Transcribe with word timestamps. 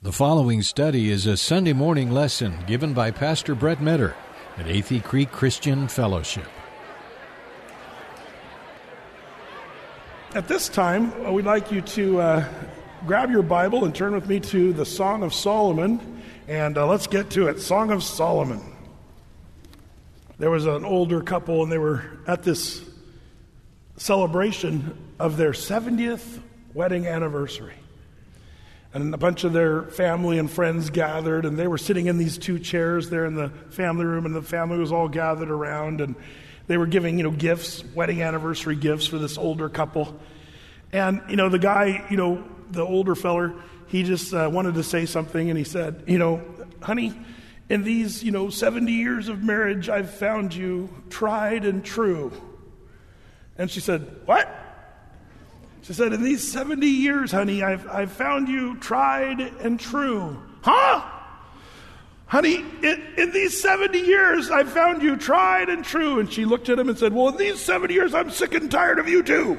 The 0.00 0.12
following 0.12 0.62
study 0.62 1.10
is 1.10 1.26
a 1.26 1.36
Sunday 1.36 1.72
morning 1.72 2.12
lesson 2.12 2.56
given 2.68 2.94
by 2.94 3.10
Pastor 3.10 3.56
Brett 3.56 3.82
Meador 3.82 4.14
at 4.56 4.66
Athey 4.66 5.02
Creek 5.02 5.32
Christian 5.32 5.88
Fellowship. 5.88 6.46
At 10.36 10.46
this 10.46 10.68
time, 10.68 11.32
we'd 11.32 11.46
like 11.46 11.72
you 11.72 11.80
to 11.80 12.20
uh, 12.20 12.48
grab 13.08 13.32
your 13.32 13.42
Bible 13.42 13.84
and 13.86 13.92
turn 13.92 14.14
with 14.14 14.28
me 14.28 14.38
to 14.38 14.72
the 14.72 14.86
Song 14.86 15.24
of 15.24 15.34
Solomon, 15.34 16.22
and 16.46 16.78
uh, 16.78 16.86
let's 16.86 17.08
get 17.08 17.30
to 17.30 17.48
it. 17.48 17.58
Song 17.58 17.90
of 17.90 18.04
Solomon. 18.04 18.76
There 20.38 20.50
was 20.52 20.64
an 20.66 20.84
older 20.84 21.22
couple, 21.22 21.64
and 21.64 21.72
they 21.72 21.78
were 21.78 22.04
at 22.28 22.44
this 22.44 22.88
celebration 23.96 24.96
of 25.18 25.36
their 25.36 25.50
70th 25.50 26.40
wedding 26.72 27.08
anniversary. 27.08 27.74
And 29.00 29.14
a 29.14 29.18
bunch 29.18 29.44
of 29.44 29.52
their 29.52 29.84
family 29.84 30.38
and 30.38 30.50
friends 30.50 30.90
gathered, 30.90 31.44
and 31.44 31.56
they 31.56 31.68
were 31.68 31.78
sitting 31.78 32.06
in 32.06 32.18
these 32.18 32.36
two 32.36 32.58
chairs 32.58 33.10
there 33.10 33.24
in 33.26 33.36
the 33.36 33.50
family 33.70 34.04
room, 34.04 34.26
and 34.26 34.34
the 34.34 34.42
family 34.42 34.76
was 34.76 34.90
all 34.90 35.08
gathered 35.08 35.50
around, 35.50 36.00
and 36.00 36.16
they 36.66 36.76
were 36.76 36.86
giving, 36.86 37.16
you 37.16 37.22
know, 37.22 37.30
gifts, 37.30 37.84
wedding 37.94 38.22
anniversary 38.22 38.74
gifts 38.74 39.06
for 39.06 39.18
this 39.18 39.38
older 39.38 39.68
couple. 39.68 40.18
And, 40.92 41.22
you 41.28 41.36
know, 41.36 41.48
the 41.48 41.60
guy, 41.60 42.06
you 42.10 42.16
know, 42.16 42.42
the 42.72 42.82
older 42.82 43.14
feller, 43.14 43.54
he 43.86 44.02
just 44.02 44.34
uh, 44.34 44.50
wanted 44.52 44.74
to 44.74 44.82
say 44.82 45.06
something, 45.06 45.48
and 45.48 45.56
he 45.56 45.64
said, 45.64 46.02
you 46.08 46.18
know, 46.18 46.42
honey, 46.80 47.14
in 47.68 47.84
these, 47.84 48.24
you 48.24 48.32
know, 48.32 48.50
70 48.50 48.90
years 48.90 49.28
of 49.28 49.44
marriage, 49.44 49.88
I've 49.88 50.10
found 50.10 50.54
you 50.54 50.88
tried 51.08 51.64
and 51.64 51.84
true. 51.84 52.32
And 53.56 53.70
she 53.70 53.78
said, 53.78 54.22
What? 54.24 54.48
She 55.88 55.94
said, 55.94 56.12
In 56.12 56.22
these 56.22 56.46
70 56.52 56.86
years, 56.86 57.32
honey, 57.32 57.62
I've, 57.62 57.88
I've 57.88 58.12
found 58.12 58.46
you 58.46 58.76
tried 58.76 59.40
and 59.40 59.80
true. 59.80 60.36
Huh? 60.60 61.02
Honey, 62.26 62.56
in, 62.82 63.02
in 63.16 63.32
these 63.32 63.58
70 63.58 63.98
years, 63.98 64.50
I've 64.50 64.70
found 64.70 65.02
you 65.02 65.16
tried 65.16 65.70
and 65.70 65.82
true. 65.82 66.20
And 66.20 66.30
she 66.30 66.44
looked 66.44 66.68
at 66.68 66.78
him 66.78 66.90
and 66.90 66.98
said, 66.98 67.14
Well, 67.14 67.28
in 67.28 67.38
these 67.38 67.58
70 67.58 67.94
years, 67.94 68.12
I'm 68.12 68.28
sick 68.28 68.52
and 68.52 68.70
tired 68.70 68.98
of 68.98 69.08
you 69.08 69.22
too. 69.22 69.58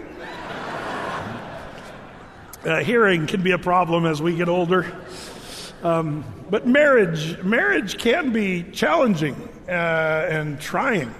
uh, 2.63 2.83
hearing 2.83 3.25
can 3.25 3.41
be 3.41 3.53
a 3.53 3.57
problem 3.57 4.05
as 4.05 4.22
we 4.22 4.35
get 4.35 4.50
older. 4.50 4.85
Um, 5.81 6.23
but 6.47 6.67
marriage, 6.67 7.41
marriage 7.41 7.97
can 7.97 8.31
be 8.31 8.61
challenging 8.72 9.33
uh, 9.67 9.72
and 9.72 10.61
trying. 10.61 11.11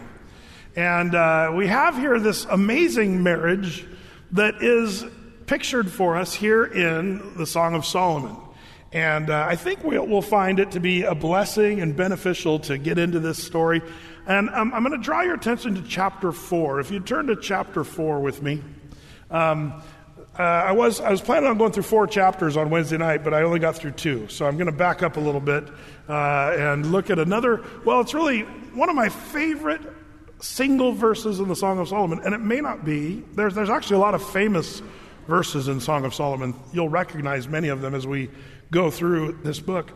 And 0.76 1.16
uh, 1.16 1.52
we 1.56 1.66
have 1.66 1.98
here 1.98 2.20
this 2.20 2.46
amazing 2.46 3.24
marriage 3.24 3.88
that 4.32 4.62
is 4.62 5.06
pictured 5.46 5.92
for 5.92 6.16
us 6.16 6.34
here 6.34 6.64
in 6.64 7.36
the 7.38 7.46
Song 7.46 7.74
of 7.74 7.86
Solomon. 7.86 8.36
And 8.92 9.30
uh, 9.30 9.46
I 9.48 9.56
think 9.56 9.84
we'll, 9.84 10.06
we'll, 10.06 10.22
find 10.22 10.60
it 10.60 10.72
to 10.72 10.80
be 10.80 11.04
a 11.04 11.14
blessing 11.14 11.80
and 11.80 11.96
beneficial 11.96 12.60
to 12.62 12.78
get 12.78 12.98
into 12.98 13.20
this 13.20 13.44
story. 13.44 13.82
And 14.26 14.50
um, 14.50 14.74
I'm 14.74 14.84
going 14.84 14.98
to 14.98 15.04
draw 15.04 15.22
your 15.22 15.36
attention 15.36 15.76
to 15.76 15.82
chapter 15.84 16.32
4. 16.32 16.80
If 16.80 16.92
you 16.92 17.00
turn 17.00 17.28
to 17.28 17.36
chapter 17.36 17.84
4 17.84 18.20
with 18.20 18.42
me. 18.42 18.62
Um, 19.30 19.82
uh, 20.38 20.44
I, 20.44 20.72
was, 20.72 21.02
I 21.02 21.12
was 21.12 21.20
planning 21.20 21.50
on 21.50 21.58
going 21.58 21.74
through 21.74 21.84
four 21.84 22.08
chapters 22.08 22.56
on 22.56 22.70
Wednesday 22.70 22.98
night, 22.98 23.26
but 23.26 23.34
I 23.34 23.42
only 23.42 23.60
got 23.60 23.76
through 23.76 23.92
two. 23.92 24.30
So 24.30 24.46
I'm 24.48 24.56
going 24.56 24.68
to 24.68 24.72
back 24.72 25.04
up 25.04 25.18
a 25.18 25.20
little 25.20 25.42
bit 25.42 25.68
uh, 26.08 26.56
and 26.58 26.94
look 26.94 27.10
at 27.10 27.20
another. 27.20 27.62
Well, 27.84 28.00
it's 28.00 28.14
really 28.14 28.44
one 28.74 28.90
of 28.90 28.96
my 28.96 29.10
favorite 29.10 29.82
single 30.42 30.94
verses 30.94 31.40
in 31.40 31.48
the 31.48 31.56
Song 31.56 31.80
of 31.80 31.90
Solomon, 31.90 32.22
and 32.24 32.34
it 32.34 32.40
may 32.40 32.62
not 32.62 32.86
be. 32.86 33.24
There's, 33.36 33.56
there's 33.56 33.70
actually 33.70 33.98
a 33.98 34.00
lot 34.00 34.16
of 34.16 34.28
famous 34.32 34.82
verses 35.28 35.68
in 35.68 35.80
Song 35.80 36.06
of 36.06 36.14
Solomon. 36.14 36.56
You'll 36.74 36.90
recognize 36.90 37.48
many 37.48 37.68
of 37.68 37.82
them 37.82 37.94
as 37.94 38.08
we 38.08 38.30
go 38.72 38.90
through 38.90 39.40
this 39.44 39.60
book. 39.60 39.92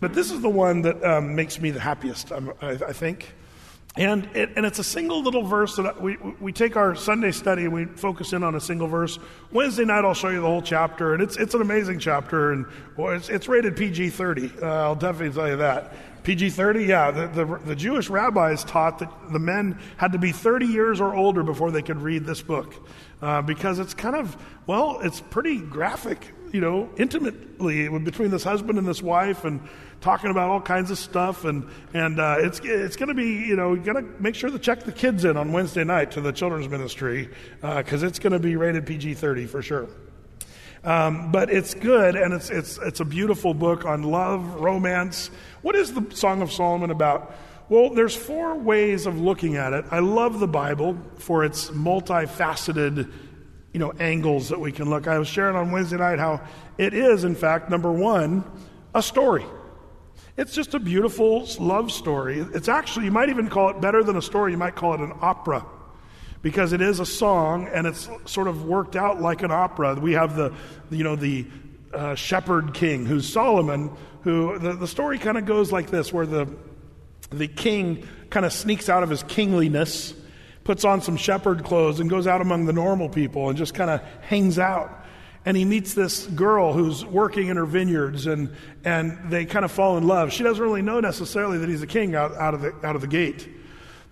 But 0.00 0.14
this 0.14 0.32
is 0.32 0.40
the 0.40 0.48
one 0.48 0.82
that 0.82 1.02
um, 1.04 1.36
makes 1.36 1.60
me 1.60 1.70
the 1.70 1.80
happiest, 1.80 2.32
um, 2.32 2.52
I, 2.60 2.70
I 2.70 2.92
think. 2.92 3.32
And, 3.94 4.24
it, 4.34 4.50
and 4.56 4.64
it's 4.64 4.78
a 4.78 4.84
single 4.84 5.22
little 5.22 5.42
verse 5.42 5.76
that 5.76 6.00
we, 6.00 6.16
we 6.40 6.50
take 6.50 6.76
our 6.76 6.94
Sunday 6.94 7.30
study 7.30 7.64
and 7.64 7.72
we 7.72 7.84
focus 7.84 8.32
in 8.32 8.42
on 8.42 8.54
a 8.54 8.60
single 8.60 8.88
verse. 8.88 9.18
Wednesday 9.50 9.84
night, 9.84 10.04
I'll 10.04 10.14
show 10.14 10.30
you 10.30 10.40
the 10.40 10.46
whole 10.46 10.62
chapter, 10.62 11.12
and 11.12 11.22
it's, 11.22 11.36
it's 11.36 11.54
an 11.54 11.60
amazing 11.60 11.98
chapter, 11.98 12.52
and 12.52 12.64
well, 12.96 13.14
it's, 13.14 13.28
it's 13.28 13.48
rated 13.48 13.76
PG 13.76 14.10
30. 14.10 14.52
Uh, 14.62 14.66
I'll 14.66 14.94
definitely 14.94 15.34
tell 15.34 15.48
you 15.48 15.56
that. 15.58 15.92
PG 16.22 16.50
30, 16.50 16.84
yeah. 16.84 17.10
The, 17.10 17.26
the, 17.26 17.58
the, 17.64 17.76
Jewish 17.76 18.08
rabbis 18.08 18.64
taught 18.64 19.00
that 19.00 19.10
the 19.32 19.38
men 19.38 19.78
had 19.96 20.12
to 20.12 20.18
be 20.18 20.32
30 20.32 20.66
years 20.66 21.00
or 21.00 21.14
older 21.14 21.42
before 21.42 21.70
they 21.70 21.82
could 21.82 22.00
read 22.00 22.24
this 22.24 22.40
book 22.40 22.74
uh, 23.20 23.42
because 23.42 23.78
it's 23.78 23.94
kind 23.94 24.14
of, 24.14 24.36
well, 24.66 25.00
it's 25.02 25.20
pretty 25.20 25.58
graphic, 25.58 26.32
you 26.52 26.60
know, 26.60 26.88
intimately 26.96 27.88
between 27.98 28.30
this 28.30 28.44
husband 28.44 28.78
and 28.78 28.86
this 28.86 29.02
wife 29.02 29.44
and 29.44 29.60
talking 30.00 30.30
about 30.30 30.48
all 30.48 30.60
kinds 30.60 30.90
of 30.90 30.98
stuff. 30.98 31.44
And, 31.44 31.68
and 31.92 32.20
uh, 32.20 32.36
it's, 32.38 32.60
it's 32.62 32.96
going 32.96 33.08
to 33.08 33.14
be, 33.14 33.44
you 33.46 33.56
know, 33.56 33.74
you 33.74 33.82
got 33.82 33.94
to 33.94 34.02
make 34.20 34.36
sure 34.36 34.50
to 34.50 34.58
check 34.58 34.84
the 34.84 34.92
kids 34.92 35.24
in 35.24 35.36
on 35.36 35.52
Wednesday 35.52 35.84
night 35.84 36.12
to 36.12 36.20
the 36.20 36.32
children's 36.32 36.68
ministry 36.68 37.30
because 37.60 38.04
uh, 38.04 38.06
it's 38.06 38.20
going 38.20 38.32
to 38.32 38.38
be 38.38 38.54
rated 38.54 38.86
PG 38.86 39.14
30 39.14 39.46
for 39.46 39.62
sure. 39.62 39.88
Um, 40.84 41.30
but 41.30 41.48
it's 41.48 41.74
good, 41.74 42.16
and 42.16 42.34
it's, 42.34 42.50
it's, 42.50 42.76
it's 42.78 42.98
a 42.98 43.04
beautiful 43.04 43.54
book 43.54 43.84
on 43.84 44.02
love, 44.02 44.60
romance. 44.60 45.30
What 45.62 45.76
is 45.76 45.94
the 45.94 46.14
Song 46.14 46.42
of 46.42 46.52
Solomon 46.52 46.90
about? 46.90 47.34
Well, 47.68 47.90
there's 47.90 48.14
four 48.14 48.54
ways 48.56 49.06
of 49.06 49.20
looking 49.20 49.56
at 49.56 49.72
it. 49.72 49.84
I 49.90 50.00
love 50.00 50.40
the 50.40 50.48
Bible 50.48 50.98
for 51.16 51.44
its 51.44 51.70
multifaceted, 51.70 53.10
you 53.72 53.80
know, 53.80 53.92
angles 53.98 54.50
that 54.50 54.60
we 54.60 54.72
can 54.72 54.90
look. 54.90 55.06
I 55.06 55.18
was 55.18 55.28
sharing 55.28 55.56
on 55.56 55.70
Wednesday 55.70 55.96
night 55.96 56.18
how 56.18 56.42
it 56.76 56.92
is, 56.92 57.24
in 57.24 57.34
fact, 57.34 57.70
number 57.70 57.90
one, 57.90 58.44
a 58.94 59.02
story. 59.02 59.44
It's 60.36 60.54
just 60.54 60.74
a 60.74 60.80
beautiful 60.80 61.46
love 61.58 61.92
story. 61.92 62.40
It's 62.54 62.68
actually, 62.68 63.06
you 63.06 63.12
might 63.12 63.28
even 63.28 63.48
call 63.48 63.70
it 63.70 63.80
better 63.80 64.02
than 64.02 64.16
a 64.16 64.22
story, 64.22 64.52
you 64.52 64.58
might 64.58 64.74
call 64.74 64.94
it 64.94 65.00
an 65.00 65.12
opera 65.20 65.64
because 66.42 66.72
it 66.72 66.80
is 66.80 67.00
a 67.00 67.06
song 67.06 67.68
and 67.68 67.86
it's 67.86 68.08
sort 68.24 68.48
of 68.48 68.64
worked 68.64 68.96
out 68.96 69.20
like 69.20 69.42
an 69.42 69.50
opera. 69.50 69.94
We 69.94 70.12
have 70.12 70.36
the, 70.36 70.52
you 70.90 71.04
know, 71.04 71.16
the 71.16 71.46
uh, 71.94 72.14
shepherd 72.14 72.74
king 72.74 73.06
who's 73.06 73.30
Solomon, 73.30 73.90
who 74.22 74.58
the, 74.58 74.74
the 74.74 74.86
story 74.86 75.18
kind 75.18 75.36
of 75.36 75.46
goes 75.46 75.72
like 75.72 75.90
this, 75.90 76.12
where 76.12 76.26
the, 76.26 76.48
the 77.30 77.48
king 77.48 78.06
kind 78.30 78.46
of 78.46 78.52
sneaks 78.52 78.88
out 78.88 79.02
of 79.02 79.10
his 79.10 79.22
kingliness, 79.24 80.14
puts 80.64 80.84
on 80.84 81.02
some 81.02 81.16
shepherd 81.16 81.64
clothes, 81.64 82.00
and 82.00 82.08
goes 82.08 82.26
out 82.26 82.40
among 82.40 82.66
the 82.66 82.72
normal 82.72 83.08
people 83.08 83.48
and 83.48 83.58
just 83.58 83.74
kind 83.74 83.90
of 83.90 84.00
hangs 84.22 84.58
out. 84.58 85.04
And 85.44 85.56
he 85.56 85.64
meets 85.64 85.94
this 85.94 86.26
girl 86.28 86.72
who's 86.72 87.04
working 87.04 87.48
in 87.48 87.56
her 87.56 87.66
vineyards, 87.66 88.26
and, 88.26 88.54
and 88.84 89.18
they 89.28 89.44
kind 89.44 89.64
of 89.64 89.72
fall 89.72 89.98
in 89.98 90.06
love. 90.06 90.32
She 90.32 90.44
doesn't 90.44 90.62
really 90.62 90.82
know 90.82 91.00
necessarily 91.00 91.58
that 91.58 91.68
he's 91.68 91.82
a 91.82 91.86
king 91.86 92.14
out, 92.14 92.32
out, 92.36 92.54
of, 92.54 92.60
the, 92.60 92.74
out 92.86 92.94
of 92.94 93.00
the 93.00 93.08
gate. 93.08 93.48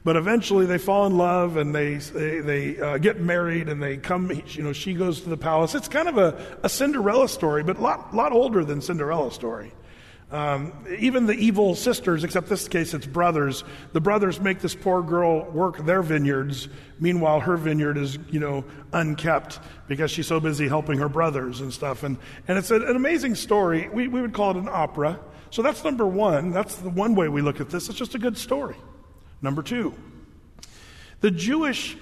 But 0.03 0.17
eventually 0.17 0.65
they 0.65 0.79
fall 0.79 1.07
in 1.07 1.19
love 1.19 1.59
and 1.59 1.75
they, 1.75 1.97
they, 1.97 2.41
they 2.41 2.81
uh, 2.81 2.97
get 2.97 3.21
married 3.21 3.69
and 3.69 3.83
they 3.83 3.99
come, 3.99 4.33
you 4.47 4.63
know, 4.63 4.73
she 4.73 4.95
goes 4.95 5.21
to 5.21 5.29
the 5.29 5.37
palace. 5.37 5.75
It's 5.75 5.89
kind 5.89 6.09
of 6.09 6.17
a, 6.17 6.59
a 6.63 6.71
Cinderella 6.71 7.29
story, 7.29 7.63
but 7.63 7.77
a 7.77 7.81
lot, 7.83 8.15
lot 8.15 8.33
older 8.33 8.65
than 8.65 8.81
Cinderella 8.81 9.31
story. 9.31 9.73
Um, 10.33 10.73
even 10.99 11.27
the 11.27 11.35
evil 11.35 11.75
sisters, 11.75 12.23
except 12.23 12.49
this 12.49 12.69
case 12.69 12.95
it's 12.95 13.07
brothers, 13.07 13.65
the 13.93 14.01
brothers 14.01 14.41
make 14.41 14.61
this 14.61 14.77
poor 14.77 15.03
girl 15.03 15.43
work 15.51 15.85
their 15.85 16.03
vineyards. 16.03 16.69
Meanwhile, 17.01 17.41
her 17.41 17.57
vineyard 17.57 17.99
is, 17.99 18.17
you 18.31 18.39
know, 18.39 18.65
unkept 18.93 19.59
because 19.89 20.13
she's 20.13 20.29
so 20.29 20.39
busy 20.39 20.69
helping 20.69 20.99
her 20.99 21.09
brothers 21.09 21.61
and 21.61 21.73
stuff. 21.73 22.05
And, 22.05 22.17
and 22.47 22.59
it's 22.59 22.71
an 22.71 22.95
amazing 22.95 23.35
story. 23.35 23.89
We, 23.89 24.07
we 24.07 24.21
would 24.21 24.33
call 24.33 24.53
it 24.53 24.57
an 24.57 24.69
opera. 24.71 25.19
So 25.51 25.63
that's 25.63 25.83
number 25.83 26.07
one. 26.07 26.53
That's 26.53 26.77
the 26.77 26.91
one 26.91 27.17
way 27.17 27.29
we 27.29 27.43
look 27.43 27.61
at 27.61 27.71
this. 27.71 27.89
It's 27.89 27.99
just 27.99 28.15
a 28.15 28.19
good 28.19 28.39
story. 28.39 28.77
Number 29.43 29.63
two, 29.63 29.95
the 31.23 31.33
Jewish 31.33 31.97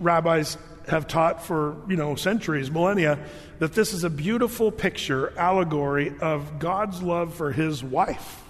rabbis 0.00 0.56
have 0.88 1.06
taught 1.06 1.42
for, 1.42 1.76
you 1.88 1.96
know, 1.96 2.14
centuries, 2.14 2.70
millennia, 2.70 3.18
that 3.58 3.72
this 3.72 3.92
is 3.92 4.04
a 4.04 4.10
beautiful 4.10 4.70
picture, 4.70 5.32
allegory 5.38 6.14
of 6.20 6.58
God's 6.58 7.02
love 7.02 7.34
for 7.34 7.52
his 7.52 7.82
wife. 7.82 8.42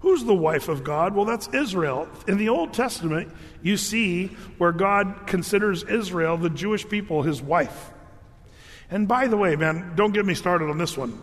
Who's 0.00 0.24
the 0.24 0.34
wife 0.34 0.68
of 0.68 0.84
God? 0.84 1.14
Well, 1.14 1.24
that's 1.24 1.48
Israel. 1.48 2.08
In 2.28 2.38
the 2.38 2.50
Old 2.50 2.72
Testament, 2.72 3.32
you 3.62 3.76
see 3.76 4.28
where 4.58 4.72
God 4.72 5.26
considers 5.26 5.82
Israel, 5.82 6.36
the 6.36 6.50
Jewish 6.50 6.88
people, 6.88 7.22
his 7.22 7.42
wife. 7.42 7.90
And 8.90 9.08
by 9.08 9.26
the 9.26 9.36
way, 9.36 9.56
man, 9.56 9.94
don't 9.96 10.12
get 10.12 10.24
me 10.24 10.34
started 10.34 10.70
on 10.70 10.78
this 10.78 10.96
one. 10.96 11.20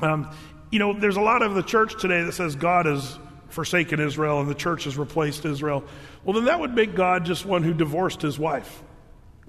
Um, 0.00 0.34
you 0.70 0.78
know, 0.78 0.92
there's 0.92 1.16
a 1.16 1.20
lot 1.20 1.42
of 1.42 1.54
the 1.54 1.62
church 1.62 2.00
today 2.00 2.22
that 2.22 2.32
says 2.32 2.54
God 2.54 2.86
has 2.86 3.18
forsaken 3.48 3.98
Israel 3.98 4.40
and 4.40 4.48
the 4.48 4.54
church 4.54 4.84
has 4.84 4.96
replaced 4.96 5.44
Israel. 5.44 5.84
Well, 6.24 6.34
then 6.34 6.44
that 6.44 6.60
would 6.60 6.74
make 6.74 6.94
God 6.94 7.24
just 7.24 7.44
one 7.44 7.64
who 7.64 7.74
divorced 7.74 8.22
his 8.22 8.38
wife. 8.38 8.82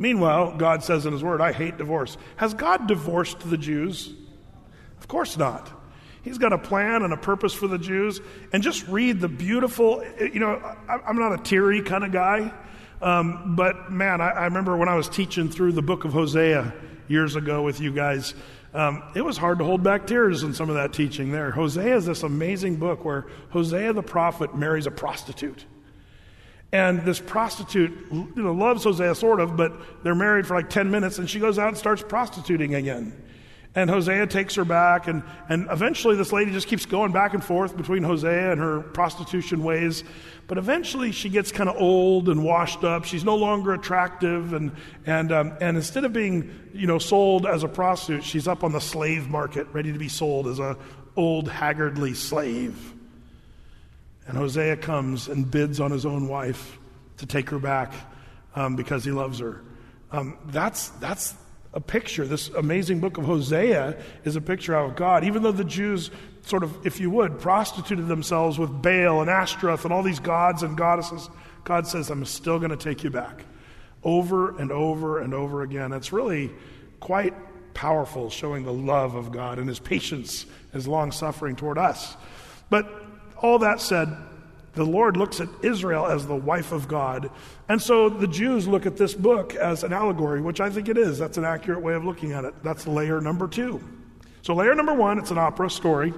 Meanwhile, 0.01 0.57
God 0.57 0.83
says 0.83 1.05
in 1.05 1.13
His 1.13 1.23
Word, 1.23 1.41
I 1.41 1.51
hate 1.51 1.77
divorce. 1.77 2.17
Has 2.37 2.55
God 2.55 2.87
divorced 2.87 3.39
the 3.47 3.55
Jews? 3.55 4.11
Of 4.99 5.07
course 5.07 5.37
not. 5.37 5.71
He's 6.23 6.39
got 6.39 6.53
a 6.53 6.57
plan 6.57 7.03
and 7.03 7.13
a 7.13 7.17
purpose 7.17 7.53
for 7.53 7.67
the 7.67 7.77
Jews. 7.77 8.19
And 8.51 8.63
just 8.63 8.87
read 8.87 9.21
the 9.21 9.27
beautiful, 9.27 10.03
you 10.19 10.39
know, 10.39 10.59
I'm 10.89 11.19
not 11.19 11.39
a 11.39 11.43
teary 11.43 11.83
kind 11.83 12.03
of 12.03 12.11
guy, 12.11 12.51
um, 12.99 13.55
but 13.55 13.91
man, 13.91 14.21
I, 14.21 14.29
I, 14.29 14.45
remember 14.45 14.75
when 14.75 14.89
I 14.89 14.95
was 14.95 15.07
teaching 15.07 15.49
through 15.49 15.73
the 15.73 15.83
book 15.83 16.03
of 16.03 16.13
Hosea 16.13 16.73
years 17.07 17.35
ago 17.35 17.61
with 17.61 17.79
you 17.79 17.93
guys, 17.93 18.33
Um, 18.73 19.03
it 19.15 19.21
was 19.21 19.37
hard 19.37 19.59
to 19.59 19.65
hold 19.65 19.83
back 19.83 20.07
tears 20.07 20.43
in 20.43 20.53
some 20.53 20.69
of 20.69 20.75
that 20.75 20.93
teaching 20.93 21.31
there. 21.31 21.51
Hosea 21.51 21.97
is 21.97 22.05
this 22.05 22.23
amazing 22.23 22.77
book 22.77 23.03
where 23.03 23.25
Hosea 23.51 23.93
the 23.93 24.01
prophet 24.01 24.55
marries 24.55 24.87
a 24.87 24.91
prostitute. 24.91 25.65
And 26.73 27.03
this 27.03 27.19
prostitute, 27.19 27.91
you 28.11 28.31
know, 28.35 28.53
loves 28.53 28.85
Hosea 28.85 29.15
sort 29.15 29.41
of, 29.41 29.57
but 29.57 29.73
they're 30.03 30.15
married 30.15 30.47
for 30.47 30.55
like 30.55 30.69
10 30.69 30.89
minutes 30.89 31.17
and 31.17 31.29
she 31.29 31.39
goes 31.39 31.59
out 31.59 31.67
and 31.69 31.77
starts 31.77 32.01
prostituting 32.01 32.75
again. 32.75 33.13
And 33.73 33.89
Hosea 33.89 34.27
takes 34.27 34.55
her 34.55 34.65
back, 34.65 35.07
and, 35.07 35.23
and 35.47 35.67
eventually 35.71 36.17
this 36.17 36.33
lady 36.33 36.51
just 36.51 36.67
keeps 36.67 36.85
going 36.85 37.13
back 37.13 37.33
and 37.33 37.41
forth 37.41 37.77
between 37.77 38.03
Hosea 38.03 38.51
and 38.51 38.59
her 38.59 38.81
prostitution 38.81 39.63
ways. 39.63 40.03
But 40.47 40.57
eventually 40.57 41.13
she 41.13 41.29
gets 41.29 41.53
kind 41.53 41.69
of 41.69 41.77
old 41.77 42.27
and 42.27 42.43
washed 42.43 42.83
up. 42.83 43.05
She's 43.05 43.23
no 43.23 43.37
longer 43.37 43.73
attractive, 43.73 44.51
and, 44.51 44.73
and, 45.05 45.31
um, 45.31 45.53
and 45.61 45.77
instead 45.77 46.03
of 46.03 46.11
being 46.11 46.51
you 46.73 46.85
know, 46.85 46.99
sold 46.99 47.45
as 47.45 47.63
a 47.63 47.69
prostitute, 47.69 48.25
she's 48.25 48.45
up 48.45 48.65
on 48.65 48.73
the 48.73 48.81
slave 48.81 49.29
market, 49.29 49.67
ready 49.71 49.93
to 49.93 49.99
be 49.99 50.09
sold 50.09 50.47
as 50.47 50.59
an 50.59 50.75
old, 51.15 51.47
haggardly 51.47 52.13
slave. 52.13 52.93
And 54.27 54.37
Hosea 54.37 54.77
comes 54.77 55.27
and 55.27 55.49
bids 55.49 55.79
on 55.79 55.91
his 55.91 56.05
own 56.05 56.27
wife 56.27 56.77
to 57.17 57.25
take 57.25 57.49
her 57.49 57.59
back 57.59 57.93
um, 58.55 58.75
because 58.75 59.03
he 59.03 59.11
loves 59.11 59.39
her. 59.39 59.61
Um, 60.11 60.37
that's, 60.47 60.89
that's 60.89 61.33
a 61.73 61.79
picture. 61.79 62.25
This 62.25 62.49
amazing 62.49 62.99
book 62.99 63.17
of 63.17 63.25
Hosea 63.25 63.97
is 64.23 64.35
a 64.35 64.41
picture 64.41 64.75
of 64.75 64.95
God. 64.95 65.23
Even 65.23 65.43
though 65.43 65.51
the 65.51 65.63
Jews, 65.63 66.11
sort 66.43 66.63
of, 66.63 66.85
if 66.85 66.99
you 66.99 67.09
would, 67.11 67.39
prostituted 67.39 68.07
themselves 68.07 68.59
with 68.59 68.81
Baal 68.81 69.21
and 69.21 69.29
Ashtaroth 69.29 69.85
and 69.85 69.93
all 69.93 70.03
these 70.03 70.19
gods 70.19 70.63
and 70.63 70.77
goddesses, 70.77 71.29
God 71.63 71.87
says, 71.87 72.09
I'm 72.09 72.25
still 72.25 72.59
going 72.59 72.71
to 72.71 72.77
take 72.77 73.03
you 73.03 73.09
back. 73.09 73.45
Over 74.03 74.57
and 74.57 74.71
over 74.71 75.19
and 75.19 75.33
over 75.33 75.61
again. 75.61 75.93
It's 75.93 76.11
really 76.11 76.51
quite 76.99 77.33
powerful, 77.73 78.29
showing 78.29 78.63
the 78.63 78.73
love 78.73 79.15
of 79.15 79.31
God 79.31 79.59
and 79.59 79.67
his 79.69 79.79
patience, 79.79 80.45
his 80.73 80.87
long 80.87 81.11
suffering 81.11 81.55
toward 81.55 81.77
us. 81.77 82.17
But 82.69 82.89
all 83.41 83.59
that 83.59 83.81
said, 83.81 84.15
the 84.73 84.85
Lord 84.85 85.17
looks 85.17 85.41
at 85.41 85.49
Israel 85.63 86.05
as 86.05 86.25
the 86.25 86.35
wife 86.35 86.71
of 86.71 86.87
God. 86.87 87.29
And 87.67 87.81
so 87.81 88.07
the 88.09 88.27
Jews 88.27 88.67
look 88.67 88.85
at 88.85 88.95
this 88.95 89.13
book 89.13 89.53
as 89.55 89.83
an 89.83 89.91
allegory, 89.91 90.41
which 90.41 90.61
I 90.61 90.69
think 90.69 90.87
it 90.87 90.97
is. 90.97 91.19
That's 91.19 91.37
an 91.37 91.43
accurate 91.43 91.81
way 91.81 91.93
of 91.93 92.05
looking 92.05 92.31
at 92.31 92.45
it. 92.45 92.53
That's 92.63 92.87
layer 92.87 93.19
number 93.19 93.47
two. 93.47 93.81
So, 94.43 94.55
layer 94.55 94.73
number 94.73 94.93
one, 94.93 95.19
it's 95.19 95.29
an 95.29 95.37
opera 95.37 95.69
story. 95.69 96.13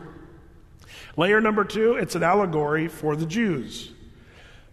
Layer 1.17 1.41
number 1.41 1.63
two, 1.63 1.95
it's 1.95 2.15
an 2.15 2.23
allegory 2.23 2.87
for 2.87 3.15
the 3.15 3.25
Jews. 3.25 3.91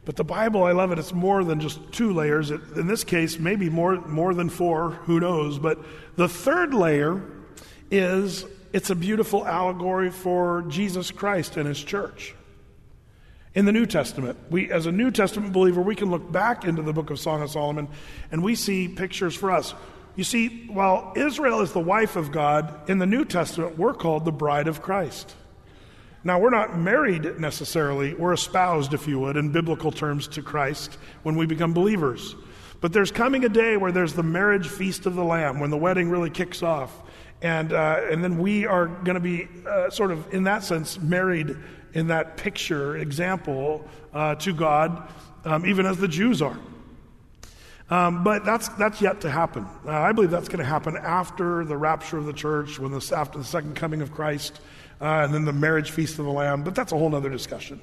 But 0.04 0.16
the 0.16 0.24
Bible, 0.24 0.62
I 0.64 0.72
love 0.72 0.92
it. 0.92 0.98
It's 0.98 1.12
more 1.12 1.42
than 1.42 1.58
just 1.58 1.80
two 1.92 2.12
layers. 2.12 2.50
It, 2.50 2.60
in 2.76 2.86
this 2.86 3.02
case, 3.02 3.38
maybe 3.38 3.68
more, 3.68 4.00
more 4.06 4.34
than 4.34 4.48
four, 4.48 4.90
who 4.90 5.20
knows. 5.20 5.58
But 5.58 5.78
the 6.16 6.28
third 6.28 6.74
layer 6.74 7.22
is 7.90 8.44
it's 8.72 8.90
a 8.90 8.94
beautiful 8.94 9.46
allegory 9.46 10.10
for 10.10 10.64
Jesus 10.68 11.10
Christ 11.10 11.56
and 11.56 11.66
his 11.66 11.82
church 11.82 12.34
in 13.54 13.64
the 13.64 13.72
New 13.72 13.86
Testament. 13.86 14.38
We, 14.50 14.70
as 14.70 14.86
a 14.86 14.92
New 14.92 15.10
Testament 15.10 15.52
believer, 15.52 15.80
we 15.80 15.96
can 15.96 16.10
look 16.10 16.30
back 16.30 16.64
into 16.64 16.82
the 16.82 16.92
book 16.92 17.10
of 17.10 17.18
Song 17.18 17.42
of 17.42 17.50
Solomon 17.50 17.88
and 18.30 18.42
we 18.42 18.54
see 18.54 18.88
pictures 18.88 19.34
for 19.34 19.50
us. 19.50 19.74
You 20.16 20.24
see, 20.24 20.66
while 20.66 21.12
Israel 21.16 21.60
is 21.60 21.72
the 21.72 21.80
wife 21.80 22.16
of 22.16 22.32
God, 22.32 22.90
in 22.90 22.98
the 22.98 23.06
New 23.06 23.24
Testament, 23.24 23.78
we're 23.78 23.94
called 23.94 24.24
the 24.24 24.32
bride 24.32 24.68
of 24.68 24.82
Christ. 24.82 25.34
Now, 26.22 26.38
we're 26.38 26.50
not 26.50 26.78
married 26.78 27.40
necessarily, 27.40 28.12
we're 28.12 28.34
espoused, 28.34 28.92
if 28.92 29.08
you 29.08 29.18
would, 29.20 29.38
in 29.38 29.52
biblical 29.52 29.90
terms 29.90 30.28
to 30.28 30.42
Christ 30.42 30.98
when 31.22 31.34
we 31.34 31.46
become 31.46 31.72
believers. 31.72 32.36
But 32.82 32.92
there's 32.92 33.10
coming 33.10 33.44
a 33.44 33.48
day 33.48 33.78
where 33.78 33.92
there's 33.92 34.12
the 34.12 34.22
marriage 34.22 34.68
feast 34.68 35.06
of 35.06 35.14
the 35.14 35.24
Lamb, 35.24 35.60
when 35.60 35.70
the 35.70 35.78
wedding 35.78 36.10
really 36.10 36.28
kicks 36.28 36.62
off. 36.62 36.94
And, 37.40 37.72
uh, 37.72 38.02
and 38.10 38.22
then 38.22 38.38
we 38.38 38.66
are 38.66 38.86
going 38.86 39.14
to 39.14 39.20
be 39.20 39.48
uh, 39.66 39.88
sort 39.88 40.10
of, 40.10 40.34
in 40.34 40.44
that 40.44 40.62
sense, 40.62 41.00
married 41.00 41.56
in 41.94 42.08
that 42.08 42.36
picture 42.36 42.96
example 42.96 43.84
uh, 44.12 44.34
to 44.36 44.52
God, 44.52 45.08
um, 45.44 45.66
even 45.66 45.86
as 45.86 45.98
the 45.98 46.08
Jews 46.08 46.42
are. 46.42 46.58
Um, 47.90 48.22
but 48.22 48.44
that's, 48.44 48.68
that's 48.70 49.02
yet 49.02 49.22
to 49.22 49.30
happen. 49.30 49.66
Uh, 49.84 49.90
I 49.90 50.12
believe 50.12 50.30
that's 50.30 50.48
going 50.48 50.60
to 50.60 50.64
happen 50.64 50.96
after 50.96 51.64
the 51.64 51.76
rapture 51.76 52.18
of 52.18 52.24
the 52.24 52.32
church, 52.32 52.78
when 52.78 52.94
after 52.94 53.38
the 53.38 53.44
second 53.44 53.74
coming 53.74 54.00
of 54.00 54.12
Christ, 54.12 54.60
uh, 55.00 55.22
and 55.24 55.34
then 55.34 55.44
the 55.44 55.52
marriage 55.52 55.90
feast 55.90 56.18
of 56.20 56.24
the 56.24 56.30
Lamb. 56.30 56.62
But 56.62 56.76
that's 56.76 56.92
a 56.92 56.96
whole 56.96 57.14
other 57.14 57.30
discussion. 57.30 57.80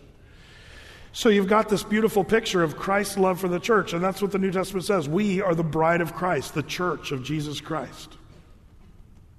So 1.12 1.30
you've 1.30 1.48
got 1.48 1.68
this 1.68 1.84
beautiful 1.84 2.24
picture 2.24 2.64
of 2.64 2.78
Christ's 2.78 3.18
love 3.18 3.40
for 3.40 3.48
the 3.48 3.60
church, 3.60 3.92
and 3.92 4.04
that's 4.04 4.22
what 4.22 4.32
the 4.32 4.38
New 4.38 4.52
Testament 4.52 4.86
says. 4.86 5.10
We 5.10 5.42
are 5.42 5.56
the 5.56 5.64
bride 5.64 6.00
of 6.00 6.14
Christ, 6.14 6.54
the 6.54 6.64
church 6.64 7.12
of 7.12 7.24
Jesus 7.24 7.60
Christ. 7.60 8.16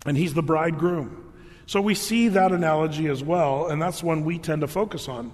And 0.05 0.17
he's 0.17 0.35
the 0.35 0.43
bridegroom. 0.43 1.28
So 1.69 1.83
we 1.83 1.95
see 1.95 2.29
that 2.29 2.51
analogy 2.51 3.09
as 3.09 3.23
well, 3.23 3.69
and 3.69 3.81
that's 3.81 4.03
one 4.03 4.25
we 4.25 4.39
tend 4.39 4.63
to 4.63 4.67
focus 4.67 5.07
on. 5.07 5.31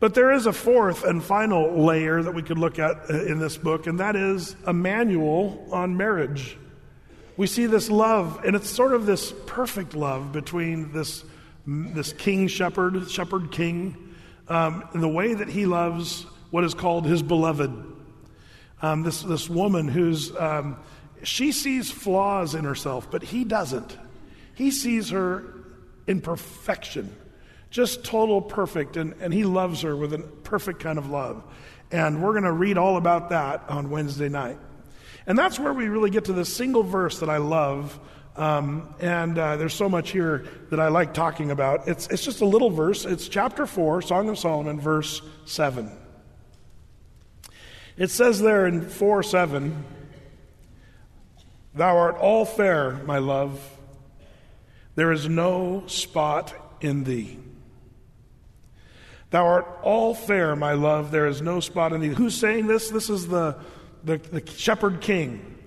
But 0.00 0.14
there 0.14 0.32
is 0.32 0.46
a 0.46 0.52
fourth 0.52 1.04
and 1.04 1.22
final 1.22 1.84
layer 1.84 2.20
that 2.20 2.34
we 2.34 2.42
could 2.42 2.58
look 2.58 2.80
at 2.80 3.08
uh, 3.08 3.26
in 3.26 3.38
this 3.38 3.56
book, 3.56 3.86
and 3.86 4.00
that 4.00 4.16
is 4.16 4.56
a 4.66 4.72
manual 4.72 5.68
on 5.70 5.96
marriage. 5.96 6.58
We 7.36 7.46
see 7.46 7.66
this 7.66 7.88
love, 7.88 8.44
and 8.44 8.56
it's 8.56 8.68
sort 8.68 8.92
of 8.92 9.06
this 9.06 9.32
perfect 9.46 9.94
love 9.94 10.32
between 10.32 10.90
this, 10.90 11.22
this 11.64 12.12
king 12.12 12.48
shepherd, 12.48 13.08
shepherd 13.08 13.52
king, 13.52 14.16
um, 14.48 14.82
the 14.92 15.08
way 15.08 15.32
that 15.32 15.48
he 15.48 15.64
loves 15.64 16.26
what 16.50 16.64
is 16.64 16.74
called 16.74 17.06
his 17.06 17.22
beloved. 17.22 17.70
Um, 18.82 19.04
this, 19.04 19.22
this 19.22 19.48
woman 19.48 19.86
who's, 19.86 20.34
um, 20.34 20.76
she 21.22 21.52
sees 21.52 21.88
flaws 21.88 22.56
in 22.56 22.64
herself, 22.64 23.08
but 23.12 23.22
he 23.22 23.44
doesn't. 23.44 23.96
He 24.60 24.70
sees 24.70 25.08
her 25.08 25.42
in 26.06 26.20
perfection, 26.20 27.16
just 27.70 28.04
total 28.04 28.42
perfect, 28.42 28.98
and, 28.98 29.14
and 29.22 29.32
he 29.32 29.44
loves 29.44 29.80
her 29.80 29.96
with 29.96 30.12
a 30.12 30.18
perfect 30.18 30.80
kind 30.80 30.98
of 30.98 31.08
love. 31.08 31.42
And 31.90 32.22
we're 32.22 32.32
going 32.32 32.44
to 32.44 32.52
read 32.52 32.76
all 32.76 32.98
about 32.98 33.30
that 33.30 33.64
on 33.70 33.88
Wednesday 33.88 34.28
night. 34.28 34.58
And 35.26 35.38
that's 35.38 35.58
where 35.58 35.72
we 35.72 35.88
really 35.88 36.10
get 36.10 36.26
to 36.26 36.34
the 36.34 36.44
single 36.44 36.82
verse 36.82 37.20
that 37.20 37.30
I 37.30 37.38
love. 37.38 37.98
Um, 38.36 38.94
and 39.00 39.38
uh, 39.38 39.56
there's 39.56 39.72
so 39.72 39.88
much 39.88 40.10
here 40.10 40.44
that 40.68 40.78
I 40.78 40.88
like 40.88 41.14
talking 41.14 41.50
about. 41.50 41.88
It's, 41.88 42.08
it's 42.08 42.22
just 42.22 42.42
a 42.42 42.46
little 42.46 42.68
verse. 42.68 43.06
It's 43.06 43.28
chapter 43.28 43.64
4, 43.64 44.02
Song 44.02 44.28
of 44.28 44.38
Solomon, 44.38 44.78
verse 44.78 45.22
7. 45.46 45.90
It 47.96 48.10
says 48.10 48.42
there 48.42 48.66
in 48.66 48.82
4 48.82 49.22
7, 49.22 49.84
Thou 51.76 51.96
art 51.96 52.18
all 52.18 52.44
fair, 52.44 53.00
my 53.06 53.16
love 53.16 53.78
there 54.94 55.12
is 55.12 55.28
no 55.28 55.84
spot 55.86 56.54
in 56.80 57.04
thee. 57.04 57.38
Thou 59.30 59.46
art 59.46 59.78
all 59.82 60.14
fair, 60.14 60.56
my 60.56 60.72
love. 60.72 61.10
There 61.10 61.26
is 61.26 61.40
no 61.40 61.60
spot 61.60 61.92
in 61.92 62.00
thee. 62.00 62.08
Who's 62.08 62.34
saying 62.34 62.66
this? 62.66 62.90
This 62.90 63.08
is 63.08 63.28
the, 63.28 63.56
the, 64.02 64.18
the 64.18 64.44
shepherd 64.50 65.00
king. 65.00 65.58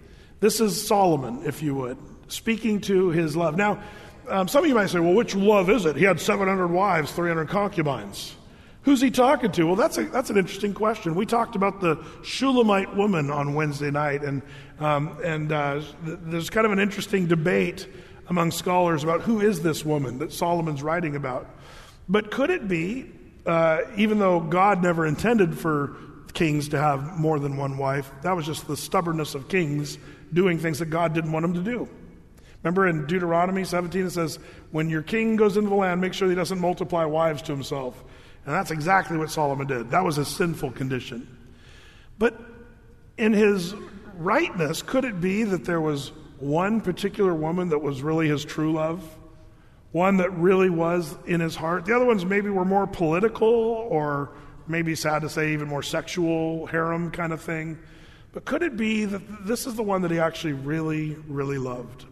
This 0.41 0.59
is 0.59 0.85
Solomon, 0.85 1.43
if 1.45 1.63
you 1.63 1.73
would, 1.75 1.97
speaking 2.27 2.81
to 2.81 3.09
his 3.09 3.37
love. 3.37 3.55
Now, 3.55 3.81
um, 4.27 4.47
some 4.49 4.63
of 4.63 4.69
you 4.69 4.75
might 4.75 4.87
say, 4.87 4.99
well, 4.99 5.13
which 5.13 5.35
love 5.35 5.69
is 5.69 5.85
it? 5.85 5.95
He 5.95 6.03
had 6.03 6.19
700 6.19 6.67
wives, 6.67 7.11
300 7.13 7.47
concubines. 7.47 8.35
Who's 8.83 8.99
he 8.99 9.11
talking 9.11 9.51
to? 9.53 9.63
Well, 9.63 9.75
that's, 9.77 9.97
a, 9.97 10.03
that's 10.03 10.29
an 10.29 10.37
interesting 10.37 10.73
question. 10.73 11.15
We 11.15 11.25
talked 11.25 11.55
about 11.55 11.79
the 11.79 12.03
Shulamite 12.23 12.93
woman 12.97 13.31
on 13.31 13.53
Wednesday 13.53 13.91
night, 13.91 14.23
and, 14.23 14.41
um, 14.79 15.17
and 15.23 15.53
uh, 15.53 15.81
there's 16.03 16.49
kind 16.49 16.65
of 16.65 16.73
an 16.73 16.79
interesting 16.79 17.27
debate 17.27 17.87
among 18.27 18.51
scholars 18.51 19.03
about 19.03 19.21
who 19.21 19.41
is 19.41 19.61
this 19.61 19.83
woman 19.83 20.19
that 20.19 20.31
Solomon's 20.31 20.81
writing 20.81 21.15
about. 21.15 21.47
But 22.07 22.31
could 22.31 22.49
it 22.49 22.67
be, 22.67 23.09
uh, 23.45 23.81
even 23.97 24.19
though 24.19 24.39
God 24.39 24.81
never 24.81 25.05
intended 25.05 25.57
for 25.57 25.95
kings 26.33 26.69
to 26.69 26.79
have 26.79 27.17
more 27.17 27.39
than 27.39 27.57
one 27.57 27.77
wife, 27.77 28.11
that 28.21 28.35
was 28.35 28.45
just 28.45 28.67
the 28.67 28.77
stubbornness 28.77 29.35
of 29.35 29.49
kings 29.49 29.97
doing 30.33 30.57
things 30.57 30.79
that 30.79 30.87
God 30.87 31.13
didn't 31.13 31.31
want 31.31 31.43
them 31.43 31.53
to 31.53 31.61
do. 31.61 31.87
Remember 32.63 32.87
in 32.87 33.05
Deuteronomy 33.05 33.65
17, 33.65 34.05
it 34.05 34.09
says, 34.11 34.39
When 34.71 34.89
your 34.89 35.01
king 35.01 35.35
goes 35.35 35.57
into 35.57 35.69
the 35.69 35.75
land, 35.75 35.99
make 35.99 36.13
sure 36.13 36.29
he 36.29 36.35
doesn't 36.35 36.59
multiply 36.59 37.03
wives 37.03 37.41
to 37.43 37.51
himself. 37.51 38.01
And 38.45 38.53
that's 38.53 38.71
exactly 38.71 39.17
what 39.17 39.29
Solomon 39.29 39.67
did. 39.67 39.91
That 39.91 40.03
was 40.03 40.17
a 40.17 40.25
sinful 40.25 40.71
condition. 40.71 41.27
But 42.17 42.39
in 43.17 43.33
his 43.33 43.73
rightness, 44.17 44.81
could 44.81 45.05
it 45.05 45.19
be 45.19 45.43
that 45.43 45.65
there 45.65 45.81
was 45.81 46.11
one 46.43 46.81
particular 46.81 47.33
woman 47.33 47.69
that 47.69 47.79
was 47.79 48.01
really 48.01 48.27
his 48.27 48.43
true 48.43 48.73
love, 48.73 49.03
one 49.91 50.17
that 50.17 50.31
really 50.33 50.69
was 50.69 51.15
in 51.25 51.39
his 51.39 51.55
heart. 51.55 51.85
The 51.85 51.95
other 51.95 52.05
ones 52.05 52.25
maybe 52.25 52.49
were 52.49 52.65
more 52.65 52.87
political 52.87 53.47
or 53.47 54.31
maybe 54.67 54.95
sad 54.95 55.21
to 55.21 55.29
say 55.29 55.53
even 55.53 55.67
more 55.67 55.83
sexual, 55.83 56.65
harem 56.67 57.11
kind 57.11 57.33
of 57.33 57.41
thing. 57.41 57.77
But 58.33 58.45
could 58.45 58.63
it 58.63 58.75
be 58.75 59.05
that 59.05 59.45
this 59.45 59.67
is 59.67 59.75
the 59.75 59.83
one 59.83 60.01
that 60.01 60.11
he 60.11 60.19
actually 60.19 60.53
really, 60.53 61.15
really 61.27 61.57
loved? 61.57 62.05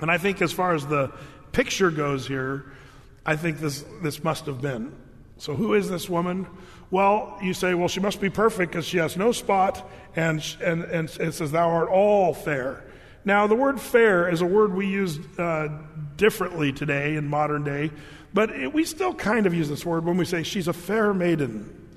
And 0.00 0.10
I 0.10 0.18
think 0.18 0.42
as 0.42 0.52
far 0.52 0.74
as 0.74 0.86
the 0.86 1.10
picture 1.52 1.90
goes 1.90 2.26
here, 2.26 2.72
I 3.24 3.36
think 3.36 3.58
this, 3.58 3.84
this 4.02 4.22
must 4.22 4.46
have 4.46 4.60
been. 4.60 4.94
So, 5.38 5.54
who 5.54 5.74
is 5.74 5.88
this 5.88 6.08
woman? 6.08 6.46
Well, 6.90 7.38
you 7.42 7.52
say, 7.52 7.74
well, 7.74 7.88
she 7.88 8.00
must 8.00 8.20
be 8.20 8.30
perfect 8.30 8.72
because 8.72 8.86
she 8.86 8.98
has 8.98 9.16
no 9.16 9.32
spot, 9.32 9.88
and, 10.14 10.42
and, 10.62 10.84
and 10.84 11.10
it 11.20 11.34
says, 11.34 11.50
Thou 11.52 11.68
art 11.68 11.88
all 11.88 12.32
fair. 12.32 12.84
Now, 13.26 13.48
the 13.48 13.56
word 13.56 13.80
fair 13.80 14.30
is 14.30 14.40
a 14.40 14.46
word 14.46 14.72
we 14.72 14.86
use 14.86 15.18
uh, 15.36 15.68
differently 16.16 16.72
today 16.72 17.16
in 17.16 17.26
modern 17.26 17.64
day, 17.64 17.90
but 18.32 18.50
it, 18.50 18.72
we 18.72 18.84
still 18.84 19.12
kind 19.12 19.46
of 19.46 19.52
use 19.52 19.68
this 19.68 19.84
word 19.84 20.04
when 20.04 20.16
we 20.16 20.24
say 20.24 20.44
she's 20.44 20.68
a 20.68 20.72
fair 20.72 21.12
maiden. 21.12 21.88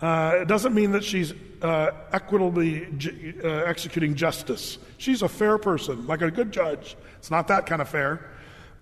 Uh, 0.00 0.38
it 0.42 0.48
doesn't 0.48 0.74
mean 0.74 0.92
that 0.92 1.02
she's 1.02 1.34
uh, 1.60 1.90
equitably 2.12 2.86
ju- 2.96 3.40
uh, 3.42 3.48
executing 3.48 4.14
justice. 4.14 4.78
She's 4.96 5.22
a 5.22 5.28
fair 5.28 5.58
person, 5.58 6.06
like 6.06 6.22
a 6.22 6.30
good 6.30 6.52
judge. 6.52 6.96
It's 7.18 7.32
not 7.32 7.48
that 7.48 7.66
kind 7.66 7.82
of 7.82 7.88
fair. 7.88 8.30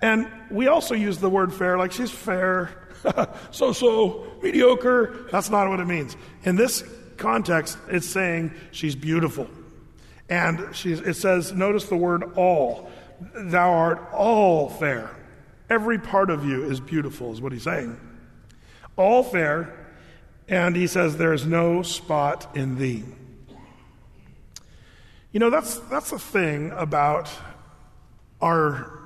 And 0.02 0.30
we 0.50 0.66
also 0.66 0.94
use 0.94 1.16
the 1.16 1.30
word 1.30 1.54
fair 1.54 1.78
like 1.78 1.92
she's 1.92 2.10
fair, 2.10 2.70
so 3.50 3.72
so, 3.72 4.26
mediocre. 4.42 5.26
That's 5.32 5.48
not 5.48 5.70
what 5.70 5.80
it 5.80 5.86
means. 5.86 6.18
In 6.42 6.56
this 6.56 6.84
context, 7.16 7.78
it's 7.88 8.06
saying 8.06 8.52
she's 8.72 8.94
beautiful. 8.94 9.48
And 10.28 10.74
she's, 10.74 11.00
it 11.00 11.14
says, 11.14 11.52
notice 11.52 11.84
the 11.84 11.96
word 11.96 12.32
all. 12.36 12.90
Thou 13.34 13.72
art 13.72 14.08
all 14.12 14.68
fair. 14.68 15.10
Every 15.70 15.98
part 15.98 16.30
of 16.30 16.44
you 16.44 16.64
is 16.64 16.80
beautiful, 16.80 17.32
is 17.32 17.40
what 17.40 17.52
he's 17.52 17.62
saying. 17.62 17.98
All 18.96 19.22
fair 19.22 19.84
and 20.48 20.76
he 20.76 20.86
says, 20.86 21.16
There 21.16 21.32
is 21.32 21.46
no 21.46 21.82
spot 21.82 22.56
in 22.56 22.76
thee. 22.76 23.04
You 25.32 25.40
know, 25.40 25.50
that's, 25.50 25.78
that's 25.78 26.10
the 26.10 26.18
thing 26.18 26.70
about 26.72 27.30
our 28.40 29.00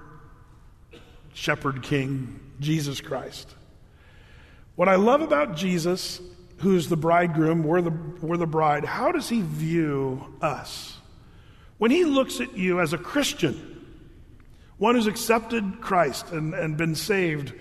shepherd 1.32 1.82
king, 1.82 2.40
Jesus 2.60 3.00
Christ. 3.00 3.54
What 4.74 4.88
I 4.88 4.96
love 4.96 5.22
about 5.22 5.56
Jesus, 5.56 6.20
who's 6.58 6.88
the 6.88 6.96
bridegroom, 6.96 7.62
we're 7.62 7.80
the, 7.80 7.96
we're 8.20 8.36
the 8.36 8.46
bride, 8.46 8.84
how 8.84 9.10
does 9.10 9.28
he 9.28 9.40
view 9.40 10.34
us? 10.42 10.97
When 11.78 11.90
he 11.90 12.04
looks 12.04 12.40
at 12.40 12.56
you 12.56 12.80
as 12.80 12.92
a 12.92 12.98
Christian, 12.98 13.64
one 14.78 14.94
who's 14.94 15.06
accepted 15.06 15.80
Christ 15.80 16.30
and, 16.30 16.54
and 16.54 16.76
been 16.76 16.94
saved, 16.94 17.52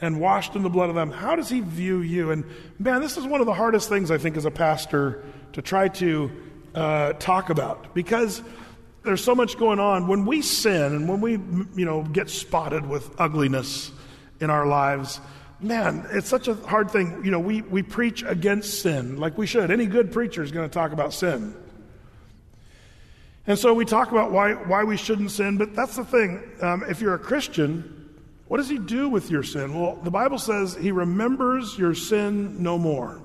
and 0.00 0.20
washed 0.20 0.54
in 0.54 0.62
the 0.62 0.68
blood 0.70 0.88
of 0.88 0.94
them, 0.94 1.10
how 1.10 1.36
does 1.36 1.48
he 1.48 1.60
view 1.60 2.00
you? 2.00 2.30
And 2.30 2.44
man, 2.78 3.00
this 3.00 3.16
is 3.16 3.24
one 3.24 3.40
of 3.40 3.46
the 3.46 3.54
hardest 3.54 3.88
things 3.88 4.10
I 4.10 4.18
think 4.18 4.36
as 4.36 4.44
a 4.44 4.50
pastor 4.50 5.24
to 5.52 5.62
try 5.62 5.88
to 5.88 6.30
uh, 6.74 7.12
talk 7.14 7.50
about 7.50 7.94
because 7.94 8.42
there's 9.04 9.22
so 9.22 9.34
much 9.34 9.56
going 9.56 9.78
on. 9.78 10.08
When 10.08 10.26
we 10.26 10.42
sin 10.42 10.94
and 10.94 11.08
when 11.08 11.20
we, 11.20 11.32
you 11.32 11.84
know, 11.84 12.02
get 12.02 12.28
spotted 12.28 12.86
with 12.86 13.18
ugliness 13.18 13.92
in 14.40 14.50
our 14.50 14.66
lives, 14.66 15.20
man, 15.60 16.06
it's 16.10 16.28
such 16.28 16.48
a 16.48 16.54
hard 16.54 16.90
thing. 16.90 17.22
You 17.24 17.30
know, 17.30 17.40
we, 17.40 17.62
we 17.62 17.82
preach 17.82 18.22
against 18.24 18.82
sin 18.82 19.18
like 19.18 19.38
we 19.38 19.46
should. 19.46 19.70
Any 19.70 19.86
good 19.86 20.12
preacher 20.12 20.42
is 20.42 20.52
going 20.52 20.68
to 20.68 20.72
talk 20.72 20.92
about 20.92 21.12
sin. 21.12 21.54
And 23.46 23.58
so 23.58 23.74
we 23.74 23.84
talk 23.84 24.10
about 24.10 24.32
why, 24.32 24.54
why 24.54 24.84
we 24.84 24.96
shouldn't 24.96 25.30
sin, 25.30 25.58
but 25.58 25.74
that's 25.74 25.96
the 25.96 26.04
thing. 26.04 26.42
Um, 26.62 26.82
if 26.88 27.00
you're 27.00 27.14
a 27.14 27.18
Christian, 27.18 28.14
what 28.48 28.56
does 28.56 28.68
he 28.68 28.78
do 28.78 29.08
with 29.08 29.30
your 29.30 29.42
sin? 29.42 29.78
Well, 29.78 29.96
the 29.96 30.10
Bible 30.10 30.38
says 30.38 30.74
he 30.74 30.92
remembers 30.92 31.76
your 31.78 31.94
sin 31.94 32.62
no 32.62 32.78
more. 32.78 33.22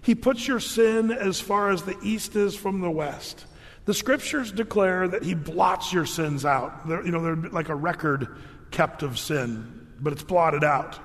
He 0.00 0.14
puts 0.14 0.48
your 0.48 0.60
sin 0.60 1.10
as 1.10 1.40
far 1.40 1.70
as 1.70 1.82
the 1.82 1.98
east 2.02 2.34
is 2.34 2.56
from 2.56 2.80
the 2.80 2.90
west. 2.90 3.44
The 3.84 3.94
scriptures 3.94 4.52
declare 4.52 5.08
that 5.08 5.22
he 5.22 5.34
blots 5.34 5.92
your 5.92 6.06
sins 6.06 6.44
out. 6.44 6.86
They're, 6.86 7.04
you 7.04 7.10
know, 7.10 7.22
they're 7.22 7.50
like 7.50 7.68
a 7.68 7.74
record 7.74 8.28
kept 8.70 9.02
of 9.02 9.18
sin, 9.18 9.86
but 10.00 10.12
it's 10.12 10.22
blotted 10.22 10.64
out 10.64 10.98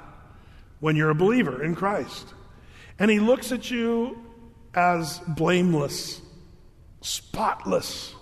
when 0.79 0.95
you're 0.95 1.09
a 1.09 1.15
believer 1.15 1.63
in 1.63 1.75
Christ. 1.75 2.27
And 2.99 3.09
he 3.09 3.19
looks 3.19 3.51
at 3.51 3.71
you 3.71 4.21
as 4.73 5.19
blameless, 5.19 6.21
spotless, 7.01 8.13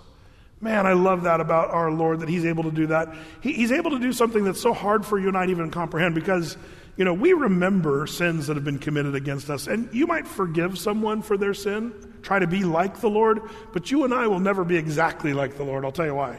Man, 0.62 0.86
I 0.86 0.92
love 0.92 1.24
that 1.24 1.40
about 1.40 1.72
our 1.72 1.90
Lord 1.90 2.20
that 2.20 2.28
He's 2.28 2.44
able 2.44 2.62
to 2.62 2.70
do 2.70 2.86
that. 2.86 3.12
He, 3.40 3.52
he's 3.52 3.72
able 3.72 3.90
to 3.90 3.98
do 3.98 4.12
something 4.12 4.44
that's 4.44 4.60
so 4.60 4.72
hard 4.72 5.04
for 5.04 5.18
you 5.18 5.26
and 5.26 5.36
I 5.36 5.44
to 5.44 5.50
even 5.50 5.72
comprehend 5.72 6.14
because, 6.14 6.56
you 6.96 7.04
know, 7.04 7.12
we 7.12 7.32
remember 7.32 8.06
sins 8.06 8.46
that 8.46 8.54
have 8.54 8.64
been 8.64 8.78
committed 8.78 9.16
against 9.16 9.50
us. 9.50 9.66
And 9.66 9.92
you 9.92 10.06
might 10.06 10.26
forgive 10.26 10.78
someone 10.78 11.20
for 11.20 11.36
their 11.36 11.52
sin, 11.52 11.92
try 12.22 12.38
to 12.38 12.46
be 12.46 12.62
like 12.62 13.00
the 13.00 13.10
Lord, 13.10 13.42
but 13.72 13.90
you 13.90 14.04
and 14.04 14.14
I 14.14 14.28
will 14.28 14.38
never 14.38 14.62
be 14.62 14.76
exactly 14.76 15.34
like 15.34 15.56
the 15.56 15.64
Lord. 15.64 15.84
I'll 15.84 15.90
tell 15.90 16.06
you 16.06 16.14
why. 16.14 16.38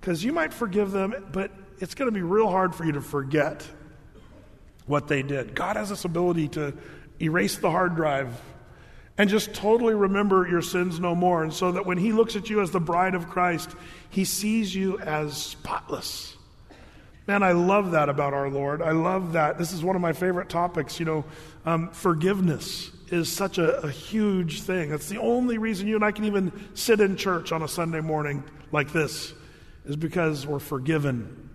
Because 0.00 0.24
you 0.24 0.32
might 0.32 0.54
forgive 0.54 0.92
them, 0.92 1.28
but 1.32 1.50
it's 1.80 1.96
going 1.96 2.06
to 2.06 2.14
be 2.14 2.22
real 2.22 2.48
hard 2.48 2.72
for 2.72 2.84
you 2.84 2.92
to 2.92 3.00
forget 3.00 3.66
what 4.86 5.08
they 5.08 5.22
did. 5.22 5.56
God 5.56 5.74
has 5.74 5.88
this 5.88 6.04
ability 6.04 6.48
to 6.50 6.72
erase 7.20 7.56
the 7.56 7.70
hard 7.70 7.96
drive 7.96 8.40
and 9.20 9.28
just 9.28 9.52
totally 9.52 9.92
remember 9.92 10.48
your 10.48 10.62
sins 10.62 10.98
no 10.98 11.14
more. 11.14 11.42
And 11.42 11.52
so 11.52 11.72
that 11.72 11.84
when 11.84 11.98
he 11.98 12.10
looks 12.10 12.36
at 12.36 12.48
you 12.48 12.62
as 12.62 12.70
the 12.70 12.80
bride 12.80 13.14
of 13.14 13.28
Christ, 13.28 13.68
he 14.08 14.24
sees 14.24 14.74
you 14.74 14.98
as 14.98 15.36
spotless. 15.36 16.34
Man, 17.26 17.42
I 17.42 17.52
love 17.52 17.90
that 17.90 18.08
about 18.08 18.32
our 18.32 18.48
Lord. 18.48 18.80
I 18.80 18.92
love 18.92 19.34
that. 19.34 19.58
This 19.58 19.72
is 19.72 19.84
one 19.84 19.94
of 19.94 20.00
my 20.00 20.14
favorite 20.14 20.48
topics. 20.48 20.98
You 20.98 21.04
know, 21.04 21.24
um, 21.66 21.90
forgiveness 21.90 22.92
is 23.08 23.30
such 23.30 23.58
a, 23.58 23.80
a 23.80 23.90
huge 23.90 24.62
thing. 24.62 24.88
That's 24.88 25.10
the 25.10 25.18
only 25.18 25.58
reason 25.58 25.86
you 25.86 25.96
and 25.96 26.04
I 26.04 26.12
can 26.12 26.24
even 26.24 26.50
sit 26.72 26.98
in 27.00 27.18
church 27.18 27.52
on 27.52 27.62
a 27.62 27.68
Sunday 27.68 28.00
morning 28.00 28.42
like 28.72 28.90
this, 28.90 29.34
is 29.84 29.96
because 29.96 30.46
we're 30.46 30.60
forgiven. 30.60 31.50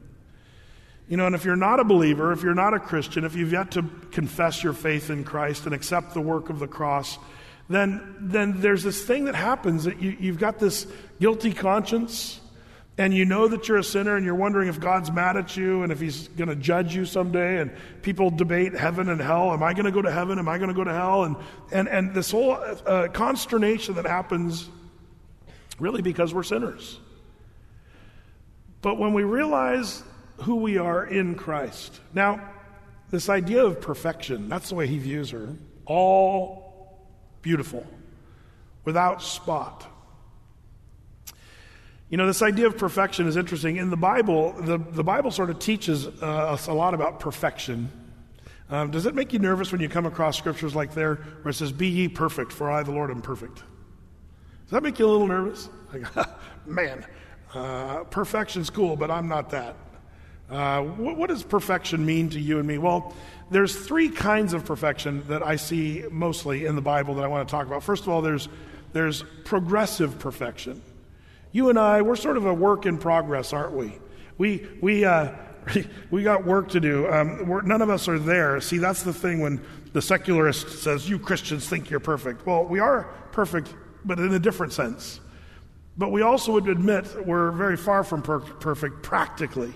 You 1.10 1.17
know, 1.17 1.25
and 1.25 1.34
if 1.34 1.43
you're 1.43 1.55
not 1.55 1.79
a 1.79 1.84
believer, 1.84 2.31
if 2.31 2.43
you're 2.43 2.53
not 2.53 2.75
a 2.75 2.79
Christian, 2.79 3.24
if 3.24 3.36
you've 3.36 3.53
yet 3.53 3.72
to 3.72 3.81
confess 4.12 4.63
your 4.63 4.74
faith 4.74 5.10
in 5.10 5.24
Christ 5.24 5.65
and 5.65 5.74
accept 5.74 6.13
the 6.13 6.22
work 6.22 6.51
of 6.51 6.60
the 6.60 6.67
cross, 6.67 7.17
then, 7.67 8.15
then 8.19 8.62
there's 8.62 8.84
this 8.84 9.03
thing 9.03 9.25
that 9.25 9.36
happens 9.36 9.86
that 9.86 10.01
you, 10.01 10.15
you've 10.19 10.39
got 10.39 10.60
this 10.60 10.88
guilty 11.19 11.53
conscience 11.53 12.39
and 12.98 13.13
you 13.13 13.25
know 13.25 13.48
that 13.48 13.67
you're 13.67 13.77
a 13.77 13.84
sinner 13.84 14.15
and 14.15 14.25
you're 14.25 14.36
wondering 14.36 14.69
if 14.69 14.79
God's 14.79 15.12
mad 15.12 15.36
at 15.36 15.57
you 15.57 15.84
and 15.84 15.91
if 15.91 16.00
he's 16.00 16.29
going 16.29 16.48
to 16.48 16.55
judge 16.55 16.95
you 16.95 17.05
someday 17.05 17.60
and 17.60 17.72
people 18.01 18.29
debate 18.29 18.74
heaven 18.74 19.10
and 19.10 19.19
hell. 19.19 19.51
Am 19.51 19.63
I 19.63 19.74
going 19.74 19.86
to 19.86 19.91
go 19.91 20.01
to 20.01 20.12
heaven? 20.12 20.39
Am 20.39 20.48
I 20.48 20.57
going 20.57 20.69
to 20.69 20.75
go 20.75 20.84
to 20.84 20.93
hell? 20.93 21.24
And 21.24 21.36
and 21.74 21.89
and 21.89 22.13
this 22.13 22.31
whole 22.31 22.51
uh, 22.53 23.10
consternation 23.12 23.95
that 23.95 24.05
happens 24.05 24.69
really 25.77 26.01
because 26.01 26.34
we're 26.34 26.43
sinners. 26.43 27.00
But 28.81 28.98
when 28.98 29.13
we 29.13 29.24
realize 29.24 30.03
who 30.38 30.55
we 30.57 30.77
are 30.77 31.05
in 31.05 31.36
Christ 31.36 32.00
now 32.13 32.41
this 33.10 33.29
idea 33.29 33.63
of 33.63 33.79
perfection 33.79 34.50
that's 34.50 34.69
the 34.69 34.75
way 34.75 34.86
he 34.86 34.98
views 34.98 35.29
her 35.29 35.55
all 35.86 36.64
beautiful, 37.46 37.86
without 38.86 39.22
spot. 39.22 39.86
You 42.10 42.18
know, 42.18 42.25
this 42.25 42.42
idea 42.42 42.66
of 42.66 42.75
perfection 42.75 43.28
is 43.28 43.38
interesting. 43.38 43.78
In 43.78 43.92
the 43.92 43.98
Bible, 43.98 44.54
the, 44.54 44.80
the 44.80 45.04
Bible 45.04 45.30
sort 45.30 45.52
of 45.52 45.60
teaches 45.60 46.08
uh, 46.08 46.25
us 46.25 46.66
a 46.66 46.74
lot 46.74 46.96
about 46.96 47.20
perfection. 47.20 47.92
Um, 48.72 48.90
does 48.90 49.06
it 49.06 49.14
make 49.14 49.32
you 49.32 49.38
nervous 49.38 49.72
when 49.72 49.80
you 49.80 49.88
come 49.88 50.08
across 50.08 50.40
scriptures 50.40 50.74
like 50.74 50.96
there 50.96 51.18
where 51.44 51.52
it 51.52 51.54
says, 51.54 51.72
Be 51.72 51.88
ye 51.88 52.08
perfect, 52.08 52.52
for 52.52 52.72
I, 52.72 52.82
the 52.82 52.92
Lord, 52.92 53.12
am 53.12 53.22
perfect? 53.22 53.58
Does 53.58 54.72
that 54.72 54.82
make 54.82 54.98
you 54.98 55.06
a 55.06 55.12
little 55.12 55.28
nervous? 55.28 55.70
Like, 55.94 56.28
man, 56.66 57.06
uh, 57.54 58.06
perfection's 58.06 58.72
cool, 58.72 58.96
but 58.96 59.12
I'm 59.12 59.28
not 59.28 59.52
that. 59.52 59.75
Uh, 60.50 60.82
what, 60.84 61.18
what, 61.18 61.30
does 61.30 61.44
perfection 61.44 62.06
mean 62.06 62.30
to 62.30 62.40
you 62.40 62.60
and 62.60 62.68
me? 62.68 62.78
Well, 62.78 63.14
there's 63.50 63.75
three 63.75 64.10
kinds 64.10 64.54
of 64.54 64.64
perfection 64.66 65.24
that 65.28 65.42
I 65.42 65.56
see 65.56 66.04
mostly 66.12 66.66
in 66.66 66.75
the 66.75 66.82
Bible 66.82 67.16
that 67.16 67.24
I 67.24 67.28
want 67.28 67.48
to 67.48 67.52
talk 67.52 67.66
about. 67.66 67.84
First 67.84 68.04
of 68.04 68.10
all, 68.10 68.22
there's, 68.22 68.48
there's 68.94 69.24
progressive 69.44 70.20
perfection. 70.20 70.82
You 71.52 71.70
and 71.70 71.80
I, 71.80 72.02
we're 72.02 72.16
sort 72.16 72.38
of 72.38 72.46
a 72.46 72.54
work 72.54 72.86
in 72.86 72.98
progress, 72.98 73.54
aren't 73.54 73.74
we? 73.74 73.98
We, 74.38 74.68
we, 74.82 75.06
uh, 75.06 75.32
we 76.12 76.22
got 76.22 76.46
work 76.46 76.70
to 76.70 76.80
do. 76.80 77.08
Um, 77.08 77.62
none 77.66 77.82
of 77.82 77.90
us 77.90 78.08
are 78.08 78.20
there. 78.20 78.62
See, 78.62 78.78
that's 78.78 79.04
the 79.04 79.14
thing 79.14 79.40
when 79.40 79.66
the 79.94 80.02
secularist 80.02 80.84
says, 80.84 81.10
You 81.10 81.18
Christians 81.18 81.68
think 81.68 81.90
you're 81.90 82.00
perfect. 82.00 82.46
Well, 82.46 82.66
we 82.66 82.80
are 82.80 83.04
perfect, 83.32 83.74
but 84.04 84.20
in 84.20 84.34
a 84.34 84.40
different 84.40 84.74
sense. 84.74 85.20
But 85.98 86.12
we 86.12 86.22
also 86.22 86.52
would 86.52 86.68
admit 86.68 87.08
we're 87.25 87.52
very 87.52 87.78
far 87.78 88.04
from 88.04 88.22
per- 88.22 88.40
perfect 88.40 89.02
practically. 89.02 89.74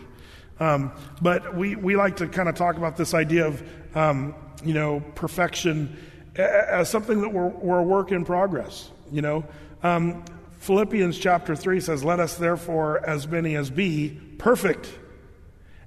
Um, 0.59 0.91
but 1.21 1.55
we, 1.55 1.75
we 1.75 1.95
like 1.95 2.17
to 2.17 2.27
kind 2.27 2.49
of 2.49 2.55
talk 2.55 2.75
about 2.77 2.97
this 2.97 3.13
idea 3.13 3.47
of, 3.47 3.63
um, 3.95 4.35
you 4.63 4.73
know, 4.73 4.99
perfection 5.15 5.97
as 6.35 6.89
something 6.89 7.21
that 7.21 7.29
we're, 7.29 7.47
we're 7.47 7.79
a 7.79 7.83
work 7.83 8.11
in 8.11 8.25
progress, 8.25 8.89
you 9.11 9.21
know. 9.21 9.45
Um, 9.83 10.23
Philippians 10.59 11.17
chapter 11.17 11.55
3 11.55 11.79
says, 11.79 12.03
Let 12.03 12.19
us 12.19 12.35
therefore, 12.35 13.05
as 13.05 13.27
many 13.27 13.55
as 13.55 13.69
be, 13.69 14.19
perfect 14.37 14.89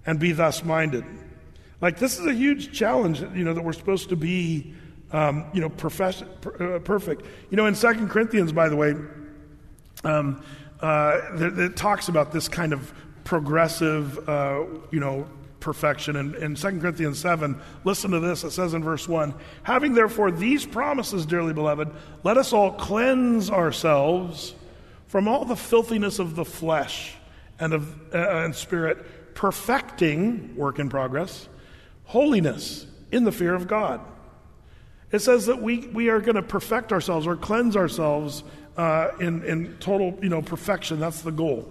and 0.06 0.18
be 0.18 0.32
thus 0.32 0.64
minded. 0.64 1.04
Like, 1.80 1.98
this 1.98 2.18
is 2.18 2.26
a 2.26 2.32
huge 2.32 2.72
challenge, 2.72 3.20
you 3.20 3.44
know, 3.44 3.54
that 3.54 3.62
we're 3.62 3.72
supposed 3.72 4.08
to 4.10 4.16
be, 4.16 4.74
um, 5.12 5.46
you 5.52 5.60
know, 5.60 5.68
profess- 5.68 6.22
per- 6.40 6.76
uh, 6.76 6.78
perfect. 6.78 7.24
You 7.50 7.56
know, 7.56 7.66
in 7.66 7.74
Second 7.74 8.08
Corinthians, 8.08 8.52
by 8.52 8.68
the 8.68 8.76
way, 8.76 8.94
um, 10.04 10.42
uh, 10.80 11.20
it 11.34 11.76
talks 11.76 12.08
about 12.08 12.32
this 12.32 12.48
kind 12.48 12.72
of 12.72 12.92
progressive, 13.24 14.28
uh, 14.28 14.64
you 14.90 15.00
know, 15.00 15.26
perfection. 15.60 16.16
And 16.16 16.34
in 16.34 16.54
2 16.54 16.80
Corinthians 16.80 17.18
7, 17.18 17.58
listen 17.84 18.10
to 18.10 18.20
this. 18.20 18.44
It 18.44 18.50
says 18.50 18.74
in 18.74 18.82
verse 18.82 19.08
1 19.08 19.34
Having 19.62 19.94
therefore 19.94 20.30
these 20.30 20.66
promises, 20.66 21.24
dearly 21.24 21.52
beloved, 21.52 21.90
let 22.24 22.36
us 22.36 22.52
all 22.52 22.72
cleanse 22.72 23.50
ourselves 23.50 24.54
from 25.06 25.28
all 25.28 25.44
the 25.44 25.56
filthiness 25.56 26.18
of 26.18 26.36
the 26.36 26.44
flesh 26.44 27.14
and 27.58 27.72
of 27.72 28.14
uh, 28.14 28.44
and 28.44 28.54
spirit, 28.54 29.34
perfecting 29.34 30.56
work 30.56 30.78
in 30.78 30.88
progress, 30.88 31.48
holiness 32.04 32.86
in 33.10 33.24
the 33.24 33.32
fear 33.32 33.54
of 33.54 33.68
God. 33.68 34.00
It 35.12 35.20
says 35.20 35.46
that 35.46 35.60
we, 35.60 35.86
we 35.88 36.08
are 36.08 36.20
going 36.20 36.36
to 36.36 36.42
perfect 36.42 36.90
ourselves 36.90 37.26
or 37.26 37.36
cleanse 37.36 37.76
ourselves 37.76 38.42
uh, 38.78 39.10
in, 39.20 39.44
in 39.44 39.76
total 39.76 40.18
you 40.22 40.30
know, 40.30 40.40
perfection. 40.40 40.98
That's 40.98 41.20
the 41.20 41.30
goal. 41.30 41.70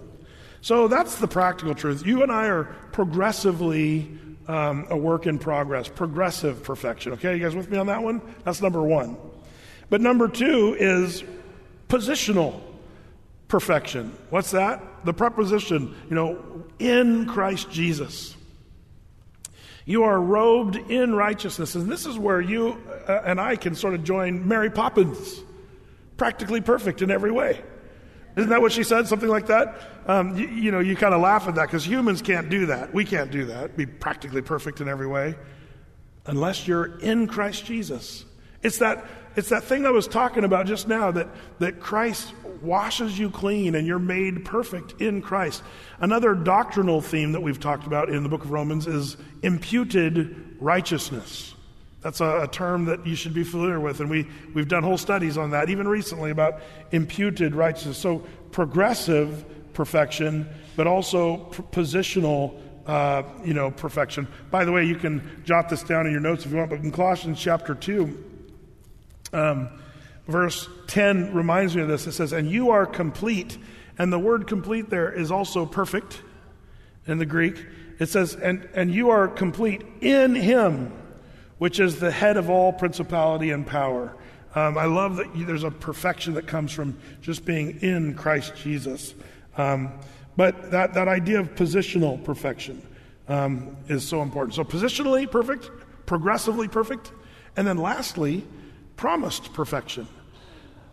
So 0.62 0.86
that's 0.86 1.16
the 1.16 1.26
practical 1.26 1.74
truth. 1.74 2.06
You 2.06 2.22
and 2.22 2.30
I 2.30 2.46
are 2.46 2.64
progressively 2.92 4.16
um, 4.46 4.86
a 4.90 4.96
work 4.96 5.26
in 5.26 5.38
progress, 5.38 5.88
progressive 5.88 6.62
perfection. 6.62 7.12
Okay, 7.14 7.36
you 7.36 7.42
guys 7.42 7.54
with 7.54 7.68
me 7.68 7.78
on 7.78 7.88
that 7.88 8.02
one? 8.02 8.22
That's 8.44 8.62
number 8.62 8.82
one. 8.82 9.16
But 9.90 10.00
number 10.00 10.28
two 10.28 10.76
is 10.78 11.24
positional 11.88 12.60
perfection. 13.48 14.16
What's 14.30 14.52
that? 14.52 15.04
The 15.04 15.12
preposition, 15.12 15.96
you 16.08 16.14
know, 16.14 16.64
in 16.78 17.26
Christ 17.26 17.70
Jesus. 17.70 18.36
You 19.84 20.04
are 20.04 20.20
robed 20.20 20.76
in 20.76 21.14
righteousness. 21.14 21.74
And 21.74 21.90
this 21.90 22.06
is 22.06 22.16
where 22.16 22.40
you 22.40 22.80
uh, 23.08 23.22
and 23.24 23.40
I 23.40 23.56
can 23.56 23.74
sort 23.74 23.94
of 23.94 24.04
join 24.04 24.46
Mary 24.46 24.70
Poppins, 24.70 25.40
practically 26.16 26.60
perfect 26.60 27.02
in 27.02 27.10
every 27.10 27.32
way. 27.32 27.60
Isn't 28.36 28.50
that 28.50 28.62
what 28.62 28.70
she 28.70 28.84
said? 28.84 29.08
Something 29.08 29.28
like 29.28 29.48
that? 29.48 29.76
Um, 30.06 30.36
you, 30.36 30.48
you 30.48 30.72
know, 30.72 30.80
you 30.80 30.96
kind 30.96 31.14
of 31.14 31.20
laugh 31.20 31.46
at 31.46 31.54
that 31.54 31.66
because 31.66 31.86
humans 31.86 32.22
can't 32.22 32.48
do 32.48 32.66
that. 32.66 32.92
We 32.92 33.04
can't 33.04 33.30
do 33.30 33.46
that, 33.46 33.76
be 33.76 33.86
practically 33.86 34.42
perfect 34.42 34.80
in 34.80 34.88
every 34.88 35.06
way, 35.06 35.36
unless 36.26 36.66
you're 36.66 36.98
in 36.98 37.28
Christ 37.28 37.64
Jesus. 37.64 38.24
It's 38.62 38.78
that, 38.78 39.04
it's 39.36 39.48
that 39.50 39.64
thing 39.64 39.86
I 39.86 39.90
was 39.90 40.08
talking 40.08 40.44
about 40.44 40.66
just 40.66 40.88
now 40.88 41.10
that, 41.12 41.28
that 41.60 41.80
Christ 41.80 42.32
washes 42.62 43.18
you 43.18 43.30
clean 43.30 43.74
and 43.74 43.86
you're 43.86 43.98
made 43.98 44.44
perfect 44.44 45.00
in 45.00 45.20
Christ. 45.20 45.62
Another 46.00 46.34
doctrinal 46.34 47.00
theme 47.00 47.32
that 47.32 47.40
we've 47.40 47.60
talked 47.60 47.86
about 47.86 48.08
in 48.08 48.22
the 48.22 48.28
book 48.28 48.44
of 48.44 48.50
Romans 48.50 48.86
is 48.86 49.16
imputed 49.42 50.56
righteousness. 50.60 51.54
That's 52.02 52.20
a, 52.20 52.42
a, 52.42 52.48
term 52.48 52.86
that 52.86 53.06
you 53.06 53.14
should 53.14 53.34
be 53.34 53.44
familiar 53.44 53.78
with, 53.78 54.00
and 54.00 54.10
we, 54.10 54.28
we've 54.54 54.66
done 54.66 54.82
whole 54.82 54.98
studies 54.98 55.38
on 55.38 55.50
that, 55.50 55.70
even 55.70 55.86
recently, 55.86 56.32
about 56.32 56.60
imputed 56.90 57.54
righteousness. 57.54 57.96
So, 57.96 58.24
progressive 58.50 59.44
perfection, 59.74 60.48
but 60.76 60.86
also 60.86 61.38
positional 61.72 62.60
uh, 62.86 63.22
you 63.44 63.54
know, 63.54 63.70
perfection. 63.70 64.26
By 64.50 64.64
the 64.64 64.72
way, 64.72 64.84
you 64.84 64.96
can 64.96 65.42
jot 65.44 65.68
this 65.68 65.82
down 65.82 66.06
in 66.06 66.12
your 66.12 66.20
notes 66.20 66.44
if 66.44 66.50
you 66.50 66.58
want, 66.58 66.70
but 66.70 66.80
in 66.80 66.90
Colossians 66.90 67.40
chapter 67.40 67.74
2, 67.74 68.24
um, 69.32 69.68
verse 70.26 70.68
10 70.88 71.32
reminds 71.32 71.76
me 71.76 71.82
of 71.82 71.88
this. 71.88 72.06
It 72.06 72.12
says, 72.12 72.32
And 72.32 72.50
you 72.50 72.70
are 72.70 72.86
complete. 72.86 73.56
And 73.98 74.12
the 74.12 74.18
word 74.18 74.46
complete 74.46 74.90
there 74.90 75.12
is 75.12 75.30
also 75.30 75.64
perfect 75.64 76.22
in 77.06 77.18
the 77.18 77.26
Greek. 77.26 77.64
It 77.98 78.06
says, 78.06 78.34
And, 78.34 78.68
and 78.74 78.92
you 78.92 79.10
are 79.10 79.28
complete 79.28 79.84
in 80.00 80.34
him 80.34 80.92
which 81.62 81.78
is 81.78 82.00
the 82.00 82.10
head 82.10 82.36
of 82.36 82.50
all 82.50 82.72
principality 82.72 83.50
and 83.52 83.64
power. 83.64 84.12
Um, 84.56 84.76
I 84.76 84.86
love 84.86 85.14
that 85.18 85.36
you, 85.36 85.46
there's 85.46 85.62
a 85.62 85.70
perfection 85.70 86.34
that 86.34 86.48
comes 86.48 86.72
from 86.72 86.98
just 87.20 87.44
being 87.44 87.78
in 87.82 88.14
Christ 88.14 88.56
Jesus. 88.56 89.14
Um, 89.56 89.92
but 90.36 90.70
that, 90.70 90.94
that 90.94 91.08
idea 91.08 91.40
of 91.40 91.54
positional 91.54 92.22
perfection 92.24 92.82
um, 93.28 93.76
is 93.88 94.06
so 94.06 94.22
important. 94.22 94.54
So, 94.54 94.64
positionally 94.64 95.30
perfect, 95.30 95.70
progressively 96.06 96.68
perfect, 96.68 97.12
and 97.56 97.66
then 97.66 97.76
lastly, 97.76 98.44
promised 98.96 99.52
perfection. 99.52 100.06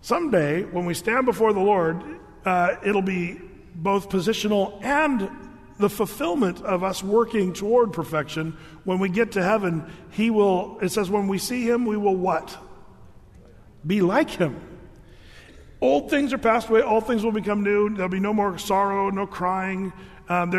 Someday, 0.01 0.63
when 0.63 0.86
we 0.86 0.94
stand 0.94 1.25
before 1.25 1.54
the 1.54 1.60
Lord, 1.60 2.01
uh, 2.46 2.75
it'll 2.86 3.01
be 3.01 3.39
both 3.75 4.10
positional 4.10 4.82
and 4.84 5.30
the 5.78 5.89
fulfillment 5.89 6.62
of 6.62 6.84
us 6.84 7.01
working 7.01 7.54
toward 7.54 7.94
perfection. 7.94 8.58
When 8.84 9.00
we 9.00 9.10
get 9.10 9.32
to 9.34 9.44
heaven, 9.44 9.92
He 10.12 10.30
will, 10.30 10.78
it 10.82 10.89
says, 10.89 11.10
when 11.10 11.28
we 11.28 11.38
see 11.38 11.63
Him, 11.63 11.86
we 11.86 11.98
will 11.98 12.16
what? 12.16 12.58
Be 13.86 14.02
like 14.02 14.30
Him. 14.30 14.60
Old 15.82 16.10
things 16.10 16.34
are 16.34 16.38
passed 16.38 16.70
away, 16.70 16.82
all 16.82 17.00
things 17.00 17.24
will 17.24 17.32
become 17.32 17.63
new. 17.63 17.89
There'll 17.89 18.10
be 18.10 18.20
no 18.20 18.34
more 18.34 18.58
sorrow, 18.58 19.10
no 19.10 19.26
crying. 19.26 19.94
Um, 20.28 20.52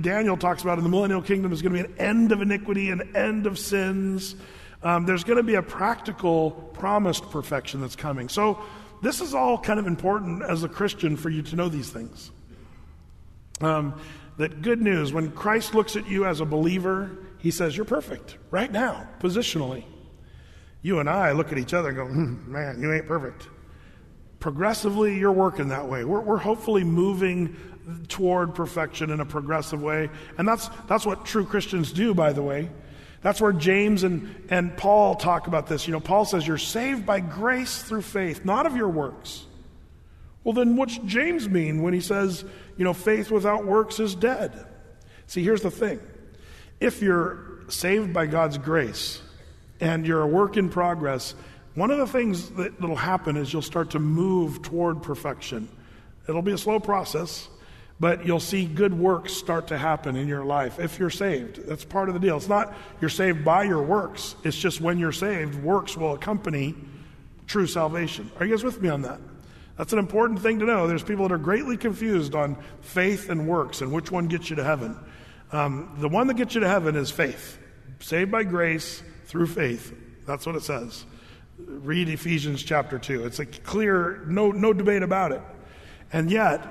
Daniel 0.00 0.36
talks 0.36 0.62
about 0.62 0.78
in 0.78 0.84
the 0.84 0.90
millennial 0.90 1.22
kingdom 1.22 1.50
there's 1.50 1.62
going 1.62 1.74
to 1.76 1.82
be 1.82 1.88
an 1.88 1.98
end 1.98 2.32
of 2.32 2.42
iniquity, 2.42 2.90
an 2.90 3.14
end 3.14 3.46
of 3.46 3.58
sins. 3.58 4.34
Um, 4.82 5.06
there's 5.06 5.24
going 5.24 5.36
to 5.36 5.42
be 5.42 5.54
a 5.54 5.62
practical, 5.62 6.50
promised 6.50 7.30
perfection 7.30 7.80
that's 7.80 7.96
coming. 7.96 8.28
So, 8.28 8.60
this 9.02 9.20
is 9.20 9.34
all 9.34 9.58
kind 9.58 9.78
of 9.78 9.86
important 9.86 10.42
as 10.42 10.64
a 10.64 10.68
Christian 10.68 11.16
for 11.16 11.28
you 11.28 11.42
to 11.42 11.56
know 11.56 11.68
these 11.68 11.90
things. 11.90 12.30
Um, 13.60 14.00
that 14.38 14.62
good 14.62 14.80
news, 14.80 15.12
when 15.12 15.30
Christ 15.32 15.74
looks 15.74 15.96
at 15.96 16.08
you 16.08 16.24
as 16.24 16.40
a 16.40 16.44
believer, 16.44 17.10
he 17.38 17.50
says, 17.50 17.76
You're 17.76 17.84
perfect 17.84 18.36
right 18.50 18.70
now, 18.70 19.08
positionally. 19.20 19.84
You 20.82 20.98
and 21.00 21.10
I 21.10 21.32
look 21.32 21.52
at 21.52 21.58
each 21.58 21.74
other 21.74 21.88
and 21.88 21.96
go, 21.96 22.06
hmm, 22.06 22.52
Man, 22.52 22.80
you 22.80 22.92
ain't 22.92 23.06
perfect. 23.06 23.48
Progressively, 24.40 25.18
you're 25.18 25.32
working 25.32 25.68
that 25.68 25.88
way. 25.88 26.04
We're, 26.04 26.20
we're 26.20 26.36
hopefully 26.36 26.84
moving 26.84 27.56
toward 28.08 28.54
perfection 28.54 29.10
in 29.10 29.20
a 29.20 29.26
progressive 29.26 29.82
way. 29.82 30.10
And 30.38 30.46
that's, 30.46 30.68
that's 30.88 31.06
what 31.06 31.24
true 31.24 31.44
Christians 31.44 31.92
do, 31.92 32.14
by 32.14 32.32
the 32.32 32.42
way. 32.42 32.68
That's 33.22 33.40
where 33.40 33.52
James 33.52 34.02
and, 34.02 34.46
and 34.50 34.76
Paul 34.76 35.14
talk 35.14 35.46
about 35.46 35.66
this. 35.66 35.86
You 35.86 35.92
know, 35.92 36.00
Paul 36.00 36.24
says, 36.24 36.46
You're 36.46 36.58
saved 36.58 37.06
by 37.06 37.20
grace 37.20 37.82
through 37.82 38.02
faith, 38.02 38.44
not 38.44 38.66
of 38.66 38.76
your 38.76 38.88
works. 38.88 39.46
Well, 40.46 40.52
then 40.52 40.76
what's 40.76 40.96
James 40.98 41.48
mean 41.48 41.82
when 41.82 41.92
he 41.92 42.00
says, 42.00 42.44
you 42.76 42.84
know, 42.84 42.92
faith 42.92 43.32
without 43.32 43.66
works 43.66 43.98
is 43.98 44.14
dead? 44.14 44.64
See, 45.26 45.42
here's 45.42 45.62
the 45.62 45.72
thing. 45.72 45.98
If 46.78 47.02
you're 47.02 47.64
saved 47.68 48.12
by 48.12 48.26
God's 48.26 48.56
grace 48.56 49.20
and 49.80 50.06
you're 50.06 50.22
a 50.22 50.26
work 50.26 50.56
in 50.56 50.68
progress, 50.68 51.34
one 51.76 51.90
of 51.90 51.98
the 51.98 52.06
things 52.06 52.50
that, 52.52 52.80
that'll 52.80 52.96
happen 52.96 53.36
is 53.36 53.52
you'll 53.52 53.62
start 53.62 53.90
to 53.90 53.98
move 53.98 54.62
toward 54.62 55.02
perfection. 55.02 55.68
It'll 56.28 56.42
be 56.42 56.52
a 56.52 56.58
slow 56.58 56.80
process, 56.80 57.48
but 58.00 58.26
you'll 58.26 58.40
see 58.40 58.64
good 58.64 58.98
works 58.98 59.34
start 59.34 59.68
to 59.68 59.78
happen 59.78 60.16
in 60.16 60.26
your 60.26 60.44
life 60.44 60.80
if 60.80 60.98
you're 60.98 61.10
saved. 61.10 61.66
That's 61.66 61.84
part 61.84 62.08
of 62.08 62.14
the 62.14 62.20
deal. 62.20 62.38
It's 62.38 62.48
not 62.48 62.74
you're 63.00 63.10
saved 63.10 63.44
by 63.44 63.64
your 63.64 63.82
works, 63.82 64.34
it's 64.42 64.56
just 64.56 64.80
when 64.80 64.98
you're 64.98 65.12
saved, 65.12 65.62
works 65.62 65.96
will 65.96 66.14
accompany 66.14 66.74
true 67.46 67.66
salvation. 67.66 68.30
Are 68.40 68.46
you 68.46 68.54
guys 68.54 68.64
with 68.64 68.80
me 68.80 68.88
on 68.88 69.02
that? 69.02 69.20
That's 69.76 69.92
an 69.92 69.98
important 69.98 70.40
thing 70.40 70.58
to 70.60 70.64
know. 70.64 70.86
There's 70.86 71.02
people 71.02 71.28
that 71.28 71.34
are 71.34 71.38
greatly 71.38 71.76
confused 71.76 72.34
on 72.34 72.56
faith 72.80 73.28
and 73.28 73.46
works 73.46 73.82
and 73.82 73.92
which 73.92 74.10
one 74.10 74.28
gets 74.28 74.48
you 74.48 74.56
to 74.56 74.64
heaven. 74.64 74.96
Um, 75.52 75.94
the 75.98 76.08
one 76.08 76.26
that 76.28 76.34
gets 76.34 76.54
you 76.54 76.62
to 76.62 76.68
heaven 76.68 76.96
is 76.96 77.10
faith. 77.10 77.58
Saved 78.00 78.30
by 78.30 78.44
grace 78.44 79.02
through 79.26 79.48
faith. 79.48 79.94
That's 80.26 80.46
what 80.46 80.56
it 80.56 80.62
says. 80.62 81.04
Read 81.66 82.08
Ephesians 82.08 82.62
chapter 82.62 82.98
2. 82.98 83.26
It's 83.26 83.38
a 83.38 83.46
clear, 83.46 84.24
no, 84.26 84.50
no 84.50 84.72
debate 84.72 85.02
about 85.02 85.32
it. 85.32 85.42
And 86.12 86.30
yet, 86.30 86.64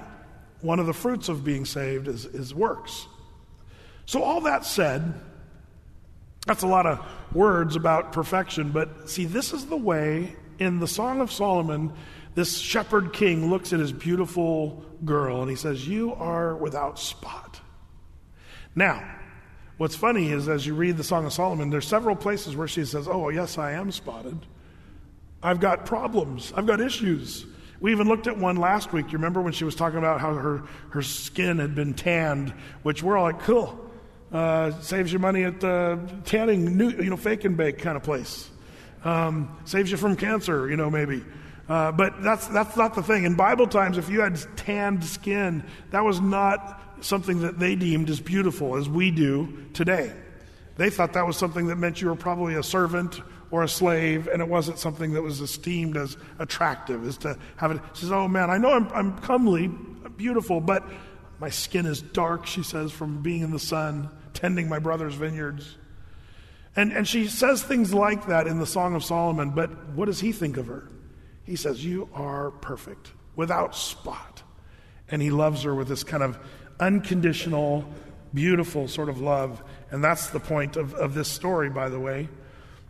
one 0.61 0.79
of 0.79 0.85
the 0.85 0.93
fruits 0.93 1.29
of 1.29 1.43
being 1.43 1.65
saved 1.65 2.07
is, 2.07 2.25
is 2.25 2.53
works. 2.53 3.07
So, 4.05 4.23
all 4.23 4.41
that 4.41 4.65
said, 4.65 5.13
that's 6.47 6.63
a 6.63 6.67
lot 6.67 6.85
of 6.85 7.05
words 7.33 7.75
about 7.75 8.13
perfection, 8.13 8.71
but 8.71 9.09
see, 9.09 9.25
this 9.25 9.51
is 9.51 9.65
the 9.65 9.77
way 9.77 10.35
in 10.59 10.79
the 10.79 10.87
Song 10.87 11.21
of 11.21 11.31
Solomon 11.31 11.91
this 12.35 12.57
shepherd 12.57 13.13
king 13.13 13.49
looks 13.49 13.71
at 13.71 13.79
his 13.79 13.93
beautiful 13.93 14.83
girl 15.05 15.41
and 15.41 15.49
he 15.49 15.55
says, 15.55 15.87
You 15.87 16.13
are 16.13 16.55
without 16.55 16.99
spot. 16.99 17.61
Now, 18.75 19.09
what's 19.77 19.95
funny 19.95 20.31
is 20.31 20.49
as 20.49 20.67
you 20.67 20.75
read 20.75 20.97
the 20.97 21.03
Song 21.03 21.25
of 21.25 21.31
Solomon, 21.31 21.69
there's 21.69 21.87
several 21.87 22.15
places 22.15 22.55
where 22.55 22.67
she 22.67 22.83
says, 22.83 23.07
Oh, 23.07 23.29
yes, 23.29 23.57
I 23.57 23.71
am 23.71 23.89
spotted. 23.91 24.45
I've 25.45 25.59
got 25.59 25.85
problems, 25.85 26.51
I've 26.55 26.65
got 26.65 26.81
issues. 26.81 27.45
We 27.79 27.91
even 27.91 28.07
looked 28.07 28.25
at 28.25 28.35
one 28.35 28.55
last 28.55 28.91
week. 28.91 29.11
You 29.11 29.19
remember 29.19 29.43
when 29.43 29.53
she 29.53 29.63
was 29.63 29.75
talking 29.75 29.99
about 29.99 30.19
how 30.19 30.33
her, 30.33 30.63
her 30.89 31.03
skin 31.03 31.59
had 31.59 31.75
been 31.75 31.93
tanned, 31.93 32.49
which 32.81 33.03
we're 33.03 33.15
all 33.15 33.25
like, 33.25 33.41
cool. 33.41 33.79
Uh, 34.31 34.71
saves 34.79 35.13
you 35.13 35.19
money 35.19 35.43
at 35.43 35.59
the 35.59 35.99
tanning, 36.25 36.75
new, 36.77 36.89
you 36.89 37.11
know, 37.11 37.17
fake 37.17 37.45
and 37.45 37.55
bake 37.55 37.77
kind 37.77 37.95
of 37.95 38.01
place. 38.01 38.49
Um, 39.03 39.55
saves 39.65 39.91
you 39.91 39.97
from 39.97 40.15
cancer, 40.15 40.67
you 40.67 40.77
know, 40.77 40.89
maybe. 40.89 41.23
Uh, 41.69 41.91
but 41.91 42.23
that's, 42.23 42.47
that's 42.47 42.75
not 42.75 42.95
the 42.95 43.03
thing. 43.03 43.23
In 43.23 43.35
Bible 43.35 43.67
times, 43.67 43.99
if 43.99 44.09
you 44.09 44.21
had 44.21 44.39
tanned 44.57 45.05
skin, 45.05 45.63
that 45.91 46.03
was 46.03 46.19
not 46.19 46.81
something 47.01 47.41
that 47.41 47.59
they 47.59 47.75
deemed 47.75 48.09
as 48.09 48.19
beautiful 48.19 48.77
as 48.77 48.89
we 48.89 49.11
do 49.11 49.67
today. 49.73 50.11
They 50.77 50.89
thought 50.89 51.13
that 51.13 51.27
was 51.27 51.37
something 51.37 51.67
that 51.67 51.75
meant 51.75 52.01
you 52.01 52.07
were 52.07 52.15
probably 52.15 52.55
a 52.55 52.63
servant 52.63 53.21
or 53.55 53.63
a 53.63 53.69
slave, 53.69 54.27
and 54.27 54.41
it 54.41 54.49
wasn't 54.49 54.77
something 54.77 55.13
that 55.13 55.21
was 55.21 55.39
esteemed 55.39 55.95
as 55.95 56.17
attractive, 56.39 57.05
is 57.07 57.17
to 57.17 57.39
have 57.55 57.71
it. 57.71 57.81
She 57.93 58.01
says, 58.01 58.11
Oh 58.11 58.27
man, 58.27 58.49
I 58.49 58.57
know 58.57 58.71
I'm, 58.71 58.89
I'm 58.89 59.17
comely, 59.19 59.67
beautiful, 60.17 60.59
but 60.59 60.83
my 61.39 61.49
skin 61.49 61.85
is 61.85 62.01
dark, 62.01 62.47
she 62.47 62.63
says, 62.63 62.91
from 62.91 63.21
being 63.21 63.43
in 63.43 63.51
the 63.51 63.59
sun, 63.59 64.09
tending 64.33 64.67
my 64.67 64.79
brother's 64.79 65.15
vineyards. 65.15 65.77
And, 66.75 66.91
and 66.91 67.07
she 67.07 67.27
says 67.27 67.63
things 67.63 67.93
like 67.93 68.27
that 68.27 68.45
in 68.45 68.59
the 68.59 68.65
Song 68.65 68.93
of 68.93 69.05
Solomon, 69.05 69.51
but 69.51 69.87
what 69.91 70.07
does 70.07 70.19
he 70.19 70.33
think 70.33 70.57
of 70.57 70.67
her? 70.67 70.89
He 71.45 71.55
says, 71.55 71.85
You 71.85 72.09
are 72.13 72.51
perfect, 72.51 73.13
without 73.37 73.73
spot. 73.73 74.43
And 75.09 75.21
he 75.21 75.29
loves 75.29 75.63
her 75.63 75.73
with 75.73 75.87
this 75.87 76.03
kind 76.03 76.23
of 76.23 76.37
unconditional, 76.77 77.85
beautiful 78.33 78.89
sort 78.89 79.07
of 79.07 79.21
love. 79.21 79.63
And 79.91 80.03
that's 80.03 80.27
the 80.31 80.41
point 80.41 80.75
of, 80.75 80.93
of 80.95 81.13
this 81.13 81.29
story, 81.29 81.69
by 81.69 81.87
the 81.87 82.01
way. 82.01 82.27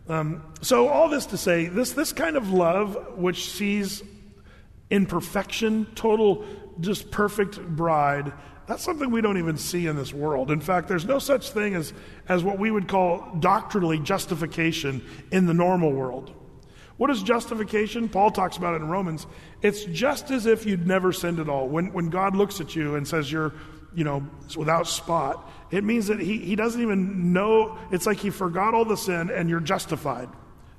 Um, 0.08 0.42
so, 0.62 0.88
all 0.88 1.08
this 1.08 1.26
to 1.26 1.36
say, 1.36 1.66
this, 1.66 1.92
this 1.92 2.12
kind 2.12 2.36
of 2.36 2.50
love, 2.50 3.16
which 3.16 3.50
sees 3.50 4.02
imperfection, 4.90 5.86
total, 5.94 6.44
just 6.80 7.10
perfect 7.10 7.60
bride, 7.60 8.32
that's 8.66 8.82
something 8.82 9.10
we 9.10 9.20
don't 9.20 9.38
even 9.38 9.56
see 9.56 9.86
in 9.86 9.96
this 9.96 10.12
world. 10.12 10.50
In 10.50 10.60
fact, 10.60 10.88
there's 10.88 11.04
no 11.04 11.18
such 11.18 11.50
thing 11.50 11.74
as, 11.74 11.92
as 12.28 12.42
what 12.42 12.58
we 12.58 12.70
would 12.70 12.88
call 12.88 13.36
doctrinally 13.38 13.98
justification 13.98 15.04
in 15.30 15.46
the 15.46 15.54
normal 15.54 15.92
world. 15.92 16.32
What 16.96 17.10
is 17.10 17.22
justification? 17.22 18.08
Paul 18.08 18.30
talks 18.30 18.56
about 18.56 18.74
it 18.74 18.82
in 18.82 18.88
Romans. 18.88 19.26
It's 19.62 19.84
just 19.84 20.30
as 20.30 20.46
if 20.46 20.66
you'd 20.66 20.86
never 20.86 21.12
sinned 21.12 21.38
at 21.38 21.48
all. 21.48 21.68
When, 21.68 21.92
when 21.92 22.10
God 22.10 22.34
looks 22.34 22.60
at 22.60 22.74
you 22.74 22.96
and 22.96 23.06
says 23.06 23.30
you're, 23.30 23.52
you 23.94 24.02
know, 24.02 24.26
without 24.56 24.88
spot, 24.88 25.48
it 25.70 25.84
means 25.84 26.06
that 26.06 26.20
he, 26.20 26.38
he 26.38 26.56
doesn't 26.56 26.80
even 26.80 27.32
know. 27.32 27.78
It's 27.90 28.06
like 28.06 28.18
he 28.18 28.30
forgot 28.30 28.74
all 28.74 28.84
the 28.84 28.96
sin 28.96 29.30
and 29.30 29.48
you're 29.48 29.60
justified, 29.60 30.28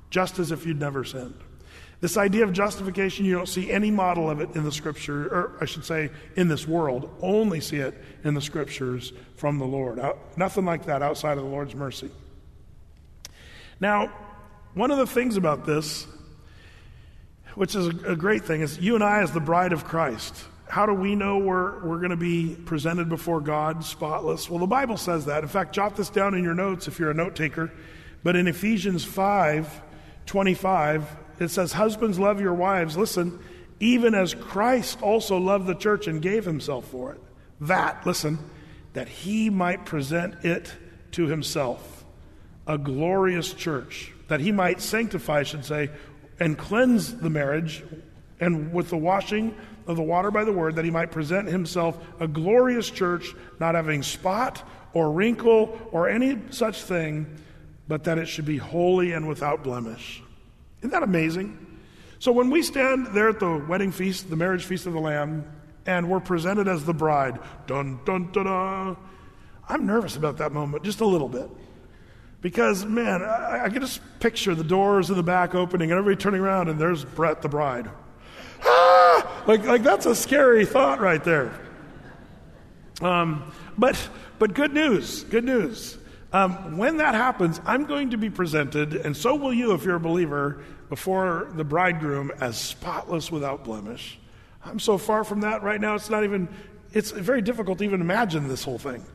just 0.10 0.40
as 0.40 0.52
if 0.52 0.66
you'd 0.66 0.80
never 0.80 1.04
sinned. 1.04 1.36
This 2.00 2.16
idea 2.16 2.44
of 2.44 2.54
justification, 2.54 3.26
you 3.26 3.34
don't 3.34 3.50
see 3.50 3.72
any 3.72 3.90
model 3.90 4.30
of 4.30 4.40
it 4.40 4.56
in 4.56 4.64
the 4.64 4.72
scripture, 4.72 5.28
or 5.28 5.58
I 5.60 5.66
should 5.66 5.84
say, 5.84 6.12
in 6.36 6.48
this 6.48 6.68
world. 6.68 7.10
Only 7.22 7.60
see 7.60 7.78
it 7.78 7.96
in 8.24 8.36
the 8.36 8.42
scriptures 8.42 9.14
from 9.36 9.58
the 9.58 9.66
Lord. 9.66 10.00
Nothing 10.36 10.66
like 10.66 10.86
that 10.86 11.02
outside 11.02 11.38
of 11.38 11.44
the 11.44 11.50
Lord's 11.50 11.74
mercy. 11.74 12.12
Now, 13.80 14.12
one 14.76 14.92
of 14.92 15.00
the 15.00 15.08
things 15.08 15.38
about 15.38 15.66
this, 15.66 16.06
which 17.56 17.74
is 17.76 17.88
a 17.88 18.16
great 18.16 18.46
thing, 18.46 18.62
is 18.62 18.78
you 18.78 18.94
and 18.94 19.04
I, 19.04 19.22
as 19.22 19.32
the 19.32 19.40
bride 19.40 19.74
of 19.74 19.84
Christ, 19.84 20.36
how 20.70 20.86
do 20.86 20.94
we 20.94 21.16
know 21.16 21.38
we're, 21.38 21.84
we're 21.86 22.00
going 22.00 22.12
to 22.12 22.18
be 22.18 22.56
presented 22.66 23.10
before 23.10 23.40
God 23.40 23.84
spotless? 23.84 24.50
Well, 24.50 24.60
the 24.60 24.68
Bible 24.68 24.98
says 24.98 25.26
that. 25.26 25.44
In 25.44 25.50
fact, 25.50 25.74
jot 25.74 25.96
this 25.96 26.10
down 26.10 26.34
in 26.34 26.44
your 26.44 26.54
notes 26.54 26.88
if 26.88 27.00
you're 27.00 27.12
a 27.12 27.16
note 27.16 27.36
taker. 27.36 27.72
But 28.24 28.36
in 28.36 28.48
Ephesians 28.48 29.06
5 29.06 29.84
25, 30.26 31.16
it 31.40 31.48
says, 31.48 31.72
Husbands, 31.72 32.20
love 32.20 32.42
your 32.42 32.54
wives. 32.54 32.98
Listen, 32.98 33.40
even 33.80 34.14
as 34.14 34.34
Christ 34.34 35.02
also 35.02 35.38
loved 35.38 35.68
the 35.68 35.76
church 35.76 36.08
and 36.08 36.22
gave 36.22 36.44
himself 36.44 36.88
for 36.90 37.14
it. 37.14 37.22
That, 37.62 38.06
listen, 38.06 38.38
that 38.94 39.08
he 39.08 39.50
might 39.50 39.86
present 39.86 40.44
it 40.44 40.74
to 41.12 41.28
himself, 41.28 42.06
a 42.66 42.78
glorious 42.78 43.54
church, 43.54 44.12
that 44.28 44.42
he 44.42 44.52
might 44.52 44.82
sanctify, 44.82 45.40
I 45.40 45.44
should 45.44 45.66
say, 45.66 45.90
and 46.40 46.58
cleanse 46.58 47.16
the 47.16 47.30
marriage, 47.30 47.84
and 48.40 48.74
with 48.74 48.90
the 48.90 48.98
washing 48.98 49.56
of 49.88 49.96
the 49.96 50.04
water 50.04 50.32
by 50.32 50.44
the 50.44 50.52
word, 50.52 50.76
that 50.76 50.86
he 50.86 50.92
might 50.92 51.12
present 51.12 51.48
himself 51.48 51.98
a 52.20 52.28
glorious 52.28 52.90
church, 52.90 53.34
not 53.60 53.76
having 53.76 54.04
spot 54.04 54.68
or 54.94 55.12
wrinkle 55.12 55.78
or 55.92 56.10
any 56.10 56.40
such 56.50 56.82
thing, 56.84 57.26
but 57.88 58.04
that 58.04 58.18
it 58.18 58.28
should 58.28 58.46
be 58.46 58.58
holy 58.58 59.14
and 59.14 59.28
without 59.28 59.64
blemish. 59.64 60.22
Isn't 60.80 60.92
that 60.92 61.04
amazing? 61.04 61.66
So 62.20 62.32
when 62.32 62.50
we 62.50 62.62
stand 62.62 63.08
there 63.08 63.30
at 63.30 63.40
the 63.40 63.64
wedding 63.68 63.92
feast, 63.92 64.30
the 64.30 64.36
marriage 64.36 64.66
feast 64.66 64.88
of 64.88 64.94
the 64.94 65.00
Lamb, 65.00 65.46
and 65.86 66.10
we're 66.10 66.20
presented 66.20 66.68
as 66.68 66.84
the 66.84 66.94
bride, 66.94 67.40
dun 67.66 68.00
dun 68.06 68.32
dun 68.32 68.46
dun, 68.46 68.98
I'm 69.70 69.86
nervous 69.86 70.16
about 70.16 70.38
that 70.38 70.52
moment 70.52 70.84
just 70.84 71.02
a 71.02 71.06
little 71.06 71.30
bit. 71.30 71.50
Because, 72.42 72.86
man, 72.86 73.24
I, 73.24 73.66
I 73.66 73.70
can 73.70 73.82
just 73.82 74.00
picture 74.20 74.54
the 74.56 74.64
doors 74.64 75.10
in 75.10 75.16
the 75.16 75.24
back 75.24 75.56
opening 75.56 75.92
and 75.92 76.00
everybody 76.00 76.22
turning 76.22 76.42
around 76.42 76.70
and 76.70 76.80
there's 76.80 77.04
Brett, 77.04 77.42
the 77.42 77.50
bride. 77.50 77.90
Ah! 78.64 79.44
Like, 79.48 79.66
like 79.66 79.84
that's 79.84 80.06
a 80.06 80.16
scary 80.16 80.66
thought 80.66 81.00
right 81.00 81.24
there. 81.24 81.54
Um, 83.02 83.52
but, 83.78 83.98
but 84.40 84.54
good 84.54 84.74
news, 84.74 85.24
good 85.24 85.44
news. 85.44 85.98
Um, 86.34 86.78
when 86.78 86.98
that 86.98 87.16
happens, 87.16 87.62
I'm 87.66 87.86
going 87.86 88.10
to 88.10 88.18
be 88.18 88.30
presented, 88.30 88.94
and 88.96 89.16
so 89.16 89.36
will 89.36 89.54
you 89.54 89.74
if 89.74 89.84
you're 89.84 89.96
a 89.96 90.00
believer, 90.00 90.64
before 90.90 91.50
the 91.56 91.64
bridegroom 91.64 92.32
as 92.40 92.58
spotless 92.58 93.32
without 93.32 93.64
blemish. 93.64 94.20
I'm 94.64 94.80
so 94.80 94.98
far 94.98 95.24
from 95.24 95.42
that 95.42 95.64
right 95.64 95.80
now, 95.80 95.96
it's 95.96 96.10
not 96.10 96.24
even, 96.24 96.50
it's 96.94 97.12
very 97.12 97.42
difficult 97.42 97.78
to 97.80 97.84
even 97.84 98.02
imagine 98.02 98.48
this 98.48 98.64
whole 98.64 98.78
thing. 98.78 99.06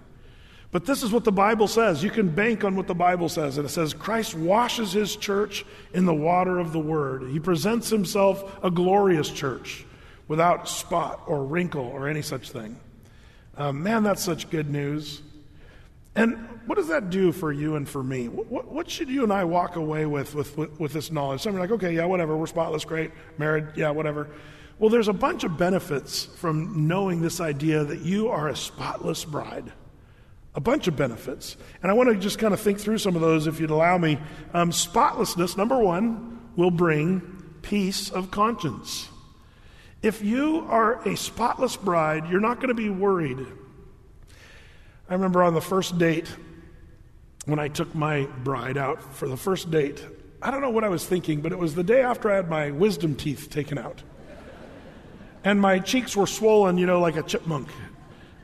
But 0.73 0.87
this 0.87 1.03
is 1.03 1.13
what 1.13 1.25
the 1.25 1.33
Bible 1.33 1.69
says. 1.69 2.03
You 2.03 2.11
can 2.11 2.31
bank 2.31 2.65
on 2.65 2.77
what 2.77 2.87
the 2.87 2.95
Bible 2.95 3.29
says. 3.29 3.59
And 3.59 3.67
it 3.67 3.69
says, 3.69 3.93
Christ 3.93 4.35
washes 4.35 4.91
his 4.91 5.15
church 5.15 5.67
in 5.93 6.07
the 6.07 6.15
water 6.15 6.59
of 6.59 6.73
the 6.73 6.81
word. 6.81 7.31
He 7.31 7.39
presents 7.39 7.91
himself 7.91 8.59
a 8.65 8.71
glorious 8.71 9.29
church 9.29 9.85
without 10.29 10.67
spot 10.67 11.23
or 11.27 11.45
wrinkle 11.45 11.85
or 11.85 12.09
any 12.09 12.23
such 12.23 12.51
thing. 12.51 12.81
Um, 13.59 13.83
man, 13.83 14.03
that's 14.03 14.25
such 14.25 14.49
good 14.49 14.71
news. 14.71 15.21
And 16.15 16.39
what 16.65 16.77
does 16.77 16.89
that 16.89 17.11
do 17.11 17.33
for 17.33 17.53
you 17.53 17.77
and 17.77 17.87
for 17.87 18.03
me? 18.03 18.29
What, 18.29 18.67
what 18.67 18.91
should 18.91 19.11
you 19.11 19.25
and 19.25 19.33
I 19.33 19.45
walk 19.45 19.77
away 19.77 20.07
with, 20.07 20.35
with, 20.35 20.57
with, 20.57 20.81
with 20.81 20.93
this 20.95 21.13
knowledge? 21.13 21.43
Some 21.43 21.55
are 21.55 21.61
like, 21.61 21.71
okay, 21.71 21.95
yeah, 21.95 22.07
whatever, 22.07 22.35
we're 22.35 22.47
spotless, 22.47 22.87
great, 22.87 23.11
married, 23.37 23.67
yeah, 23.77 23.91
whatever. 23.91 24.31
Well, 24.79 24.89
there's 24.89 25.09
a 25.09 25.13
bunch 25.13 25.45
of 25.45 25.59
benefits 25.59 26.25
from 26.25 26.89
knowing 26.89 27.21
this 27.21 27.41
idea 27.41 27.85
that 27.85 28.01
you 28.01 28.29
are 28.29 28.49
a 28.49 28.57
spotless 28.57 29.25
bride. 29.27 29.71
A 30.55 30.61
bunch 30.61 30.87
of 30.87 30.97
benefits. 30.97 31.57
And 31.83 31.91
I 31.91 31.95
want 31.95 32.11
to 32.11 32.17
just 32.17 32.39
kind 32.39 32.53
of 32.53 32.61
think 32.61 32.79
through 32.79 32.99
some 32.99 33.15
of 33.15 33.23
those 33.23 33.47
if 33.47 33.59
you'd 33.59 33.71
allow 33.71 33.99
me. 33.99 34.19
Um, 34.53 34.71
spotlessness, 34.71 35.57
number 35.57 35.79
one, 35.79 36.51
will 36.57 36.71
bring 36.71 37.21
peace 37.63 38.11
of 38.11 38.31
conscience. 38.31 39.09
If 40.03 40.23
you 40.23 40.67
are 40.69 41.01
a 41.09 41.17
spotless 41.17 41.77
bride, 41.77 42.29
you're 42.29 42.41
not 42.41 42.57
going 42.57 42.69
to 42.69 42.75
be 42.75 42.91
worried 42.91 43.47
I 45.13 45.15
remember 45.15 45.43
on 45.43 45.53
the 45.53 45.61
first 45.61 45.99
date, 45.99 46.35
when 47.45 47.59
I 47.59 47.69
took 47.69 47.95
my 47.95 48.25
bride 48.45 48.79
out 48.79 49.15
for 49.15 49.29
the 49.29 49.37
first 49.37 49.71
date, 49.71 50.03
I 50.41 50.51
don't 50.51 50.63
know 50.63 50.71
what 50.71 50.85
I 50.85 50.89
was 50.89 51.05
thinking, 51.05 51.43
but 51.43 51.53
it 51.53 51.59
was 51.59 51.75
the 51.75 51.85
day 51.85 52.01
after 52.01 52.31
I 52.31 52.37
had 52.37 52.49
my 52.49 52.71
wisdom 52.71 53.15
teeth 53.15 53.51
taken 53.51 53.77
out. 53.77 54.03
And 55.45 55.61
my 55.61 55.81
cheeks 55.81 56.17
were 56.17 56.27
swollen, 56.27 56.79
you 56.79 56.87
know, 56.87 56.99
like 56.99 57.17
a 57.17 57.23
chipmunk. 57.23 57.69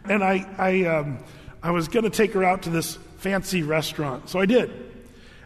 And 0.04 0.22
I, 0.22 0.46
I, 0.58 0.84
um, 0.84 1.24
I 1.62 1.70
was 1.70 1.88
going 1.88 2.04
to 2.04 2.10
take 2.10 2.32
her 2.32 2.44
out 2.44 2.62
to 2.62 2.70
this 2.70 2.96
fancy 3.18 3.62
restaurant. 3.62 4.28
So 4.28 4.38
I 4.38 4.46
did. 4.46 4.70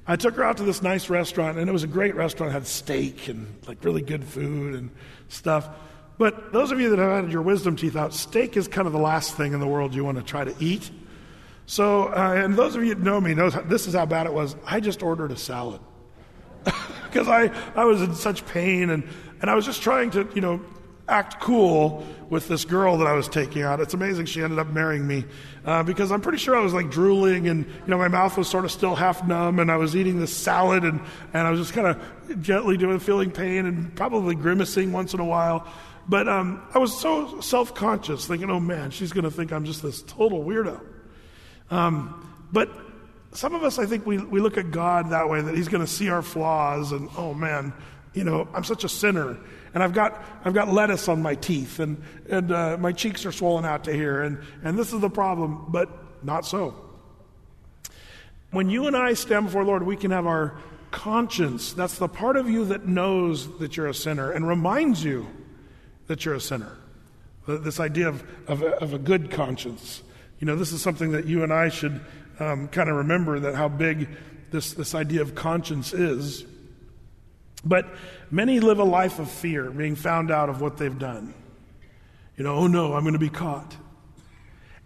I 0.07 0.17
took 0.17 0.35
her 0.35 0.45
out 0.45 0.57
to 0.57 0.65
this 0.65 0.83
nice 0.83 1.09
restaurant, 1.09 1.59
and 1.59 1.69
it 1.69 1.73
was 1.73 1.85
a 1.85 1.89
great 1.89 2.15
restaurant. 2.15 2.51
It 2.51 2.55
had 2.55 2.67
steak 2.67 3.29
and 3.29 3.47
like 3.67 3.85
really 3.85 4.03
good 4.03 4.25
food 4.25 4.75
and 4.75 4.91
stuff. 5.29 5.69
But 6.19 6.53
those 6.53 6.71
of 6.73 6.81
you 6.81 6.91
that 6.91 6.99
have 6.99 7.25
had 7.25 7.33
your 7.33 7.43
wisdom 7.43 7.77
teeth 7.77 7.97
out, 7.97 8.13
steak 8.13 8.57
is 8.57 8.69
kind 8.69 8.87
of 8.87 8.93
the 8.93 8.99
last 8.99 9.37
thing 9.37 9.55
in 9.55 9.61
the 9.61 9.67
world 9.67 9.95
you 9.95 10.05
want 10.05 10.19
to 10.19 10.25
try 10.25 10.45
to 10.45 10.55
eat. 10.61 10.91
So, 11.67 12.09
uh, 12.09 12.35
and 12.37 12.57
those 12.57 12.75
of 12.75 12.83
you 12.83 12.95
that 12.95 13.03
know 13.03 13.21
me 13.21 13.35
know 13.35 13.49
this 13.49 13.87
is 13.87 13.95
how 13.95 14.07
bad 14.07 14.27
it 14.27 14.33
was. 14.35 14.57
I 14.67 14.81
just 14.81 15.03
ordered 15.03 15.31
a 15.31 15.37
salad 15.37 15.81
because 16.65 17.29
I, 17.29 17.51
I 17.75 17.85
was 17.85 18.03
in 18.03 18.15
such 18.15 18.45
pain 18.47 18.91
and, 18.91 19.05
and 19.41 19.51
I 19.51 19.55
was 19.55 19.65
just 19.65 19.83
trying 19.83 20.11
to, 20.11 20.29
you 20.35 20.41
know, 20.41 20.61
act 21.09 21.41
cool 21.41 22.05
with 22.29 22.49
this 22.49 22.65
girl 22.65 22.99
that 22.99 23.07
I 23.07 23.13
was 23.13 23.29
taking 23.29 23.63
out. 23.63 23.81
It's 23.81 23.95
amazing 23.95 24.27
she 24.27 24.43
ended 24.43 24.59
up 24.59 24.69
marrying 24.69 25.07
me 25.07 25.25
uh, 25.65 25.83
because 25.83 26.11
I'm 26.11 26.21
pretty 26.21 26.39
sure 26.39 26.57
I 26.57 26.61
was 26.61 26.75
like 26.75 26.91
drooling 26.91 27.49
and, 27.49 27.65
you 27.65 27.87
know, 27.87 27.99
my 27.99 28.09
mouth 28.09 28.37
was 28.37 28.49
sort 28.49 28.65
of 28.65 28.73
still 28.73 28.95
half 28.95 29.27
numb 29.27 29.59
and 29.59 29.71
I 29.71 29.77
was 29.77 29.95
eating 29.95 30.19
this 30.19 30.37
salad 30.37 30.85
and, 30.85 31.01
and 31.33 31.47
I 31.47 31.51
was 31.51 31.61
just 31.61 31.73
kind 31.73 31.87
of 31.87 32.43
gently 32.43 32.77
doing, 32.77 32.99
feeling 32.99 33.31
pain 33.31 33.67
and 33.67 33.95
probably 33.95 34.35
grimacing 34.35 34.93
once 34.93 35.15
in 35.15 35.21
a 35.21 35.25
while. 35.25 35.67
But 36.09 36.29
um, 36.29 36.63
I 36.75 36.79
was 36.79 36.99
so 36.99 37.41
self 37.41 37.75
conscious, 37.75 38.27
thinking, 38.27 38.51
oh 38.51 38.59
man, 38.59 38.91
she's 38.91 39.13
going 39.13 39.25
to 39.25 39.31
think 39.31 39.53
I'm 39.53 39.65
just 39.65 39.83
this 39.83 40.03
total 40.03 40.45
weirdo. 40.45 40.81
Um, 41.71 42.29
but 42.51 42.69
some 43.33 43.55
of 43.55 43.63
us, 43.63 43.79
I 43.79 43.87
think, 43.87 44.05
we, 44.05 44.19
we 44.19 44.41
look 44.41 44.59
at 44.59 44.71
God 44.71 45.11
that 45.11 45.29
way, 45.29 45.41
that 45.41 45.55
He's 45.55 45.69
going 45.69 45.85
to 45.85 45.91
see 45.91 46.11
our 46.11 46.23
flaws, 46.23 46.93
and 46.93 47.09
oh 47.17 47.35
man, 47.35 47.73
you 48.15 48.25
know, 48.25 48.49
I'm 48.53 48.65
such 48.65 48.85
a 48.85 48.89
sinner, 48.89 49.39
and 49.75 49.83
I've 49.83 49.93
got 49.93 50.23
I've 50.45 50.55
got 50.55 50.73
lettuce 50.73 51.09
on 51.09 51.23
my 51.23 51.35
teeth, 51.35 51.79
and 51.79 52.03
and 52.29 52.53
uh, 52.53 52.77
my 52.79 52.93
cheeks 52.93 53.25
are 53.27 53.33
swollen 53.33 53.65
out 53.65 53.85
to 53.85 53.93
here, 53.93 54.23
and 54.23 54.39
and 54.63 54.79
this 54.79 54.93
is 54.93 55.01
the 55.01 55.11
problem. 55.11 55.67
But 55.69 55.89
not 56.25 56.47
so. 56.47 56.75
When 58.51 58.69
you 58.69 58.87
and 58.87 58.97
I 58.97 59.15
stand 59.15 59.47
before 59.47 59.65
the 59.65 59.71
Lord, 59.71 59.83
we 59.85 59.97
can 59.97 60.11
have 60.11 60.27
our 60.27 60.59
conscience. 60.91 61.73
That's 61.73 61.99
the 61.99 62.09
part 62.09 62.37
of 62.37 62.51
you 62.51 62.67
that 62.67 62.87
knows 62.87 63.59
that 63.59 63.77
you're 63.77 63.89
a 63.89 63.95
sinner 63.95 64.31
and 64.31 64.47
reminds 64.47 65.03
you 65.03 65.27
that 66.07 66.25
you're 66.25 66.35
a 66.35 66.41
sinner. 66.41 66.77
This 67.49 67.81
idea 67.81 68.09
of, 68.09 68.23
of, 68.47 68.63
a, 68.63 68.77
of 68.77 68.95
a 68.95 68.99
good 68.99 69.31
conscience. 69.31 70.03
You 70.39 70.47
know, 70.47 70.55
this 70.55 70.71
is 70.71 70.83
something 70.83 71.13
that 71.13 71.25
you 71.25 71.43
and 71.43 71.53
I 71.53 71.71
should 71.71 72.01
um, 72.39 72.69
kind 72.69 72.91
of 72.91 72.97
remember 72.97 73.41
that 73.41 73.55
how 73.55 73.69
big 73.69 74.09
this, 74.51 74.75
this 74.75 74.95
idea 74.95 75.23
of 75.23 75.35
conscience 75.35 75.93
is. 75.93 76.45
But 77.65 77.87
many 78.31 78.61
live 78.61 78.79
a 78.79 78.85
life 78.85 79.19
of 79.19 79.31
fear, 79.31 79.71
being 79.71 79.95
found 79.95 80.31
out 80.31 80.49
of 80.49 80.61
what 80.61 80.77
they've 80.77 80.99
done. 80.99 81.35
You 82.37 82.45
know, 82.45 82.57
oh 82.57 82.67
no, 82.67 82.95
I'm 82.95 83.03
going 83.03 83.13
to 83.13 83.19
be 83.19 83.29
caught. 83.29 83.77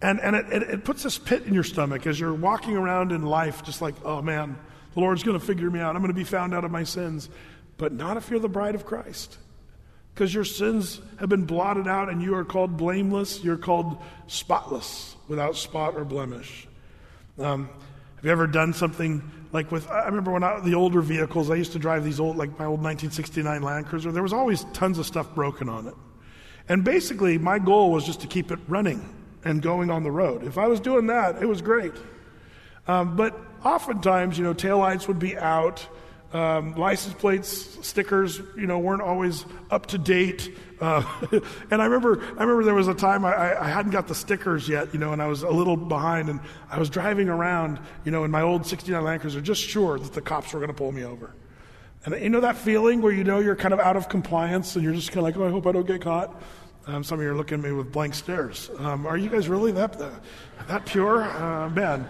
And, 0.01 0.19
and 0.21 0.35
it, 0.35 0.45
it, 0.51 0.63
it 0.63 0.83
puts 0.85 1.01
this 1.01 1.17
pit 1.17 1.43
in 1.47 1.53
your 1.55 1.63
stomach 1.63 2.05
as 2.05 2.19
you're 2.19 2.33
walking 2.33 2.77
around 2.77 3.11
in 3.11 3.23
life, 3.23 3.63
just 3.63 3.81
like, 3.81 3.95
oh 4.03 4.21
man, 4.21 4.57
the 4.93 4.99
Lord's 4.99 5.23
going 5.23 5.39
to 5.39 5.43
figure 5.45 5.71
me 5.71 5.79
out. 5.79 5.95
I'm 5.95 6.01
going 6.01 6.13
to 6.13 6.15
be 6.15 6.23
found 6.23 6.53
out 6.53 6.63
of 6.63 6.71
my 6.71 6.83
sins. 6.83 7.29
But 7.77 7.93
not 7.93 8.17
if 8.17 8.29
you're 8.29 8.39
the 8.39 8.49
bride 8.49 8.75
of 8.75 8.85
Christ. 8.85 9.37
because 10.17 10.33
your 10.33 10.45
sins 10.45 10.99
have 11.19 11.29
been 11.29 11.45
blotted 11.45 11.87
out 11.87 12.09
and 12.09 12.23
you 12.23 12.33
are 12.33 12.43
called 12.43 12.75
blameless. 12.75 13.43
You're 13.43 13.55
called 13.55 14.01
spotless, 14.25 15.15
without 15.27 15.55
spot 15.55 15.93
or 15.95 16.03
blemish. 16.03 16.67
Um, 17.37 17.69
have 18.17 18.25
you 18.25 18.31
ever 18.31 18.47
done 18.47 18.73
something 18.73 19.21
like 19.51 19.71
with, 19.71 19.89
I 19.89 20.05
remember 20.05 20.31
when 20.31 20.43
I, 20.43 20.59
the 20.59 20.73
older 20.73 21.01
vehicles, 21.01 21.51
I 21.51 21.55
used 21.55 21.71
to 21.73 21.79
drive 21.79 22.03
these 22.03 22.19
old, 22.19 22.35
like 22.35 22.49
my 22.57 22.65
old 22.65 22.81
1969 22.81 23.61
Land 23.61 23.85
Cruiser, 23.85 24.11
there 24.11 24.23
was 24.23 24.33
always 24.33 24.63
tons 24.73 24.97
of 24.97 25.05
stuff 25.05 25.33
broken 25.35 25.69
on 25.69 25.87
it. 25.87 25.93
And 26.67 26.83
basically, 26.83 27.37
my 27.37 27.59
goal 27.59 27.91
was 27.91 28.05
just 28.05 28.21
to 28.21 28.27
keep 28.27 28.51
it 28.51 28.59
running 28.67 29.07
and 29.45 29.61
going 29.61 29.91
on 29.91 30.03
the 30.03 30.11
road. 30.11 30.43
If 30.43 30.57
I 30.57 30.67
was 30.67 30.79
doing 30.79 31.07
that, 31.07 31.41
it 31.41 31.45
was 31.45 31.61
great. 31.61 31.93
Um, 32.87 33.15
but 33.15 33.39
oftentimes, 33.63 34.37
you 34.37 34.43
know, 34.43 34.53
taillights 34.53 35.07
would 35.07 35.19
be 35.19 35.37
out, 35.37 35.87
um, 36.33 36.75
license 36.75 37.13
plates, 37.13 37.77
stickers, 37.87 38.39
you 38.57 38.67
know, 38.67 38.79
weren't 38.79 39.01
always 39.01 39.45
up 39.71 39.85
to 39.87 39.97
date. 39.97 40.51
Uh, 40.81 41.03
and 41.71 41.81
I 41.81 41.85
remember, 41.85 42.21
I 42.21 42.43
remember 42.43 42.63
there 42.63 42.75
was 42.75 42.87
a 42.87 42.93
time 42.93 43.23
I, 43.23 43.59
I, 43.59 43.69
hadn't 43.69 43.91
got 43.91 44.07
the 44.07 44.15
stickers 44.15 44.67
yet, 44.67 44.93
you 44.93 44.99
know, 44.99 45.13
and 45.13 45.21
I 45.21 45.27
was 45.27 45.43
a 45.43 45.49
little 45.49 45.77
behind, 45.77 46.29
and 46.29 46.39
I 46.69 46.79
was 46.79 46.89
driving 46.89 47.29
around, 47.29 47.79
you 48.03 48.11
know, 48.11 48.25
in 48.25 48.31
my 48.31 48.41
old 48.41 48.65
'69 48.65 49.03
Land 49.03 49.21
Cruiser, 49.21 49.41
just 49.41 49.61
sure 49.61 49.97
that 49.97 50.13
the 50.13 50.21
cops 50.21 50.53
were 50.53 50.59
going 50.59 50.69
to 50.69 50.75
pull 50.75 50.91
me 50.91 51.03
over. 51.03 51.33
And 52.05 52.21
you 52.21 52.29
know 52.29 52.41
that 52.41 52.57
feeling 52.57 53.01
where 53.01 53.11
you 53.11 53.23
know 53.23 53.39
you're 53.39 53.55
kind 53.55 53.73
of 53.73 53.79
out 53.79 53.95
of 53.95 54.09
compliance, 54.09 54.75
and 54.75 54.83
you're 54.83 54.93
just 54.93 55.09
kind 55.09 55.19
of 55.19 55.23
like, 55.23 55.37
oh, 55.37 55.47
I 55.47 55.51
hope 55.51 55.65
I 55.65 55.71
don't 55.71 55.87
get 55.87 56.01
caught. 56.01 56.41
Um, 56.85 57.03
some 57.03 57.19
of 57.19 57.23
you 57.23 57.31
are 57.31 57.35
looking 57.35 57.57
at 57.57 57.63
me 57.63 57.71
with 57.71 57.91
blank 57.91 58.13
stares. 58.13 58.69
Um, 58.79 59.05
are 59.05 59.17
you 59.17 59.29
guys 59.29 59.49
really 59.49 59.71
that 59.73 59.93
that, 59.99 60.11
that 60.67 60.85
pure, 60.85 61.23
uh, 61.23 61.69
man? 61.69 62.07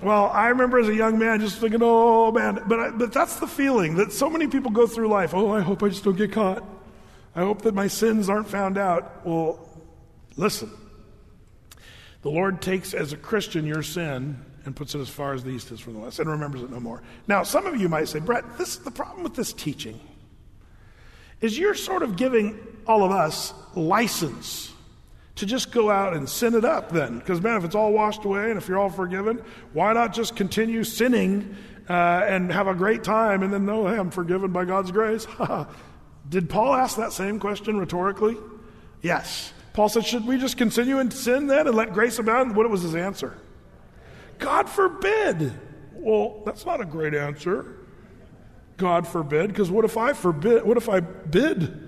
Well, 0.00 0.26
I 0.26 0.48
remember 0.48 0.78
as 0.78 0.88
a 0.88 0.94
young 0.94 1.18
man 1.18 1.40
just 1.40 1.58
thinking, 1.58 1.80
oh 1.82 2.30
man, 2.30 2.62
but, 2.66 2.78
I, 2.78 2.90
but 2.90 3.12
that's 3.12 3.36
the 3.36 3.46
feeling 3.46 3.96
that 3.96 4.12
so 4.12 4.30
many 4.30 4.46
people 4.46 4.70
go 4.70 4.86
through 4.86 5.08
life. 5.08 5.34
Oh, 5.34 5.50
I 5.50 5.60
hope 5.60 5.82
I 5.82 5.88
just 5.88 6.04
don't 6.04 6.16
get 6.16 6.32
caught. 6.32 6.64
I 7.34 7.40
hope 7.40 7.62
that 7.62 7.74
my 7.74 7.88
sins 7.88 8.28
aren't 8.28 8.48
found 8.48 8.78
out. 8.78 9.26
Well, 9.26 9.68
listen. 10.36 10.70
The 12.22 12.30
Lord 12.30 12.60
takes 12.60 12.94
as 12.94 13.12
a 13.12 13.16
Christian 13.16 13.64
your 13.64 13.82
sin 13.82 14.44
and 14.64 14.74
puts 14.74 14.94
it 14.94 15.00
as 15.00 15.08
far 15.08 15.34
as 15.34 15.44
the 15.44 15.50
east 15.50 15.70
is 15.70 15.80
from 15.80 15.94
the 15.94 16.00
west 16.00 16.18
and 16.18 16.28
remembers 16.28 16.62
it 16.62 16.70
no 16.70 16.80
more. 16.80 17.02
Now, 17.26 17.42
some 17.42 17.66
of 17.66 17.80
you 17.80 17.88
might 17.88 18.08
say, 18.08 18.18
Brett, 18.18 18.58
this 18.58 18.76
the 18.76 18.90
problem 18.90 19.22
with 19.22 19.34
this 19.34 19.52
teaching 19.52 19.98
is 21.40 21.58
you're 21.58 21.74
sort 21.74 22.02
of 22.02 22.16
giving 22.16 22.58
all 22.86 23.04
of 23.04 23.12
us 23.12 23.54
license 23.74 24.72
to 25.38 25.46
just 25.46 25.70
go 25.70 25.88
out 25.90 26.14
and 26.14 26.28
sin 26.28 26.54
it 26.54 26.64
up 26.64 26.90
then. 26.90 27.18
Because, 27.18 27.40
man, 27.40 27.56
if 27.56 27.64
it's 27.64 27.74
all 27.74 27.92
washed 27.92 28.24
away 28.24 28.50
and 28.50 28.58
if 28.58 28.68
you're 28.68 28.78
all 28.78 28.90
forgiven, 28.90 29.40
why 29.72 29.92
not 29.92 30.12
just 30.12 30.34
continue 30.34 30.82
sinning 30.82 31.56
uh, 31.88 31.92
and 32.26 32.52
have 32.52 32.66
a 32.66 32.74
great 32.74 33.04
time 33.04 33.42
and 33.44 33.52
then 33.52 33.64
know, 33.64 33.86
hey, 33.86 33.96
I'm 33.96 34.10
forgiven 34.10 34.50
by 34.50 34.64
God's 34.64 34.90
grace? 34.90 35.26
Did 36.28 36.50
Paul 36.50 36.74
ask 36.74 36.96
that 36.96 37.12
same 37.12 37.38
question 37.38 37.78
rhetorically? 37.78 38.36
Yes. 39.00 39.52
Paul 39.74 39.88
said, 39.88 40.04
Should 40.04 40.26
we 40.26 40.38
just 40.38 40.56
continue 40.56 40.98
in 40.98 41.10
sin 41.12 41.46
then 41.46 41.68
and 41.68 41.76
let 41.76 41.92
grace 41.92 42.18
abound? 42.18 42.56
What 42.56 42.68
was 42.68 42.82
his 42.82 42.96
answer? 42.96 43.38
God 44.38 44.68
forbid. 44.68 45.52
Well, 45.94 46.42
that's 46.44 46.66
not 46.66 46.80
a 46.80 46.84
great 46.84 47.14
answer. 47.14 47.76
God 48.76 49.06
forbid, 49.06 49.48
because 49.48 49.70
what 49.70 49.84
if 49.84 49.96
I 49.96 50.12
forbid? 50.12 50.64
What 50.64 50.76
if 50.76 50.88
I 50.88 51.00
bid? 51.00 51.87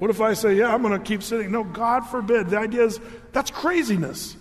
What 0.00 0.10
if 0.10 0.22
I 0.22 0.32
say, 0.32 0.54
yeah, 0.54 0.72
I'm 0.74 0.80
going 0.80 0.98
to 0.98 1.04
keep 1.04 1.22
sitting? 1.22 1.52
No, 1.52 1.62
God 1.62 2.06
forbid. 2.06 2.48
The 2.48 2.58
idea 2.58 2.84
is 2.84 2.98
that's 3.32 3.50
craziness. 3.50 4.34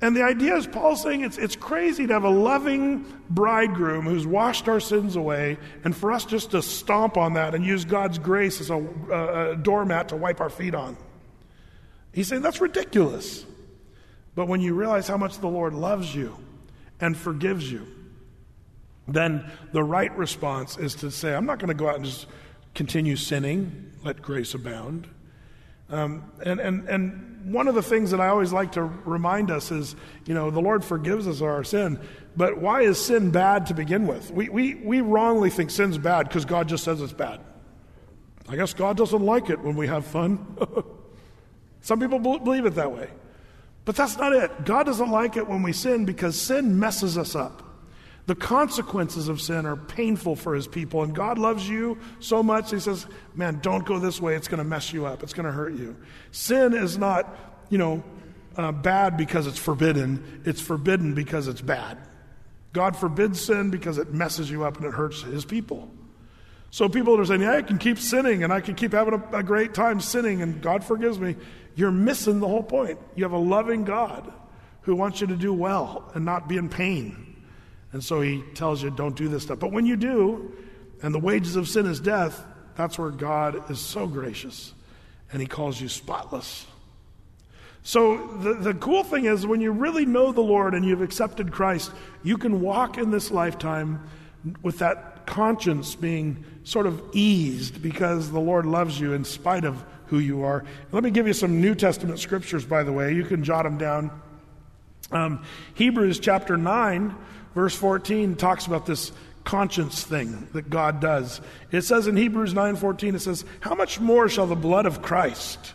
And 0.00 0.16
the 0.16 0.24
idea 0.24 0.56
is, 0.56 0.66
Paul's 0.66 1.00
saying 1.00 1.20
it's, 1.20 1.38
it's 1.38 1.54
crazy 1.54 2.08
to 2.08 2.12
have 2.12 2.24
a 2.24 2.28
loving 2.28 3.06
bridegroom 3.30 4.04
who's 4.04 4.26
washed 4.26 4.68
our 4.68 4.80
sins 4.80 5.14
away, 5.14 5.58
and 5.84 5.96
for 5.96 6.10
us 6.10 6.24
just 6.24 6.50
to 6.50 6.60
stomp 6.60 7.16
on 7.16 7.34
that 7.34 7.54
and 7.54 7.64
use 7.64 7.84
God's 7.84 8.18
grace 8.18 8.60
as 8.60 8.68
a, 8.68 9.52
a 9.52 9.56
doormat 9.56 10.08
to 10.08 10.16
wipe 10.16 10.40
our 10.40 10.50
feet 10.50 10.74
on. 10.74 10.96
He's 12.12 12.26
saying 12.26 12.42
that's 12.42 12.60
ridiculous. 12.60 13.46
But 14.34 14.48
when 14.48 14.60
you 14.60 14.74
realize 14.74 15.06
how 15.06 15.16
much 15.16 15.38
the 15.38 15.46
Lord 15.46 15.72
loves 15.72 16.14
you 16.14 16.36
and 17.00 17.16
forgives 17.16 17.70
you, 17.70 17.86
then 19.06 19.48
the 19.72 19.84
right 19.84 20.14
response 20.18 20.76
is 20.76 20.96
to 20.96 21.12
say, 21.12 21.32
I'm 21.32 21.46
not 21.46 21.60
going 21.60 21.68
to 21.68 21.74
go 21.74 21.88
out 21.88 21.94
and 21.94 22.04
just 22.04 22.26
continue 22.74 23.14
sinning 23.14 23.92
let 24.06 24.22
grace 24.22 24.54
abound. 24.54 25.08
Um, 25.90 26.30
and, 26.44 26.60
and, 26.60 26.88
and 26.88 27.52
one 27.52 27.66
of 27.66 27.74
the 27.74 27.82
things 27.82 28.12
that 28.12 28.20
I 28.20 28.28
always 28.28 28.52
like 28.52 28.72
to 28.72 28.82
remind 28.82 29.50
us 29.50 29.72
is, 29.72 29.96
you 30.26 30.34
know, 30.34 30.50
the 30.50 30.60
Lord 30.60 30.84
forgives 30.84 31.26
us 31.26 31.42
our 31.42 31.64
sin, 31.64 31.98
but 32.36 32.58
why 32.58 32.82
is 32.82 33.04
sin 33.04 33.30
bad 33.32 33.66
to 33.66 33.74
begin 33.74 34.06
with? 34.06 34.30
We, 34.30 34.48
we, 34.48 34.74
we 34.76 35.00
wrongly 35.00 35.50
think 35.50 35.70
sin's 35.70 35.98
bad 35.98 36.28
because 36.28 36.44
God 36.44 36.68
just 36.68 36.84
says 36.84 37.00
it's 37.00 37.12
bad. 37.12 37.40
I 38.48 38.54
guess 38.54 38.74
God 38.74 38.96
doesn't 38.96 39.22
like 39.22 39.50
it 39.50 39.60
when 39.60 39.74
we 39.74 39.88
have 39.88 40.06
fun. 40.06 40.56
Some 41.80 41.98
people 41.98 42.20
believe 42.20 42.64
it 42.64 42.76
that 42.76 42.92
way. 42.92 43.10
But 43.84 43.96
that's 43.96 44.16
not 44.16 44.32
it. 44.32 44.64
God 44.64 44.86
doesn't 44.86 45.10
like 45.10 45.36
it 45.36 45.48
when 45.48 45.62
we 45.62 45.72
sin 45.72 46.04
because 46.04 46.40
sin 46.40 46.78
messes 46.78 47.18
us 47.18 47.34
up. 47.34 47.62
The 48.26 48.34
consequences 48.34 49.28
of 49.28 49.40
sin 49.40 49.66
are 49.66 49.76
painful 49.76 50.34
for 50.34 50.54
his 50.54 50.66
people, 50.66 51.04
and 51.04 51.14
God 51.14 51.38
loves 51.38 51.68
you 51.68 51.98
so 52.18 52.42
much, 52.42 52.72
he 52.72 52.80
says, 52.80 53.06
Man, 53.34 53.60
don't 53.62 53.86
go 53.86 54.00
this 54.00 54.20
way. 54.20 54.34
It's 54.34 54.48
going 54.48 54.58
to 54.58 54.64
mess 54.64 54.92
you 54.92 55.06
up, 55.06 55.22
it's 55.22 55.32
going 55.32 55.46
to 55.46 55.52
hurt 55.52 55.74
you. 55.74 55.96
Sin 56.32 56.74
is 56.74 56.98
not, 56.98 57.36
you 57.70 57.78
know, 57.78 58.02
uh, 58.56 58.72
bad 58.72 59.16
because 59.16 59.46
it's 59.46 59.58
forbidden, 59.58 60.42
it's 60.44 60.60
forbidden 60.60 61.14
because 61.14 61.46
it's 61.46 61.60
bad. 61.60 61.98
God 62.72 62.96
forbids 62.96 63.40
sin 63.40 63.70
because 63.70 63.96
it 63.96 64.12
messes 64.12 64.50
you 64.50 64.64
up 64.64 64.76
and 64.76 64.86
it 64.86 64.92
hurts 64.92 65.22
his 65.22 65.44
people. 65.44 65.90
So 66.70 66.88
people 66.88 67.18
are 67.18 67.24
saying, 67.24 67.42
Yeah, 67.42 67.52
I 67.52 67.62
can 67.62 67.78
keep 67.78 67.98
sinning 67.98 68.42
and 68.42 68.52
I 68.52 68.60
can 68.60 68.74
keep 68.74 68.92
having 68.92 69.14
a, 69.14 69.38
a 69.38 69.42
great 69.42 69.72
time 69.72 70.00
sinning 70.00 70.42
and 70.42 70.60
God 70.60 70.82
forgives 70.82 71.18
me. 71.18 71.36
You're 71.76 71.92
missing 71.92 72.40
the 72.40 72.48
whole 72.48 72.62
point. 72.62 72.98
You 73.14 73.24
have 73.24 73.32
a 73.32 73.38
loving 73.38 73.84
God 73.84 74.32
who 74.82 74.96
wants 74.96 75.20
you 75.20 75.28
to 75.28 75.36
do 75.36 75.52
well 75.52 76.10
and 76.14 76.24
not 76.24 76.48
be 76.48 76.56
in 76.56 76.68
pain. 76.68 77.35
And 77.96 78.04
so 78.04 78.20
he 78.20 78.44
tells 78.52 78.82
you, 78.82 78.90
don't 78.90 79.16
do 79.16 79.26
this 79.26 79.44
stuff. 79.44 79.58
But 79.58 79.72
when 79.72 79.86
you 79.86 79.96
do, 79.96 80.52
and 81.00 81.14
the 81.14 81.18
wages 81.18 81.56
of 81.56 81.66
sin 81.66 81.86
is 81.86 81.98
death, 81.98 82.44
that's 82.74 82.98
where 82.98 83.08
God 83.08 83.70
is 83.70 83.80
so 83.80 84.06
gracious. 84.06 84.74
And 85.32 85.40
he 85.40 85.48
calls 85.48 85.80
you 85.80 85.88
spotless. 85.88 86.66
So 87.82 88.18
the, 88.36 88.52
the 88.52 88.74
cool 88.74 89.02
thing 89.02 89.24
is, 89.24 89.46
when 89.46 89.62
you 89.62 89.72
really 89.72 90.04
know 90.04 90.30
the 90.30 90.42
Lord 90.42 90.74
and 90.74 90.84
you've 90.84 91.00
accepted 91.00 91.50
Christ, 91.50 91.90
you 92.22 92.36
can 92.36 92.60
walk 92.60 92.98
in 92.98 93.10
this 93.10 93.30
lifetime 93.30 94.06
with 94.62 94.80
that 94.80 95.24
conscience 95.24 95.94
being 95.94 96.44
sort 96.64 96.86
of 96.86 97.02
eased 97.14 97.80
because 97.80 98.30
the 98.30 98.40
Lord 98.40 98.66
loves 98.66 99.00
you 99.00 99.14
in 99.14 99.24
spite 99.24 99.64
of 99.64 99.82
who 100.08 100.18
you 100.18 100.44
are. 100.44 100.66
Let 100.92 101.02
me 101.02 101.10
give 101.10 101.26
you 101.26 101.32
some 101.32 101.62
New 101.62 101.74
Testament 101.74 102.18
scriptures, 102.18 102.66
by 102.66 102.82
the 102.82 102.92
way. 102.92 103.14
You 103.14 103.24
can 103.24 103.42
jot 103.42 103.62
them 103.62 103.78
down. 103.78 104.10
Um, 105.12 105.46
Hebrews 105.72 106.18
chapter 106.18 106.58
9 106.58 107.16
Verse 107.56 107.74
14 107.74 108.36
talks 108.36 108.66
about 108.66 108.84
this 108.84 109.12
conscience 109.42 110.04
thing 110.04 110.46
that 110.52 110.68
God 110.68 111.00
does. 111.00 111.40
It 111.72 111.82
says 111.82 112.06
in 112.06 112.14
Hebrews 112.14 112.52
9:14 112.52 113.14
it 113.14 113.20
says, 113.20 113.46
"How 113.60 113.74
much 113.74 113.98
more 113.98 114.28
shall 114.28 114.46
the 114.46 114.54
blood 114.54 114.84
of 114.84 115.00
Christ, 115.00 115.72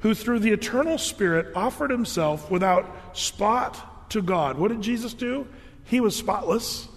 who 0.00 0.12
through 0.12 0.40
the 0.40 0.50
eternal 0.50 0.98
spirit 0.98 1.50
offered 1.56 1.90
himself 1.90 2.50
without 2.50 2.94
spot 3.14 4.10
to 4.10 4.20
God." 4.20 4.58
What 4.58 4.68
did 4.68 4.82
Jesus 4.82 5.14
do? 5.14 5.46
He 5.82 5.98
was 5.98 6.14
spotless, 6.14 6.88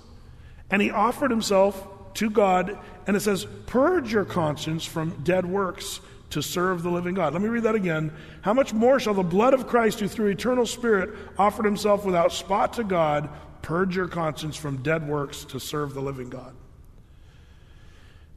and 0.70 0.82
he 0.82 0.92
offered 0.92 1.32
himself 1.32 1.88
to 2.16 2.30
God, 2.30 2.78
and 3.08 3.16
it 3.16 3.22
says, 3.22 3.48
"Purge 3.66 4.12
your 4.12 4.26
conscience 4.26 4.84
from 4.84 5.22
dead 5.24 5.46
works." 5.46 6.02
to 6.32 6.42
serve 6.42 6.82
the 6.82 6.90
living 6.90 7.14
God. 7.14 7.34
Let 7.34 7.42
me 7.42 7.50
read 7.50 7.64
that 7.64 7.76
again. 7.76 8.10
How 8.40 8.54
much 8.54 8.74
more 8.74 9.02
shall 9.02 9.14
the 9.14 9.22
blood 9.22 9.54
of 9.54 9.68
Christ, 9.68 10.00
who 10.00 10.08
through 10.08 10.30
eternal 10.30 10.66
Spirit 10.66 11.10
offered 11.38 11.66
himself 11.66 12.06
without 12.06 12.32
spot 12.32 12.72
to 12.76 12.86
God, 12.86 13.28
Purge 13.62 13.96
your 13.96 14.08
conscience 14.08 14.56
from 14.56 14.84
dead 14.84 15.08
works 15.08 15.44
to 15.46 15.60
serve 15.60 15.94
the 15.94 16.02
living 16.02 16.30
God. 16.30 16.54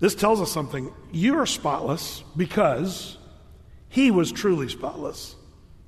This 0.01 0.15
tells 0.15 0.41
us 0.41 0.53
something. 0.53 0.93
You 1.13 1.39
are 1.39 1.47
spotless 1.47 2.23
because 2.37 3.17
he 3.89 4.11
was 4.11 4.33
truly 4.33 4.69
spotless, 4.69 5.37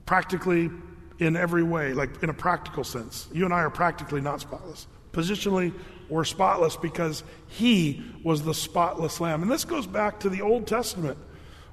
practically 0.06 0.70
in 1.18 1.36
every 1.36 1.62
way, 1.62 1.92
like 1.92 2.22
in 2.22 2.30
a 2.30 2.34
practical 2.34 2.84
sense. 2.84 3.28
You 3.32 3.44
and 3.44 3.52
I 3.52 3.60
are 3.60 3.70
practically 3.70 4.20
not 4.20 4.40
spotless. 4.40 4.86
Positionally, 5.12 5.72
we're 6.08 6.24
spotless 6.24 6.76
because 6.76 7.24
he 7.48 8.04
was 8.22 8.42
the 8.42 8.54
spotless 8.54 9.20
lamb. 9.20 9.42
And 9.42 9.50
this 9.50 9.64
goes 9.64 9.86
back 9.86 10.20
to 10.20 10.28
the 10.28 10.42
Old 10.42 10.66
Testament. 10.66 11.18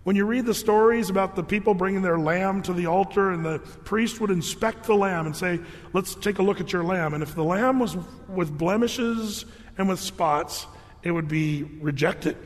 When 0.04 0.18
you 0.18 0.26
read 0.26 0.46
the 0.46 0.54
stories 0.54 1.10
about 1.10 1.36
the 1.36 1.44
people 1.44 1.74
bringing 1.74 2.02
their 2.02 2.20
lamb 2.20 2.62
to 2.64 2.74
the 2.74 2.88
altar, 2.88 3.32
and 3.32 3.46
the 3.46 3.60
priest 3.60 4.20
would 4.20 4.32
inspect 4.32 4.86
the 4.86 4.96
lamb 4.96 5.26
and 5.26 5.36
say, 5.36 5.60
Let's 5.94 6.14
take 6.16 6.40
a 6.40 6.44
look 6.44 6.60
at 6.60 6.74
your 6.74 6.84
lamb. 6.84 7.14
And 7.14 7.24
if 7.24 7.36
the 7.36 7.44
lamb 7.44 7.80
was 7.80 7.96
with 8.28 8.58
blemishes 8.58 9.46
and 9.78 9.88
with 9.88 10.00
spots, 10.00 10.68
it 11.04 11.12
would 11.12 11.30
be 11.30 11.64
rejected. 11.64 12.38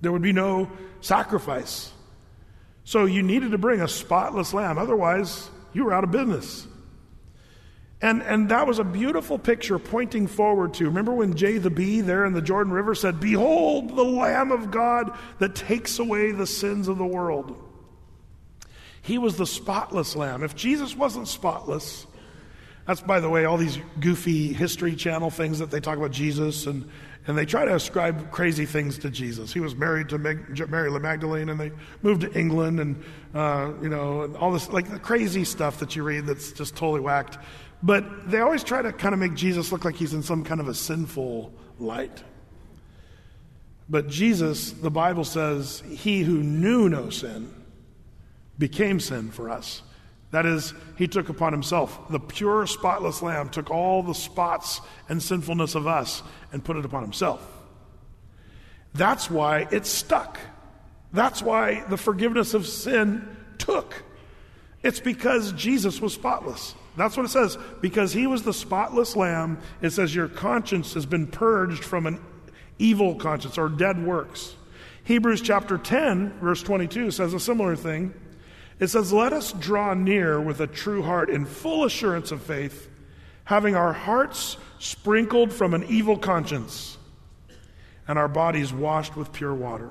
There 0.00 0.12
would 0.12 0.22
be 0.22 0.32
no 0.32 0.70
sacrifice. 1.00 1.92
So 2.84 3.04
you 3.04 3.22
needed 3.22 3.50
to 3.50 3.58
bring 3.58 3.80
a 3.80 3.88
spotless 3.88 4.54
lamb, 4.54 4.78
otherwise, 4.78 5.50
you 5.72 5.84
were 5.84 5.92
out 5.92 6.04
of 6.04 6.10
business. 6.10 6.66
And, 8.02 8.22
and 8.22 8.48
that 8.48 8.66
was 8.66 8.78
a 8.78 8.84
beautiful 8.84 9.38
picture 9.38 9.78
pointing 9.78 10.26
forward 10.26 10.74
to. 10.74 10.86
Remember 10.86 11.12
when 11.12 11.34
Jay 11.34 11.58
the 11.58 11.70
bee 11.70 12.00
there 12.00 12.24
in 12.24 12.32
the 12.32 12.40
Jordan 12.40 12.72
River 12.72 12.94
said, 12.94 13.20
Behold 13.20 13.94
the 13.94 14.04
Lamb 14.04 14.50
of 14.52 14.70
God 14.70 15.16
that 15.38 15.54
takes 15.54 15.98
away 15.98 16.32
the 16.32 16.46
sins 16.46 16.88
of 16.88 16.96
the 16.96 17.04
world. 17.04 17.62
He 19.02 19.18
was 19.18 19.36
the 19.36 19.46
spotless 19.46 20.16
lamb. 20.16 20.42
If 20.42 20.54
Jesus 20.56 20.96
wasn't 20.96 21.28
spotless, 21.28 22.06
that's, 22.86 23.02
by 23.02 23.20
the 23.20 23.28
way, 23.28 23.44
all 23.44 23.56
these 23.56 23.78
goofy 24.00 24.52
History 24.52 24.96
Channel 24.96 25.30
things 25.30 25.58
that 25.58 25.70
they 25.70 25.80
talk 25.80 25.96
about 25.96 26.10
Jesus, 26.10 26.66
and, 26.66 26.88
and 27.26 27.36
they 27.36 27.44
try 27.44 27.64
to 27.64 27.74
ascribe 27.74 28.30
crazy 28.30 28.66
things 28.66 28.98
to 28.98 29.10
Jesus. 29.10 29.52
He 29.52 29.60
was 29.60 29.76
married 29.76 30.08
to 30.08 30.18
Mary 30.18 30.90
Magdalene, 30.98 31.50
and 31.50 31.60
they 31.60 31.72
moved 32.02 32.22
to 32.22 32.32
England, 32.38 32.80
and, 32.80 33.04
uh, 33.34 33.72
you 33.82 33.88
know, 33.88 34.34
all 34.40 34.52
this, 34.52 34.68
like 34.70 34.90
the 34.90 34.98
crazy 34.98 35.44
stuff 35.44 35.78
that 35.80 35.94
you 35.94 36.02
read 36.02 36.26
that's 36.26 36.52
just 36.52 36.74
totally 36.74 37.00
whacked. 37.00 37.38
But 37.82 38.30
they 38.30 38.40
always 38.40 38.62
try 38.62 38.82
to 38.82 38.92
kind 38.92 39.14
of 39.14 39.20
make 39.20 39.34
Jesus 39.34 39.72
look 39.72 39.84
like 39.84 39.96
he's 39.96 40.12
in 40.12 40.22
some 40.22 40.44
kind 40.44 40.60
of 40.60 40.68
a 40.68 40.74
sinful 40.74 41.52
light. 41.78 42.22
But 43.88 44.08
Jesus, 44.08 44.70
the 44.70 44.90
Bible 44.90 45.24
says, 45.24 45.82
he 45.88 46.22
who 46.22 46.42
knew 46.42 46.88
no 46.88 47.10
sin 47.10 47.52
became 48.58 49.00
sin 49.00 49.30
for 49.30 49.50
us. 49.50 49.82
That 50.30 50.46
is, 50.46 50.74
he 50.96 51.08
took 51.08 51.28
upon 51.28 51.52
himself 51.52 52.08
the 52.08 52.20
pure, 52.20 52.66
spotless 52.66 53.20
lamb, 53.20 53.48
took 53.48 53.70
all 53.70 54.02
the 54.02 54.14
spots 54.14 54.80
and 55.08 55.20
sinfulness 55.20 55.74
of 55.74 55.86
us 55.88 56.22
and 56.52 56.64
put 56.64 56.76
it 56.76 56.84
upon 56.84 57.02
himself. 57.02 57.44
That's 58.94 59.30
why 59.30 59.66
it 59.72 59.86
stuck. 59.86 60.38
That's 61.12 61.42
why 61.42 61.84
the 61.88 61.96
forgiveness 61.96 62.54
of 62.54 62.66
sin 62.66 63.36
took. 63.58 64.04
It's 64.82 65.00
because 65.00 65.52
Jesus 65.52 66.00
was 66.00 66.14
spotless. 66.14 66.74
That's 66.96 67.16
what 67.16 67.26
it 67.26 67.30
says. 67.30 67.56
Because 67.80 68.12
he 68.12 68.26
was 68.26 68.42
the 68.42 68.52
spotless 68.52 69.16
lamb, 69.16 69.58
it 69.80 69.90
says 69.90 70.14
your 70.14 70.28
conscience 70.28 70.94
has 70.94 71.06
been 71.06 71.26
purged 71.26 71.84
from 71.84 72.06
an 72.06 72.20
evil 72.78 73.14
conscience 73.14 73.58
or 73.58 73.68
dead 73.68 74.04
works. 74.04 74.54
Hebrews 75.04 75.40
chapter 75.40 75.78
10, 75.78 76.40
verse 76.40 76.62
22 76.62 77.10
says 77.10 77.34
a 77.34 77.40
similar 77.40 77.76
thing. 77.76 78.14
It 78.78 78.88
says, 78.88 79.12
Let 79.12 79.32
us 79.32 79.52
draw 79.52 79.94
near 79.94 80.40
with 80.40 80.60
a 80.60 80.66
true 80.66 81.02
heart 81.02 81.30
in 81.30 81.44
full 81.44 81.84
assurance 81.84 82.32
of 82.32 82.42
faith, 82.42 82.88
having 83.44 83.76
our 83.76 83.92
hearts 83.92 84.56
sprinkled 84.78 85.52
from 85.52 85.74
an 85.74 85.84
evil 85.84 86.16
conscience 86.16 86.96
and 88.08 88.18
our 88.18 88.28
bodies 88.28 88.72
washed 88.72 89.16
with 89.16 89.32
pure 89.32 89.54
water. 89.54 89.90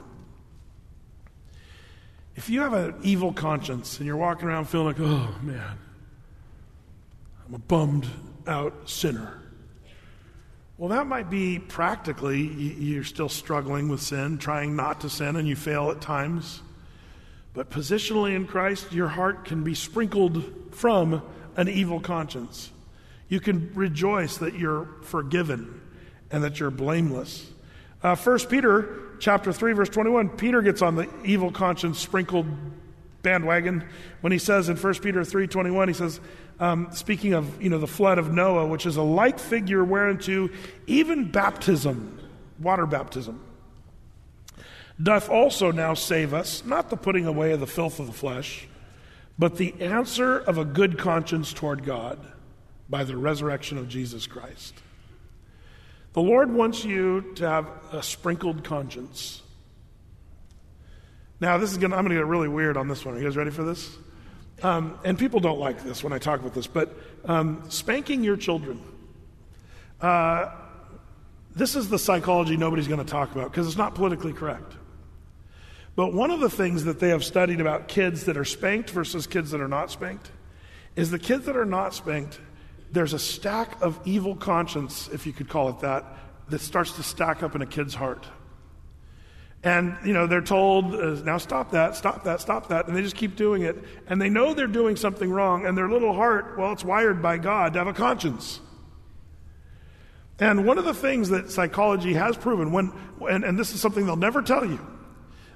If 2.35 2.49
you 2.49 2.61
have 2.61 2.73
an 2.73 2.95
evil 3.03 3.31
conscience 3.31 3.97
and 3.97 4.07
you're 4.07 4.17
walking 4.17 4.47
around 4.47 4.65
feeling 4.65 4.87
like, 4.87 4.99
oh 4.99 5.35
man, 5.41 5.77
I'm 7.49 7.55
a 7.55 7.57
bummed 7.57 8.07
out 8.45 8.87
sinner. 8.87 9.41
Well, 10.77 10.89
that 10.89 11.07
might 11.07 11.31
be 11.31 11.57
practically 11.57 12.41
you're 12.43 13.03
still 13.03 13.27
struggling 13.27 13.89
with 13.89 14.03
sin, 14.03 14.37
trying 14.37 14.75
not 14.75 15.01
to 15.01 15.09
sin, 15.09 15.35
and 15.35 15.47
you 15.47 15.55
fail 15.55 15.89
at 15.89 15.99
times. 15.99 16.61
But 17.55 17.71
positionally 17.71 18.35
in 18.35 18.45
Christ, 18.45 18.93
your 18.93 19.07
heart 19.07 19.45
can 19.45 19.63
be 19.63 19.73
sprinkled 19.73 20.43
from 20.75 21.23
an 21.55 21.67
evil 21.67 21.99
conscience. 21.99 22.69
You 23.29 23.39
can 23.39 23.73
rejoice 23.73 24.37
that 24.37 24.53
you're 24.53 24.87
forgiven 25.01 25.81
and 26.29 26.43
that 26.43 26.59
you're 26.59 26.69
blameless. 26.69 27.49
Uh, 28.03 28.15
1 28.15 28.39
Peter 28.45 29.15
chapter 29.19 29.51
3, 29.51 29.73
verse 29.73 29.89
21, 29.89 30.29
Peter 30.29 30.61
gets 30.61 30.83
on 30.83 30.95
the 30.95 31.09
evil 31.25 31.51
conscience 31.51 31.97
sprinkled 31.97 32.45
bandwagon 33.21 33.83
when 34.21 34.31
he 34.31 34.39
says 34.39 34.69
in 34.69 34.77
1 34.77 34.93
Peter 34.95 35.21
3.21, 35.21 35.87
he 35.87 35.93
says, 35.93 36.19
um, 36.59 36.89
speaking 36.91 37.33
of 37.33 37.61
you 37.61 37.69
know 37.69 37.77
the 37.77 37.87
flood 37.87 38.17
of 38.17 38.33
Noah, 38.33 38.67
which 38.67 38.85
is 38.85 38.97
a 38.97 39.01
like 39.01 39.39
figure 39.39 39.83
whereunto 39.83 40.49
even 40.87 41.31
baptism, 41.31 42.19
water 42.59 42.85
baptism, 42.85 43.43
doth 45.01 45.29
also 45.29 45.71
now 45.71 45.93
save 45.93 46.33
us, 46.33 46.65
not 46.65 46.89
the 46.89 46.97
putting 46.97 47.25
away 47.25 47.51
of 47.53 47.61
the 47.61 47.67
filth 47.67 47.99
of 47.99 48.07
the 48.07 48.13
flesh, 48.13 48.67
but 49.37 49.55
the 49.55 49.73
answer 49.79 50.37
of 50.37 50.57
a 50.57 50.65
good 50.65 50.97
conscience 50.97 51.53
toward 51.53 51.85
God 51.85 52.19
by 52.89 53.05
the 53.05 53.15
resurrection 53.15 53.77
of 53.77 53.87
Jesus 53.87 54.27
Christ. 54.27 54.73
The 56.13 56.21
Lord 56.21 56.51
wants 56.51 56.83
you 56.83 57.33
to 57.35 57.47
have 57.47 57.69
a 57.93 58.03
sprinkled 58.03 58.65
conscience. 58.65 59.41
Now, 61.41 61.57
this 61.57 61.71
is 61.71 61.77
going 61.77 61.91
to, 61.91 61.97
I'm 61.97 62.03
going 62.03 62.15
to 62.15 62.21
get 62.21 62.25
really 62.25 62.49
weird 62.49 62.75
on 62.75 62.87
this 62.87 63.05
one. 63.05 63.15
Are 63.15 63.17
you 63.17 63.23
guys 63.23 63.37
ready 63.37 63.51
for 63.51 63.63
this? 63.63 63.97
Um, 64.61 64.99
and 65.05 65.17
people 65.17 65.39
don't 65.39 65.59
like 65.59 65.83
this 65.83 66.03
when 66.03 66.11
I 66.11 66.17
talk 66.17 66.41
about 66.41 66.53
this, 66.53 66.67
but 66.67 66.93
um, 67.25 67.63
spanking 67.69 68.23
your 68.23 68.35
children. 68.35 68.81
Uh, 70.01 70.51
this 71.55 71.75
is 71.75 71.89
the 71.89 71.99
psychology 71.99 72.57
nobody's 72.57 72.87
going 72.87 73.03
to 73.03 73.09
talk 73.09 73.31
about 73.31 73.51
because 73.51 73.67
it's 73.67 73.77
not 73.77 73.95
politically 73.95 74.33
correct. 74.33 74.73
But 75.95 76.13
one 76.13 76.31
of 76.31 76.39
the 76.39 76.49
things 76.49 76.83
that 76.85 76.99
they 76.99 77.09
have 77.09 77.23
studied 77.23 77.61
about 77.61 77.87
kids 77.87 78.25
that 78.25 78.37
are 78.37 78.45
spanked 78.45 78.89
versus 78.89 79.27
kids 79.27 79.51
that 79.51 79.61
are 79.61 79.67
not 79.67 79.91
spanked 79.91 80.31
is 80.95 81.09
the 81.09 81.19
kids 81.19 81.45
that 81.45 81.55
are 81.55 81.65
not 81.65 81.93
spanked, 81.93 82.39
there's 82.91 83.13
a 83.13 83.19
stack 83.19 83.81
of 83.81 83.99
evil 84.05 84.35
conscience, 84.35 85.09
if 85.13 85.25
you 85.25 85.33
could 85.33 85.47
call 85.47 85.69
it 85.69 85.79
that, 85.79 86.05
that 86.49 86.59
starts 86.59 86.93
to 86.93 87.03
stack 87.03 87.43
up 87.43 87.55
in 87.55 87.61
a 87.61 87.65
kid's 87.65 87.95
heart. 87.95 88.25
And, 89.61 89.97
you 90.05 90.13
know, 90.13 90.25
they're 90.25 90.41
told, 90.41 90.95
uh, 90.95 91.21
now 91.25 91.37
stop 91.37 91.71
that, 91.71 91.95
stop 91.95 92.23
that, 92.23 92.39
stop 92.39 92.69
that. 92.69 92.87
And 92.87 92.95
they 92.95 93.01
just 93.01 93.15
keep 93.15 93.35
doing 93.35 93.63
it. 93.63 93.77
And 94.07 94.21
they 94.21 94.29
know 94.29 94.53
they're 94.53 94.67
doing 94.67 94.95
something 94.95 95.29
wrong. 95.29 95.65
And 95.65 95.77
their 95.77 95.89
little 95.89 96.13
heart, 96.13 96.57
well, 96.57 96.71
it's 96.71 96.85
wired 96.85 97.21
by 97.21 97.37
God 97.37 97.73
to 97.73 97.79
have 97.79 97.87
a 97.87 97.93
conscience. 97.93 98.61
And 100.39 100.65
one 100.65 100.77
of 100.77 100.85
the 100.85 100.93
things 100.93 101.29
that 101.29 101.51
psychology 101.51 102.13
has 102.13 102.37
proven, 102.37 102.71
when, 102.71 102.93
and, 103.29 103.43
and 103.43 103.59
this 103.59 103.73
is 103.73 103.81
something 103.81 104.05
they'll 104.05 104.15
never 104.15 104.41
tell 104.41 104.65
you, 104.65 104.79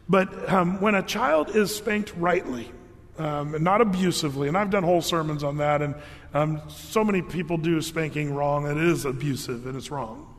but 0.09 0.51
um, 0.51 0.81
when 0.81 0.95
a 0.95 1.01
child 1.01 1.55
is 1.55 1.73
spanked 1.73 2.13
rightly, 2.17 2.69
um, 3.17 3.55
and 3.55 3.63
not 3.63 3.79
abusively, 3.79 4.47
and 4.47 4.57
I've 4.57 4.71
done 4.71 4.83
whole 4.83 5.01
sermons 5.01 5.43
on 5.43 5.57
that, 5.57 5.81
and 5.81 5.95
um, 6.33 6.61
so 6.67 7.03
many 7.03 7.21
people 7.21 7.57
do 7.57 7.81
spanking 7.81 8.33
wrong, 8.33 8.67
and 8.67 8.77
it 8.77 8.85
is 8.85 9.05
abusive 9.05 9.67
and 9.67 9.77
it's 9.77 9.91
wrong. 9.91 10.32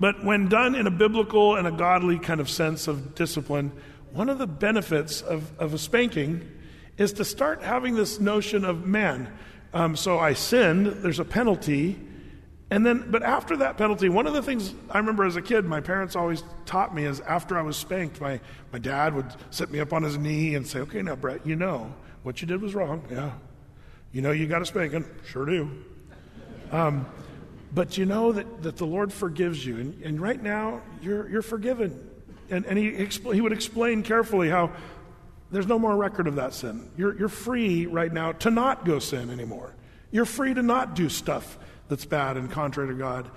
But 0.00 0.24
when 0.24 0.48
done 0.48 0.74
in 0.74 0.86
a 0.86 0.90
biblical 0.90 1.56
and 1.56 1.68
a 1.68 1.70
godly 1.70 2.18
kind 2.18 2.40
of 2.40 2.48
sense 2.48 2.88
of 2.88 3.14
discipline, 3.14 3.70
one 4.12 4.30
of 4.30 4.38
the 4.38 4.46
benefits 4.46 5.20
of, 5.20 5.56
of 5.60 5.74
a 5.74 5.78
spanking 5.78 6.50
is 6.96 7.12
to 7.14 7.24
start 7.24 7.62
having 7.62 7.94
this 7.94 8.18
notion 8.18 8.64
of 8.64 8.86
man. 8.86 9.32
Um, 9.72 9.94
so 9.94 10.18
I 10.18 10.32
sinned, 10.32 10.86
there's 10.86 11.20
a 11.20 11.24
penalty, 11.24 12.00
and 12.70 12.86
then, 12.86 13.10
but 13.10 13.22
after 13.22 13.56
that 13.58 13.76
penalty, 13.76 14.08
one 14.08 14.26
of 14.26 14.32
the 14.32 14.42
things 14.42 14.74
I 14.90 14.98
remember 14.98 15.24
as 15.24 15.36
a 15.36 15.42
kid, 15.42 15.64
my 15.64 15.80
parents 15.80 16.16
always 16.16 16.44
taught 16.66 16.94
me 16.94 17.04
is 17.04 17.20
after 17.20 17.58
I 17.58 17.62
was 17.62 17.76
spanked, 17.76 18.20
my, 18.20 18.40
my 18.72 18.78
dad 18.78 19.14
would 19.14 19.26
sit 19.50 19.70
me 19.70 19.80
up 19.80 19.92
on 19.92 20.02
his 20.02 20.16
knee 20.16 20.54
and 20.54 20.66
say, 20.66 20.80
Okay, 20.80 21.02
now, 21.02 21.16
Brett, 21.16 21.44
you 21.44 21.56
know 21.56 21.92
what 22.22 22.40
you 22.40 22.46
did 22.46 22.62
was 22.62 22.74
wrong. 22.74 23.04
Yeah. 23.10 23.32
You 24.12 24.22
know 24.22 24.30
you 24.30 24.46
got 24.46 24.62
a 24.62 24.66
spanking. 24.66 25.04
Sure 25.26 25.46
do. 25.46 25.70
Um, 26.70 27.06
but 27.72 27.96
you 27.96 28.04
know 28.04 28.32
that, 28.32 28.62
that 28.62 28.76
the 28.76 28.86
Lord 28.86 29.12
forgives 29.12 29.64
you. 29.64 29.76
And, 29.76 30.02
and 30.02 30.20
right 30.20 30.42
now, 30.42 30.82
you're, 31.02 31.28
you're 31.28 31.42
forgiven. 31.42 32.08
And, 32.50 32.66
and 32.66 32.78
he, 32.78 32.90
expl- 32.90 33.34
he 33.34 33.40
would 33.40 33.52
explain 33.52 34.02
carefully 34.02 34.48
how 34.48 34.72
there's 35.50 35.66
no 35.66 35.78
more 35.78 35.96
record 35.96 36.26
of 36.26 36.36
that 36.36 36.54
sin. 36.54 36.90
You're, 36.96 37.16
you're 37.18 37.28
free 37.28 37.86
right 37.86 38.12
now 38.12 38.32
to 38.32 38.50
not 38.50 38.84
go 38.84 38.98
sin 38.98 39.30
anymore. 39.30 39.74
You're 40.10 40.24
free 40.24 40.54
to 40.54 40.62
not 40.62 40.94
do 40.94 41.08
stuff 41.08 41.58
that's 41.88 42.04
bad 42.04 42.36
and 42.36 42.50
contrary 42.50 42.88
to 42.88 42.94
God. 42.94 43.30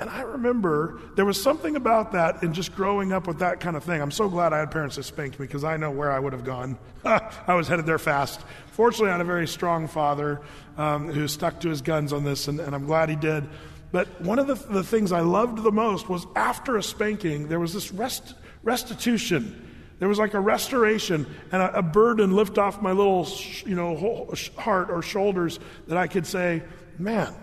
And 0.00 0.08
I 0.08 0.22
remember 0.22 0.98
there 1.14 1.26
was 1.26 1.40
something 1.40 1.76
about 1.76 2.12
that 2.12 2.42
in 2.42 2.54
just 2.54 2.74
growing 2.74 3.12
up 3.12 3.26
with 3.26 3.40
that 3.40 3.60
kind 3.60 3.76
of 3.76 3.84
thing. 3.84 4.00
I'm 4.00 4.10
so 4.10 4.30
glad 4.30 4.54
I 4.54 4.58
had 4.60 4.70
parents 4.70 4.96
that 4.96 5.02
spanked 5.02 5.38
me 5.38 5.46
because 5.46 5.62
I 5.62 5.76
know 5.76 5.90
where 5.90 6.10
I 6.10 6.18
would 6.18 6.32
have 6.32 6.42
gone. 6.42 6.78
I 7.04 7.52
was 7.52 7.68
headed 7.68 7.84
there 7.84 7.98
fast. 7.98 8.40
Fortunately, 8.72 9.10
I 9.10 9.12
had 9.12 9.20
a 9.20 9.24
very 9.24 9.46
strong 9.46 9.86
father 9.86 10.40
um, 10.78 11.12
who 11.12 11.28
stuck 11.28 11.60
to 11.60 11.68
his 11.68 11.82
guns 11.82 12.14
on 12.14 12.24
this, 12.24 12.48
and, 12.48 12.60
and 12.60 12.74
I'm 12.74 12.86
glad 12.86 13.10
he 13.10 13.16
did. 13.16 13.46
But 13.92 14.20
one 14.20 14.38
of 14.38 14.46
the, 14.46 14.54
the, 14.54 14.84
things 14.84 15.10
I 15.10 15.20
loved 15.20 15.62
the 15.62 15.72
most 15.72 16.08
was 16.08 16.26
after 16.36 16.76
a 16.76 16.82
spanking, 16.82 17.48
there 17.48 17.58
was 17.58 17.72
this 17.72 17.90
rest, 17.92 18.34
restitution. 18.62 19.68
There 19.98 20.08
was 20.08 20.18
like 20.18 20.34
a 20.34 20.40
restoration 20.40 21.26
and 21.50 21.60
a, 21.60 21.78
a 21.78 21.82
burden 21.82 22.34
lift 22.34 22.56
off 22.56 22.80
my 22.80 22.92
little, 22.92 23.28
you 23.66 23.74
know, 23.74 24.32
heart 24.56 24.90
or 24.90 25.02
shoulders 25.02 25.58
that 25.88 25.98
I 25.98 26.06
could 26.06 26.26
say, 26.26 26.62
man, 26.98 27.34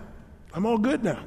I'm 0.54 0.64
all 0.64 0.78
good 0.78 1.04
now. 1.04 1.22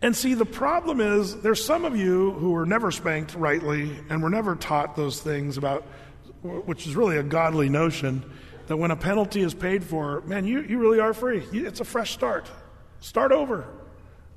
And 0.00 0.16
see, 0.16 0.34
the 0.34 0.46
problem 0.46 1.00
is 1.00 1.40
there's 1.40 1.62
some 1.62 1.84
of 1.84 1.96
you 1.96 2.32
who 2.32 2.52
were 2.52 2.64
never 2.64 2.90
spanked 2.90 3.34
rightly 3.34 3.98
and 4.08 4.22
were 4.22 4.30
never 4.30 4.54
taught 4.54 4.96
those 4.96 5.20
things 5.20 5.56
about, 5.56 5.82
which 6.42 6.86
is 6.86 6.94
really 6.96 7.16
a 7.16 7.22
godly 7.22 7.68
notion, 7.68 8.24
that 8.68 8.76
when 8.76 8.90
a 8.90 8.96
penalty 8.96 9.40
is 9.40 9.54
paid 9.54 9.82
for, 9.82 10.20
man, 10.22 10.46
you, 10.46 10.62
you 10.62 10.78
really 10.78 11.00
are 11.00 11.12
free. 11.12 11.44
It's 11.52 11.80
a 11.80 11.84
fresh 11.84 12.12
start. 12.12 12.48
Start 13.00 13.32
over. 13.32 13.66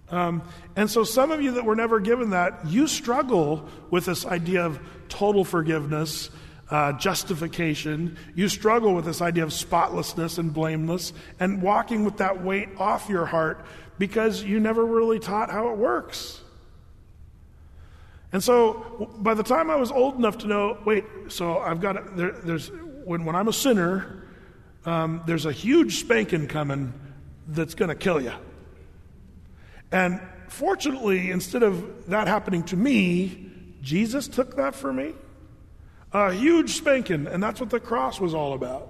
Um, 0.10 0.42
and 0.76 0.90
so, 0.90 1.04
some 1.04 1.32
of 1.32 1.42
you 1.42 1.54
that 1.54 1.64
were 1.64 1.76
never 1.76 2.00
given 2.00 2.32
that, 2.32 2.68
you 2.68 2.88
struggle 2.88 3.68
with 3.90 4.06
this 4.06 4.26
idea 4.26 4.66
of 4.66 4.80
total 5.08 5.46
forgiveness 5.46 6.30
uh, 6.70 6.94
justification. 6.94 8.18
You 8.36 8.48
struggle 8.50 8.96
with 8.96 9.06
this 9.06 9.22
idea 9.22 9.44
of 9.44 9.54
spotlessness 9.54 10.38
and 10.38 10.54
blameless 10.54 11.14
and 11.40 11.62
walking 11.62 12.06
with 12.06 12.18
that 12.18 12.44
weight 12.44 12.70
off 12.78 13.10
your 13.10 13.26
heart 13.26 13.66
because 14.00 14.44
you 14.44 14.60
never 14.60 14.86
really 14.86 15.20
taught 15.20 15.50
how 15.50 15.70
it 15.70 15.78
works. 15.78 16.42
And 18.34 18.42
so 18.42 19.10
by 19.18 19.34
the 19.34 19.44
time 19.44 19.70
I 19.70 19.76
was 19.76 19.92
old 19.92 20.16
enough 20.16 20.40
to 20.40 20.48
know, 20.48 20.78
wait, 20.86 21.04
so 21.28 21.58
I've 21.58 21.82
got, 21.82 22.16
there, 22.16 22.32
there's, 22.32 22.72
when, 23.04 23.26
when 23.26 23.36
I'm 23.36 23.50
a 23.50 23.54
sinner, 23.54 24.24
um, 24.86 25.22
there's 25.28 25.46
a 25.46 25.52
huge 25.52 26.00
spanking 26.00 26.48
coming 26.48 26.94
that's 27.48 27.76
going 27.76 27.90
to 27.90 27.96
kill 27.96 28.22
you. 28.22 28.32
And 29.92 30.22
fortunately, 30.48 31.32
instead 31.32 31.64
of 31.64 32.10
that 32.10 32.28
happening 32.28 32.64
to 32.64 32.78
me, 32.78 33.52
Jesus 33.82 34.28
took 34.28 34.56
that 34.58 34.76
for 34.76 34.94
me. 34.94 35.14
A 36.14 36.34
huge 36.34 36.72
spanking, 36.72 37.28
and 37.28 37.42
that's 37.42 37.60
what 37.60 37.70
the 37.70 37.80
cross 37.80 38.20
was 38.20 38.34
all 38.34 38.54
about. 38.54 38.90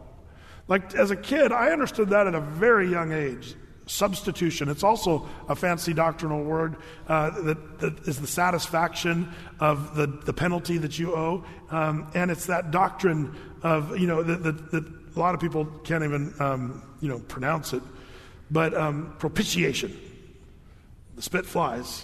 Like 0.68 0.96
as 0.96 1.12
a 1.12 1.16
kid, 1.16 1.52
I 1.52 1.72
understood 1.72 2.10
that 2.10 2.28
at 2.28 2.36
a 2.36 2.42
very 2.42 2.90
young 2.90 3.12
age. 3.12 3.56
Substitution. 3.88 4.70
It's 4.70 4.84
also 4.84 5.28
a 5.50 5.56
fancy 5.56 5.94
doctrinal 5.94 6.44
word 6.44 6.78
uh, 7.08 7.42
that, 7.42 7.80
that 7.80 8.08
is 8.08 8.22
the 8.22 8.28
satisfaction 8.28 9.34
of 9.60 9.96
the, 9.96 10.08
the 10.08 10.32
penalty 10.32 10.78
that 10.78 10.98
you 10.98 11.14
owe. 11.14 11.44
Um, 11.70 12.10
and 12.14 12.32
it's 12.32 12.46
that 12.46 12.72
doctrine 12.72 13.36
of, 13.64 13.98
you 13.98 14.08
know, 14.08 14.24
that, 14.24 14.86
a 15.14 15.20
lot 15.20 15.36
of 15.36 15.42
people 15.42 15.66
can't 15.84 16.04
even, 16.04 16.34
um, 16.40 16.82
you 17.02 17.10
know, 17.10 17.20
pronounce 17.20 17.74
it. 17.74 17.84
But 18.50 18.74
um, 18.74 19.14
propitiation. 19.20 19.98
Spit 21.22 21.46
flies. 21.46 22.04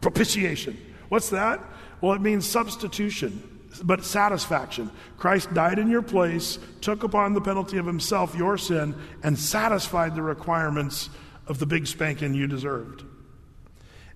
Propitiation. 0.00 0.78
What's 1.08 1.30
that? 1.30 1.60
Well, 2.00 2.12
it 2.12 2.20
means 2.20 2.48
substitution 2.48 3.48
but 3.82 4.04
satisfaction. 4.04 4.90
Christ 5.16 5.54
died 5.54 5.78
in 5.78 5.88
your 5.88 6.02
place, 6.02 6.58
took 6.80 7.04
upon 7.04 7.32
the 7.32 7.40
penalty 7.40 7.78
of 7.78 7.86
himself 7.86 8.34
your 8.34 8.58
sin, 8.58 8.94
and 9.22 9.38
satisfied 9.38 10.14
the 10.14 10.22
requirements 10.22 11.08
of 11.46 11.58
the 11.58 11.66
big 11.66 11.86
spanking 11.86 12.34
you 12.34 12.46
deserved. 12.46 13.04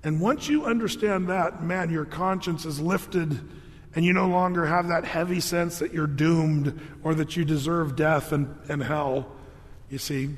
And 0.04 0.20
once 0.20 0.48
you 0.48 0.66
understand 0.66 1.28
that, 1.28 1.62
man, 1.62 1.90
your 1.90 2.04
conscience 2.04 2.64
is 2.64 2.80
lifted 2.80 3.40
and 3.94 4.04
you 4.04 4.12
no 4.12 4.28
longer 4.28 4.66
have 4.66 4.88
that 4.88 5.04
heavy 5.04 5.40
sense 5.40 5.78
that 5.78 5.92
you're 5.92 6.06
doomed 6.06 6.78
or 7.02 7.14
that 7.14 7.36
you 7.36 7.44
deserve 7.44 7.96
death 7.96 8.32
and, 8.32 8.54
and 8.68 8.82
hell, 8.82 9.26
you 9.88 9.98
see. 9.98 10.36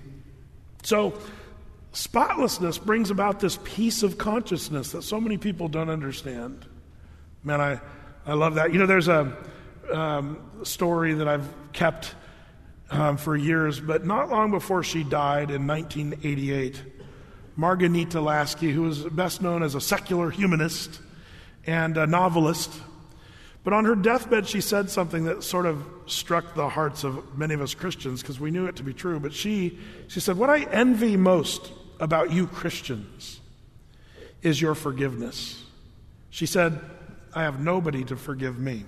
So, 0.84 1.18
spotlessness 1.92 2.78
brings 2.78 3.10
about 3.10 3.40
this 3.40 3.58
peace 3.64 4.02
of 4.02 4.18
consciousness 4.18 4.92
that 4.92 5.02
so 5.02 5.20
many 5.20 5.38
people 5.38 5.68
don't 5.68 5.90
understand. 5.90 6.66
Man, 7.42 7.60
I, 7.60 7.80
I 8.26 8.34
love 8.34 8.56
that. 8.56 8.72
You 8.72 8.78
know, 8.78 8.86
there's 8.86 9.08
a 9.08 9.36
um, 9.92 10.38
story 10.64 11.14
that 11.14 11.28
I've 11.28 11.48
kept 11.72 12.14
um, 12.90 13.16
for 13.16 13.36
years, 13.36 13.80
but 13.80 14.06
not 14.06 14.30
long 14.30 14.50
before 14.50 14.82
she 14.82 15.04
died 15.04 15.50
in 15.50 15.66
1988, 15.66 16.82
Marghanita 17.58 18.22
Laski, 18.22 18.72
who 18.72 18.82
was 18.82 19.04
best 19.04 19.42
known 19.42 19.62
as 19.62 19.74
a 19.74 19.80
secular 19.80 20.30
humanist 20.30 21.00
and 21.66 21.96
a 21.96 22.06
novelist, 22.06 22.72
but 23.68 23.74
on 23.74 23.84
her 23.84 23.94
deathbed, 23.94 24.48
she 24.48 24.62
said 24.62 24.88
something 24.88 25.24
that 25.24 25.44
sort 25.44 25.66
of 25.66 25.84
struck 26.06 26.54
the 26.54 26.70
hearts 26.70 27.04
of 27.04 27.36
many 27.36 27.52
of 27.52 27.60
us 27.60 27.74
Christians 27.74 28.22
because 28.22 28.40
we 28.40 28.50
knew 28.50 28.64
it 28.64 28.76
to 28.76 28.82
be 28.82 28.94
true. 28.94 29.20
But 29.20 29.34
she, 29.34 29.78
she 30.06 30.20
said, 30.20 30.38
What 30.38 30.48
I 30.48 30.60
envy 30.60 31.18
most 31.18 31.70
about 32.00 32.32
you 32.32 32.46
Christians 32.46 33.40
is 34.40 34.58
your 34.58 34.74
forgiveness. 34.74 35.62
She 36.30 36.46
said, 36.46 36.80
I 37.34 37.42
have 37.42 37.60
nobody 37.60 38.04
to 38.04 38.16
forgive 38.16 38.58
me. 38.58 38.86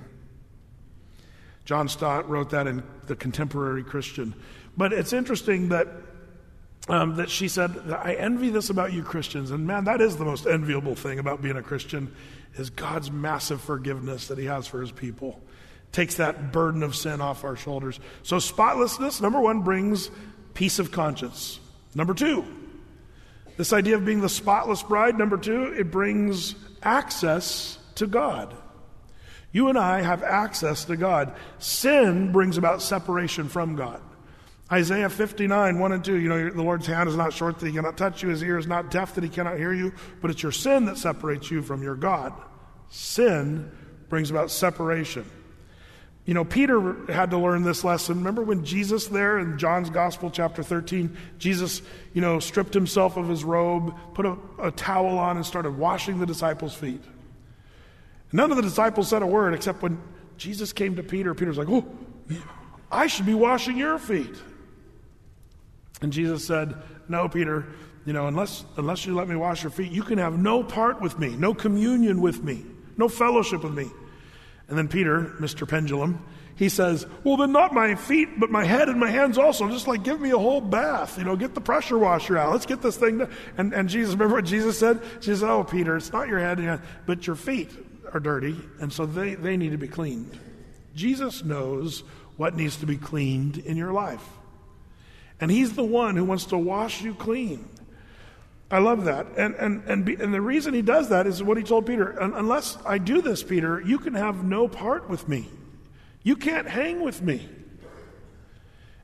John 1.66 1.87
Stott 1.87 2.26
wrote 2.31 2.49
that 2.49 2.66
in 2.66 2.83
The 3.05 3.16
Contemporary 3.16 3.85
Christian. 3.85 4.35
But 4.78 4.95
it's 4.95 5.12
interesting 5.12 5.68
that, 5.68 5.89
um, 6.89 7.16
that 7.16 7.28
she 7.28 7.49
said, 7.49 7.76
I 7.91 8.14
envy 8.14 8.49
this 8.49 8.70
about 8.70 8.95
you 8.95 9.03
Christians. 9.03 9.51
And 9.51 9.66
man, 9.66 9.85
that 9.85 10.01
is 10.01 10.16
the 10.16 10.24
most 10.24 10.47
enviable 10.47 10.95
thing 10.95 11.18
about 11.18 11.43
being 11.43 11.59
a 11.59 11.62
Christian 11.62 12.16
is 12.57 12.71
God's 12.71 13.11
massive 13.11 13.61
forgiveness 13.61 14.29
that 14.29 14.39
he 14.39 14.47
has 14.47 14.67
for 14.67 14.81
his 14.81 14.93
people. 14.93 15.41
Takes 15.93 16.17
that 16.17 16.53
burden 16.53 16.83
of 16.83 16.95
sin 16.95 17.21
off 17.21 17.45
our 17.45 17.57
shoulders. 17.57 17.99
So 18.23 18.39
spotlessness, 18.39 19.21
number 19.21 19.41
one, 19.41 19.63
brings 19.63 20.11
peace 20.55 20.79
of 20.79 20.93
conscience. 20.93 21.59
Number 21.95 22.15
two, 22.15 22.45
this 23.57 23.73
idea 23.73 23.97
of 23.97 24.05
being 24.05 24.21
the 24.21 24.29
spotless 24.29 24.83
bride, 24.83 25.19
number 25.19 25.37
two, 25.37 25.75
it 25.77 25.91
brings 25.91 26.55
access 26.83 27.79
to 27.97 28.07
God. 28.07 28.55
You 29.53 29.69
and 29.69 29.77
I 29.77 30.03
have 30.03 30.23
access 30.23 30.85
to 30.87 30.97
God. 30.97 31.35
Sin 31.59 32.31
brings 32.31 32.57
about 32.57 32.83
separation 32.83 33.49
from 33.49 33.75
God. 33.75 34.01
Isaiah 34.73 35.11
59, 35.11 35.79
1 35.79 35.93
and 35.93 36.05
2, 36.05 36.16
you 36.16 36.29
know, 36.29 36.51
the 36.51 36.62
Lord's 36.62 36.87
hand 36.87 37.09
is 37.09 37.16
not 37.16 37.33
short 37.33 37.59
that 37.59 37.66
he 37.66 37.73
cannot 37.73 37.97
touch 37.97 38.23
you, 38.23 38.29
his 38.29 38.43
ear 38.43 38.57
is 38.57 38.68
not 38.68 38.91
deaf 38.91 39.14
that 39.16 39.25
he 39.25 39.31
cannot 39.31 39.57
hear 39.57 39.73
you, 39.73 39.93
but 40.21 40.31
it's 40.31 40.43
your 40.43 40.53
sin 40.53 40.85
that 40.85 40.97
separates 40.97 41.51
you 41.51 41.61
from 41.61 41.83
your 41.83 41.97
God. 41.97 42.33
Sin 42.89 43.71
brings 44.09 44.31
about 44.31 44.51
separation. 44.51 45.29
You 46.25 46.35
know, 46.35 46.45
Peter 46.45 46.95
had 47.11 47.31
to 47.31 47.39
learn 47.39 47.64
this 47.64 47.83
lesson. 47.83 48.18
Remember 48.18 48.43
when 48.43 48.64
Jesus 48.64 49.09
there 49.09 49.41
in 49.41 49.59
John's 49.59 49.91
Gospel, 49.91 50.31
chapter 50.31 50.62
13, 50.62 51.16
Jesus, 51.39 51.83
you 52.12 52.21
know, 52.21 52.39
stripped 52.39 52.75
himself 52.75 53.16
of 53.16 53.29
his 53.29 53.43
robe, 53.43 53.93
put 54.14 54.27
a, 54.27 54.37
a 54.61 54.71
towel 54.71 55.18
on, 55.18 55.37
and 55.37 55.45
started 55.45 55.77
washing 55.77 56.21
the 56.21 56.27
disciples' 56.27 56.75
feet. 56.75 57.03
None 58.33 58.51
of 58.53 58.57
the 58.57 58.62
disciples 58.62 59.09
said 59.09 59.23
a 59.23 59.27
word 59.27 59.55
except 59.55 59.83
when 59.83 60.01
Jesus 60.37 60.73
came 60.73 60.95
to 60.97 61.03
Peter. 61.03 61.35
Peter's 61.35 61.59
like, 61.59 61.68
Oh, 61.68 61.85
I 62.93 63.09
should 63.09 63.27
be 63.27 63.35
washing 63.35 63.77
your 63.77 63.99
feet. 63.99 64.37
And 66.01 66.13
Jesus 66.13 66.47
said, 66.47 66.75
No, 67.09 67.29
Peter, 67.29 67.67
you 68.05 68.13
know, 68.13 68.27
unless, 68.27 68.65
unless 68.77 69.05
you 69.07 69.15
let 69.15 69.29
me 69.29 69.37
wash 69.37 69.63
your 69.63 69.71
feet, 69.71 69.93
you 69.93 70.03
can 70.03 70.19
have 70.19 70.39
no 70.39 70.63
part 70.63 71.01
with 71.01 71.19
me, 71.19 71.37
no 71.37 71.55
communion 71.55 72.21
with 72.21 72.43
me, 72.43 72.65
no 72.97 73.09
fellowship 73.09 73.63
with 73.63 73.75
me. 73.75 73.91
And 74.69 74.79
then 74.79 74.89
Peter, 74.89 75.35
Mr. 75.41 75.69
Pendulum, 75.69 76.25
he 76.57 76.69
says, 76.69 77.07
Well, 77.25 77.37
then 77.37 77.53
not 77.53 77.75
my 77.75 77.95
feet, 77.95 78.39
but 78.39 78.51
my 78.51 78.65
head 78.65 78.89
and 78.89 79.01
my 79.01 79.11
hands 79.11 79.39
also. 79.39 79.69
Just 79.69 79.89
like 79.89 80.05
give 80.05 80.21
me 80.21 80.31
a 80.31 80.39
whole 80.39 80.61
bath, 80.61 81.19
you 81.19 81.25
know, 81.25 81.37
get 81.37 81.55
the 81.55 81.61
pressure 81.61 81.99
washer 81.99 82.39
out. 82.39 82.53
Let's 82.53 82.67
get 82.67 82.83
this 82.83 82.97
thing 82.97 83.19
done. 83.19 83.31
And, 83.57 83.73
and 83.73 83.89
Jesus, 83.89 84.15
remember 84.15 84.37
what 84.37 84.45
Jesus 84.45 84.79
said? 84.79 85.01
Jesus 85.21 85.41
said, 85.41 85.51
Oh, 85.51 85.65
Peter, 85.65 85.97
it's 85.97 86.13
not 86.13 86.29
your 86.29 86.39
head, 86.39 86.83
but 87.07 87.27
your 87.27 87.37
feet 87.37 87.71
are 88.13 88.21
dirty, 88.21 88.57
and 88.81 88.93
so 88.93 89.07
they, 89.07 89.35
they 89.35 89.57
need 89.57 89.71
to 89.71 89.79
be 89.79 89.89
cleaned. 89.89 90.39
Jesus 90.95 91.45
knows 91.45 92.03
what 92.37 92.57
needs 92.57 92.77
to 92.79 92.87
be 92.87 92.97
cleaned 92.97 93.59
in 93.59 93.77
your 93.77 93.93
life. 93.93 94.27
And 95.41 95.51
He's 95.51 95.74
the 95.74 95.84
one 95.84 96.16
who 96.16 96.24
wants 96.24 96.47
to 96.47 96.59
wash 96.59 97.03
you 97.03 97.14
clean. 97.14 97.68
I 98.70 98.78
love 98.78 99.05
that. 99.07 99.26
And, 99.36 99.55
and, 99.57 99.82
and, 99.86 100.05
be, 100.05 100.14
and 100.14 100.32
the 100.32 100.41
reason 100.41 100.74
He 100.74 100.82
does 100.82 101.09
that 101.09 101.26
is 101.26 101.43
what 101.43 101.57
He 101.57 101.62
told 101.62 101.86
Peter 101.86 102.11
Unless 102.11 102.78
I 102.84 102.99
do 102.99 103.20
this, 103.22 103.43
Peter, 103.43 103.80
you 103.80 103.99
can 103.99 104.14
have 104.14 104.45
no 104.45 104.68
part 104.68 105.09
with 105.09 105.28
me. 105.28 105.49
You 106.22 106.36
can't 106.36 106.68
hang 106.68 107.01
with 107.01 107.22
me. 107.22 107.49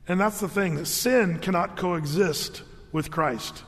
And 0.07 0.19
that's 0.19 0.39
the 0.39 0.47
thing 0.47 0.85
sin 0.85 1.39
cannot 1.39 1.75
coexist 1.75 2.63
with 2.91 3.11
Christ. 3.11 3.63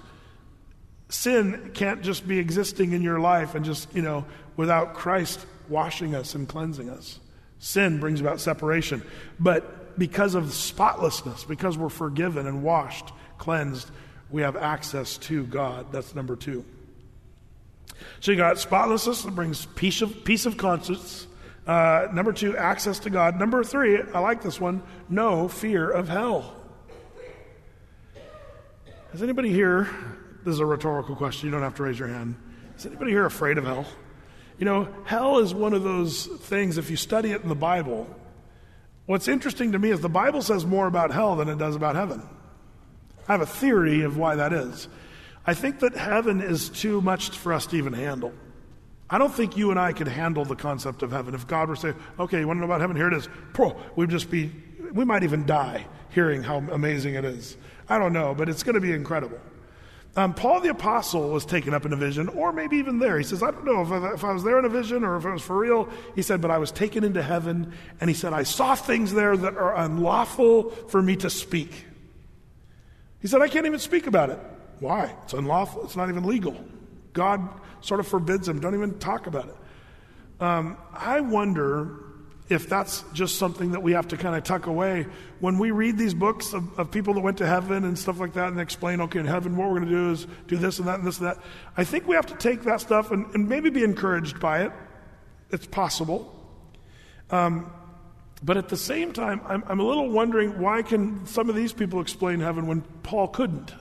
Sin 1.10 1.72
can't 1.74 2.02
just 2.02 2.28
be 2.28 2.40
existing 2.40 2.94
in 2.94 3.02
your 3.02 3.20
life 3.20 3.56
and 3.56 3.66
just, 3.66 3.94
you 3.94 4.02
know, 4.02 4.26
without 4.56 4.94
Christ 4.94 5.46
washing 5.68 6.16
us 6.16 6.36
and 6.36 6.48
cleansing 6.48 6.90
us. 6.90 7.20
Sin 7.58 8.00
brings 8.00 8.22
about 8.22 8.40
separation. 8.40 9.04
But 9.40 9.79
because 10.00 10.34
of 10.34 10.54
spotlessness, 10.54 11.44
because 11.44 11.78
we're 11.78 11.90
forgiven 11.90 12.48
and 12.48 12.64
washed, 12.64 13.12
cleansed, 13.38 13.92
we 14.32 14.42
have 14.42 14.56
access 14.56 15.18
to 15.18 15.46
God. 15.46 15.92
That's 15.92 16.16
number 16.16 16.36
two. 16.36 16.66
So 18.22 18.32
you 18.32 18.38
got 18.38 18.58
spotlessness 18.58 19.24
that 19.24 19.36
brings 19.36 19.66
peace 19.66 20.02
of, 20.02 20.24
peace 20.24 20.46
of 20.46 20.58
conscience. 20.58 21.28
Uh, 21.68 22.08
number 22.14 22.34
two, 22.34 22.58
access 22.58 23.00
to 23.00 23.10
God. 23.10 23.38
Number 23.38 23.64
three, 23.64 24.02
I 24.14 24.20
like 24.20 24.42
this 24.42 24.60
one 24.60 24.82
no 25.10 25.48
fear 25.48 25.90
of 25.90 26.08
hell. 26.08 26.56
Has 29.12 29.24
anybody 29.24 29.52
here, 29.52 29.90
this 30.46 30.54
is 30.54 30.60
a 30.60 30.66
rhetorical 30.66 31.16
question, 31.16 31.48
you 31.48 31.52
don't 31.52 31.64
have 31.64 31.76
to 31.76 31.84
raise 31.84 31.98
your 31.98 32.08
hand. 32.08 32.36
Is 32.78 32.86
anybody 32.86 33.12
here 33.12 33.26
afraid 33.26 33.58
of 33.58 33.66
hell? 33.66 33.86
You 34.60 34.66
know, 34.66 34.88
hell 35.06 35.40
is 35.40 35.54
one 35.54 35.74
of 35.74 35.84
those 35.84 36.26
things, 36.26 36.78
if 36.78 36.90
you 36.90 36.96
study 36.96 37.32
it 37.32 37.42
in 37.42 37.50
the 37.50 37.56
Bible, 37.56 38.08
what's 39.10 39.28
interesting 39.28 39.72
to 39.72 39.80
me 39.80 39.90
is 39.90 40.02
the 40.02 40.08
Bible 40.08 40.44
says 40.44 40.68
more 40.68 40.86
about 40.86 41.10
hell 41.10 41.36
than 41.36 41.50
it 41.50 41.58
does 41.58 41.76
about 41.76 41.96
heaven. 41.96 42.22
I 43.28 43.32
have 43.32 43.42
a 43.42 43.46
theory 43.48 44.04
of 44.04 44.18
why 44.18 44.36
that 44.36 44.54
is. 44.54 44.88
I 45.48 45.56
think 45.56 45.80
that 45.80 45.96
heaven 45.96 46.42
is 46.42 46.70
too 46.70 47.02
much 47.02 47.32
for 47.32 47.52
us 47.52 47.66
to 47.68 47.76
even 47.76 47.94
handle. 47.94 48.32
I 49.10 49.18
don't 49.18 49.34
think 49.34 49.58
you 49.58 49.72
and 49.72 49.80
I 49.80 49.94
could 49.94 50.08
handle 50.08 50.46
the 50.46 50.56
concept 50.56 51.02
of 51.02 51.12
heaven. 51.12 51.34
If 51.34 51.48
God 51.48 51.70
were 51.70 51.76
to 51.76 51.82
say, 51.82 51.94
okay, 52.20 52.40
you 52.40 52.46
want 52.46 52.58
to 52.58 52.62
know 52.62 52.66
about 52.66 52.82
heaven? 52.82 52.96
Here 52.96 53.08
it 53.08 53.16
is. 53.16 53.28
We'd 53.96 54.12
just 54.12 54.30
be, 54.30 54.52
we 54.94 55.06
might 55.06 55.24
even 55.24 55.44
die 55.48 55.88
hearing 56.10 56.44
how 56.44 56.58
amazing 56.58 57.16
it 57.16 57.26
is. 57.26 57.58
I 57.90 57.98
don't 57.98 58.14
know, 58.14 58.36
but 58.36 58.48
it's 58.48 58.62
going 58.62 58.76
to 58.76 58.82
be 58.82 58.92
incredible. 58.92 59.40
Um, 60.16 60.34
Paul 60.34 60.60
the 60.60 60.70
Apostle 60.70 61.30
was 61.30 61.46
taken 61.46 61.74
up 61.74 61.86
in 61.86 61.94
a 61.94 61.96
vision, 61.96 62.28
or 62.30 62.52
maybe 62.52 62.78
even 62.78 63.00
there. 63.00 63.18
He 63.18 63.24
says, 63.24 63.44
I 63.44 63.52
don't 63.52 63.64
know 63.64 63.82
if 63.82 63.92
I, 63.92 64.14
if 64.14 64.24
I 64.24 64.34
was 64.34 64.44
there 64.44 64.58
in 64.60 64.66
a 64.66 64.70
vision 64.70 65.04
or 65.04 65.16
if 65.18 65.26
it 65.26 65.32
was 65.32 65.44
for 65.44 65.58
real. 65.58 65.88
He 66.16 66.22
said, 66.22 66.42
but 66.42 66.52
I 66.52 66.58
was 66.58 66.72
taken 66.72 67.04
into 67.04 67.22
heaven, 67.22 67.74
and 68.02 68.10
he 68.10 68.16
said, 68.16 68.34
I 68.34 68.44
saw 68.44 68.76
things 68.76 69.14
there 69.14 69.38
that 69.38 69.56
are 69.56 69.76
unlawful 69.76 70.72
for 70.90 71.02
me 71.02 71.16
to 71.18 71.30
speak. 71.30 71.86
He 73.22 73.28
said, 73.28 73.42
I 73.42 73.48
can't 73.48 73.66
even 73.66 73.80
speak 73.80 74.08
about 74.08 74.30
it. 74.30 74.40
Why? 74.80 75.14
It's 75.24 75.34
unlawful. 75.34 75.84
It's 75.84 75.96
not 75.96 76.10
even 76.10 76.24
legal. 76.24 76.56
God 77.14 77.48
sort 77.82 78.00
of 78.00 78.08
forbids 78.08 78.48
him. 78.48 78.60
Don't 78.60 78.76
even 78.76 78.98
talk 79.00 79.28
about 79.28 79.48
it. 79.48 79.56
Um, 80.42 80.78
I 80.94 81.20
wonder 81.20 82.00
if 82.50 82.68
that's 82.68 83.04
just 83.14 83.38
something 83.38 83.72
that 83.72 83.84
we 83.84 83.92
have 83.92 84.08
to 84.08 84.18
kind 84.18 84.36
of 84.36 84.44
tuck 84.44 84.66
away. 84.66 85.06
When 85.40 85.60
we 85.60 85.70
read 85.70 85.98
these 85.98 86.16
books 86.16 86.54
of, 86.54 86.80
of 86.80 86.90
people 86.90 87.14
that 87.14 87.22
went 87.22 87.38
to 87.38 87.48
heaven 87.48 87.84
and 87.84 87.98
stuff 87.98 88.20
like 88.20 88.34
that 88.34 88.48
and 88.48 88.60
explain, 88.60 89.02
okay, 89.02 89.20
in 89.20 89.26
heaven, 89.26 89.56
what 89.56 89.70
we're 89.70 89.80
going 89.80 89.90
to 89.90 89.96
do 89.96 90.12
is 90.12 90.28
do 90.48 90.58
this 90.58 90.80
and 90.80 90.88
that 90.88 91.00
and 91.00 91.08
this 91.08 91.20
and 91.20 91.28
that, 91.28 91.38
I 91.78 91.84
think 91.84 92.08
we 92.08 92.16
have 92.16 92.26
to 92.26 92.36
take 92.36 92.64
that 92.64 92.82
stuff 92.82 93.12
and, 93.12 93.28
and 93.36 93.48
maybe 93.48 93.70
be 93.70 93.84
encouraged 93.84 94.40
by 94.40 94.64
it. 94.64 94.72
It's 95.52 95.68
possible. 95.68 96.36
Um, 97.30 97.72
but 98.42 98.58
at 98.58 98.70
the 98.70 98.78
same 98.78 99.14
time, 99.14 99.42
I'm, 99.46 99.64
I'm 99.68 99.80
a 99.80 99.84
little 99.84 100.10
wondering 100.10 100.60
why 100.60 100.82
can 100.82 101.28
some 101.28 101.50
of 101.50 101.56
these 101.56 101.74
people 101.74 102.02
explain 102.02 102.40
heaven 102.40 102.66
when 102.66 102.82
Paul 103.04 103.28
couldn't? 103.28 103.74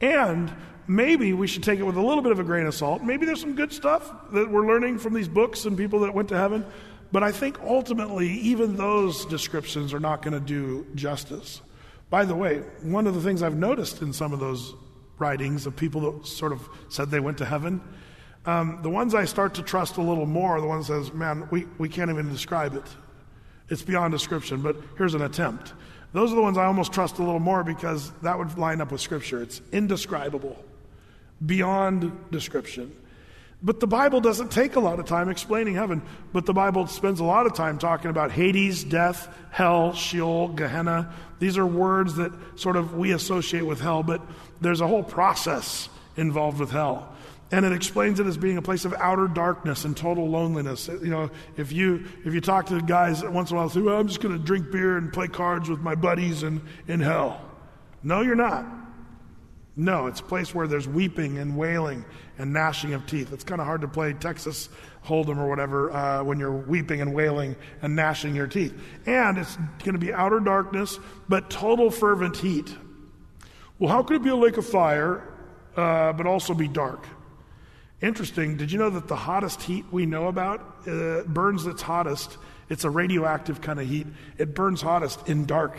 And 0.00 0.52
maybe 0.86 1.32
we 1.32 1.46
should 1.46 1.62
take 1.62 1.78
it 1.78 1.84
with 1.84 1.96
a 1.96 2.02
little 2.02 2.22
bit 2.22 2.32
of 2.32 2.40
a 2.40 2.44
grain 2.44 2.66
of 2.66 2.74
salt. 2.74 3.02
Maybe 3.02 3.24
there's 3.24 3.40
some 3.40 3.54
good 3.54 3.72
stuff 3.72 4.12
that 4.32 4.50
we're 4.50 4.66
learning 4.66 4.98
from 4.98 5.14
these 5.14 5.28
books 5.28 5.64
and 5.64 5.78
people 5.78 6.00
that 6.00 6.12
went 6.12 6.28
to 6.28 6.36
heaven. 6.36 6.66
But 7.14 7.22
I 7.22 7.30
think 7.30 7.60
ultimately, 7.60 8.28
even 8.40 8.74
those 8.74 9.24
descriptions 9.26 9.94
are 9.94 10.00
not 10.00 10.20
going 10.20 10.34
to 10.34 10.40
do 10.40 10.84
justice. 10.96 11.60
By 12.10 12.24
the 12.24 12.34
way, 12.34 12.58
one 12.82 13.06
of 13.06 13.14
the 13.14 13.20
things 13.20 13.40
I've 13.40 13.54
noticed 13.54 14.02
in 14.02 14.12
some 14.12 14.32
of 14.32 14.40
those 14.40 14.74
writings 15.20 15.64
of 15.64 15.76
people 15.76 16.00
that 16.10 16.26
sort 16.26 16.50
of 16.50 16.68
said 16.88 17.12
they 17.12 17.20
went 17.20 17.38
to 17.38 17.44
heaven, 17.44 17.80
um, 18.46 18.80
the 18.82 18.90
ones 18.90 19.14
I 19.14 19.26
start 19.26 19.54
to 19.54 19.62
trust 19.62 19.96
a 19.96 20.02
little 20.02 20.26
more 20.26 20.56
are 20.56 20.60
the 20.60 20.66
ones 20.66 20.88
that 20.88 21.04
says, 21.04 21.14
man, 21.14 21.46
we, 21.52 21.66
we 21.78 21.88
can't 21.88 22.10
even 22.10 22.32
describe 22.32 22.74
it. 22.74 22.82
It's 23.68 23.82
beyond 23.82 24.10
description, 24.10 24.60
but 24.60 24.74
here's 24.98 25.14
an 25.14 25.22
attempt. 25.22 25.72
Those 26.14 26.32
are 26.32 26.34
the 26.34 26.42
ones 26.42 26.58
I 26.58 26.64
almost 26.64 26.92
trust 26.92 27.20
a 27.20 27.22
little 27.22 27.38
more 27.38 27.62
because 27.62 28.10
that 28.22 28.36
would 28.36 28.58
line 28.58 28.80
up 28.80 28.90
with 28.90 29.00
Scripture. 29.00 29.40
It's 29.40 29.62
indescribable, 29.70 30.64
beyond 31.46 32.10
description. 32.32 32.90
But 33.64 33.80
the 33.80 33.86
Bible 33.86 34.20
doesn't 34.20 34.52
take 34.52 34.76
a 34.76 34.80
lot 34.80 35.00
of 35.00 35.06
time 35.06 35.30
explaining 35.30 35.74
heaven, 35.74 36.02
but 36.34 36.44
the 36.44 36.52
Bible 36.52 36.86
spends 36.86 37.18
a 37.18 37.24
lot 37.24 37.46
of 37.46 37.54
time 37.54 37.78
talking 37.78 38.10
about 38.10 38.30
Hades, 38.30 38.84
death, 38.84 39.26
hell, 39.50 39.94
Sheol, 39.94 40.48
Gehenna. 40.48 41.14
These 41.38 41.56
are 41.56 41.64
words 41.64 42.16
that 42.16 42.30
sort 42.56 42.76
of 42.76 42.94
we 42.94 43.12
associate 43.12 43.64
with 43.64 43.80
hell, 43.80 44.02
but 44.02 44.20
there's 44.60 44.82
a 44.82 44.86
whole 44.86 45.02
process 45.02 45.88
involved 46.14 46.60
with 46.60 46.72
hell. 46.72 47.10
And 47.50 47.64
it 47.64 47.72
explains 47.72 48.20
it 48.20 48.26
as 48.26 48.36
being 48.36 48.58
a 48.58 48.62
place 48.62 48.84
of 48.84 48.92
outer 48.94 49.28
darkness 49.28 49.86
and 49.86 49.96
total 49.96 50.28
loneliness. 50.28 50.88
You 50.88 51.08
know, 51.08 51.30
if 51.56 51.72
you 51.72 52.04
if 52.24 52.34
you 52.34 52.42
talk 52.42 52.66
to 52.66 52.82
guys 52.82 53.24
once 53.24 53.50
in 53.50 53.56
a 53.56 53.60
while, 53.60 53.70
say, 53.70 53.80
"Well, 53.80 53.98
I'm 53.98 54.08
just 54.08 54.20
going 54.20 54.36
to 54.36 54.44
drink 54.44 54.72
beer 54.72 54.98
and 54.98 55.10
play 55.10 55.28
cards 55.28 55.70
with 55.70 55.80
my 55.80 55.94
buddies 55.94 56.42
in, 56.42 56.60
in 56.86 57.00
hell." 57.00 57.40
No, 58.02 58.20
you're 58.20 58.34
not. 58.34 58.66
No, 59.76 60.06
it's 60.06 60.20
a 60.20 60.24
place 60.24 60.54
where 60.54 60.68
there's 60.68 60.86
weeping 60.86 61.38
and 61.38 61.56
wailing 61.56 62.04
and 62.38 62.52
gnashing 62.52 62.94
of 62.94 63.06
teeth. 63.06 63.32
It's 63.32 63.42
kind 63.42 63.60
of 63.60 63.66
hard 63.66 63.80
to 63.80 63.88
play 63.88 64.12
Texas 64.12 64.68
Hold'em 65.04 65.36
or 65.36 65.48
whatever 65.48 65.90
uh, 65.90 66.22
when 66.22 66.38
you're 66.38 66.52
weeping 66.52 67.00
and 67.00 67.12
wailing 67.12 67.56
and 67.82 67.96
gnashing 67.96 68.36
your 68.36 68.46
teeth. 68.46 68.72
And 69.06 69.36
it's 69.36 69.56
going 69.82 69.94
to 69.94 69.98
be 69.98 70.12
outer 70.12 70.38
darkness, 70.38 71.00
but 71.28 71.50
total 71.50 71.90
fervent 71.90 72.36
heat. 72.36 72.74
Well, 73.80 73.90
how 73.90 74.04
could 74.04 74.16
it 74.16 74.22
be 74.22 74.30
a 74.30 74.36
lake 74.36 74.56
of 74.56 74.66
fire, 74.66 75.28
uh, 75.76 76.12
but 76.12 76.26
also 76.26 76.54
be 76.54 76.68
dark? 76.68 77.06
Interesting. 78.00 78.56
Did 78.56 78.70
you 78.70 78.78
know 78.78 78.90
that 78.90 79.08
the 79.08 79.16
hottest 79.16 79.62
heat 79.62 79.84
we 79.90 80.06
know 80.06 80.28
about 80.28 80.60
uh, 80.86 81.22
burns 81.22 81.66
its 81.66 81.82
hottest? 81.82 82.38
It's 82.68 82.84
a 82.84 82.90
radioactive 82.90 83.60
kind 83.60 83.80
of 83.80 83.88
heat. 83.88 84.06
It 84.38 84.54
burns 84.54 84.80
hottest 84.80 85.28
in 85.28 85.46
dark. 85.46 85.78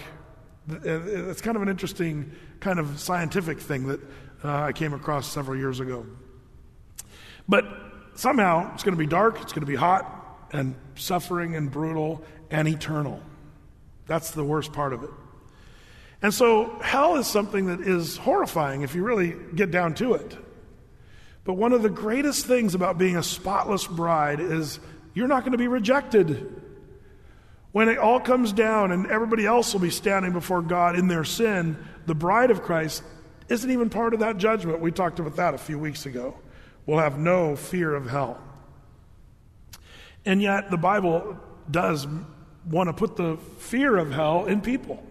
It's 0.67 1.41
kind 1.41 1.55
of 1.55 1.61
an 1.61 1.69
interesting 1.69 2.31
kind 2.59 2.79
of 2.79 2.99
scientific 2.99 3.59
thing 3.59 3.87
that 3.87 3.99
uh, 4.43 4.63
I 4.63 4.71
came 4.73 4.93
across 4.93 5.31
several 5.31 5.57
years 5.57 5.79
ago. 5.79 6.05
But 7.47 7.65
somehow 8.15 8.73
it's 8.73 8.83
going 8.83 8.95
to 8.95 8.99
be 8.99 9.07
dark, 9.07 9.41
it's 9.41 9.53
going 9.53 9.65
to 9.65 9.71
be 9.71 9.75
hot, 9.75 10.47
and 10.51 10.75
suffering 10.95 11.55
and 11.55 11.71
brutal 11.71 12.23
and 12.49 12.67
eternal. 12.67 13.21
That's 14.07 14.31
the 14.31 14.43
worst 14.43 14.73
part 14.73 14.93
of 14.93 15.03
it. 15.03 15.09
And 16.21 16.33
so 16.33 16.79
hell 16.81 17.17
is 17.17 17.27
something 17.27 17.67
that 17.67 17.81
is 17.81 18.17
horrifying 18.17 18.81
if 18.81 18.95
you 18.95 19.03
really 19.03 19.35
get 19.53 19.71
down 19.71 19.93
to 19.95 20.13
it. 20.15 20.37
But 21.43 21.53
one 21.53 21.73
of 21.73 21.83
the 21.83 21.89
greatest 21.89 22.47
things 22.47 22.73
about 22.73 22.97
being 22.97 23.17
a 23.17 23.23
spotless 23.23 23.85
bride 23.85 24.39
is 24.39 24.79
you're 25.13 25.27
not 25.27 25.41
going 25.41 25.51
to 25.51 25.57
be 25.57 25.67
rejected. 25.67 26.61
When 27.71 27.89
it 27.89 27.97
all 27.97 28.19
comes 28.19 28.53
down 28.53 28.91
and 28.91 29.05
everybody 29.07 29.45
else 29.45 29.73
will 29.73 29.81
be 29.81 29.89
standing 29.89 30.31
before 30.31 30.61
God 30.61 30.97
in 30.97 31.07
their 31.07 31.23
sin, 31.23 31.77
the 32.05 32.15
bride 32.15 32.51
of 32.51 32.61
Christ 32.61 33.03
isn't 33.49 33.69
even 33.69 33.89
part 33.89 34.13
of 34.13 34.21
that 34.21 34.37
judgment. 34.37 34.79
We 34.79 34.91
talked 34.91 35.19
about 35.19 35.35
that 35.35 35.53
a 35.53 35.57
few 35.57 35.77
weeks 35.77 36.05
ago. 36.05 36.35
We'll 36.85 36.99
have 36.99 37.17
no 37.17 37.55
fear 37.55 37.93
of 37.93 38.09
hell. 38.09 38.41
And 40.25 40.41
yet, 40.41 40.71
the 40.71 40.77
Bible 40.77 41.37
does 41.69 42.07
want 42.69 42.89
to 42.89 42.93
put 42.93 43.15
the 43.15 43.37
fear 43.59 43.97
of 43.97 44.11
hell 44.11 44.45
in 44.45 44.61
people. 44.61 45.03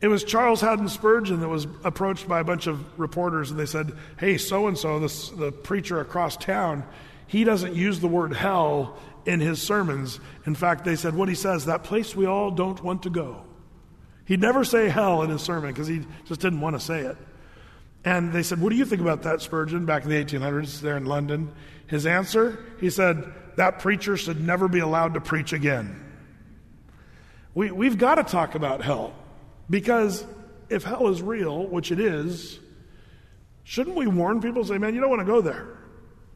It 0.00 0.08
was 0.08 0.24
Charles 0.24 0.60
Haddon 0.60 0.88
Spurgeon 0.88 1.40
that 1.40 1.48
was 1.48 1.66
approached 1.84 2.28
by 2.28 2.40
a 2.40 2.44
bunch 2.44 2.66
of 2.66 2.98
reporters, 2.98 3.50
and 3.50 3.58
they 3.58 3.66
said, 3.66 3.92
Hey, 4.18 4.36
so 4.36 4.66
and 4.66 4.76
so, 4.76 4.98
the 4.98 5.52
preacher 5.52 6.00
across 6.00 6.36
town, 6.36 6.84
he 7.26 7.44
doesn't 7.44 7.74
use 7.74 8.00
the 8.00 8.08
word 8.08 8.34
hell 8.34 8.98
in 9.24 9.40
his 9.40 9.62
sermons. 9.62 10.20
In 10.46 10.54
fact, 10.54 10.84
they 10.84 10.96
said, 10.96 11.14
What 11.14 11.28
he 11.28 11.34
says, 11.34 11.66
that 11.66 11.84
place 11.84 12.14
we 12.14 12.26
all 12.26 12.50
don't 12.50 12.82
want 12.82 13.04
to 13.04 13.10
go. 13.10 13.43
He'd 14.26 14.40
never 14.40 14.64
say 14.64 14.88
hell 14.88 15.22
in 15.22 15.30
his 15.30 15.42
sermon 15.42 15.70
because 15.70 15.86
he 15.86 16.04
just 16.26 16.40
didn't 16.40 16.60
want 16.60 16.76
to 16.76 16.80
say 16.80 17.00
it. 17.00 17.16
And 18.04 18.32
they 18.32 18.42
said, 18.42 18.60
What 18.60 18.70
do 18.70 18.76
you 18.76 18.84
think 18.84 19.00
about 19.00 19.22
that, 19.22 19.40
Spurgeon, 19.40 19.86
back 19.86 20.04
in 20.04 20.10
the 20.10 20.24
1800s 20.24 20.80
there 20.80 20.96
in 20.96 21.06
London? 21.06 21.52
His 21.86 22.06
answer, 22.06 22.64
he 22.80 22.90
said, 22.90 23.32
That 23.56 23.78
preacher 23.78 24.16
should 24.16 24.40
never 24.40 24.68
be 24.68 24.80
allowed 24.80 25.14
to 25.14 25.20
preach 25.20 25.52
again. 25.52 26.00
We, 27.54 27.70
we've 27.70 27.98
got 27.98 28.16
to 28.16 28.24
talk 28.24 28.54
about 28.54 28.82
hell 28.82 29.14
because 29.70 30.24
if 30.68 30.82
hell 30.82 31.08
is 31.08 31.22
real, 31.22 31.66
which 31.66 31.92
it 31.92 32.00
is, 32.00 32.58
shouldn't 33.62 33.96
we 33.96 34.06
warn 34.06 34.40
people 34.40 34.64
say, 34.64 34.78
Man, 34.78 34.94
you 34.94 35.00
don't 35.00 35.10
want 35.10 35.20
to 35.20 35.26
go 35.26 35.40
there? 35.40 35.78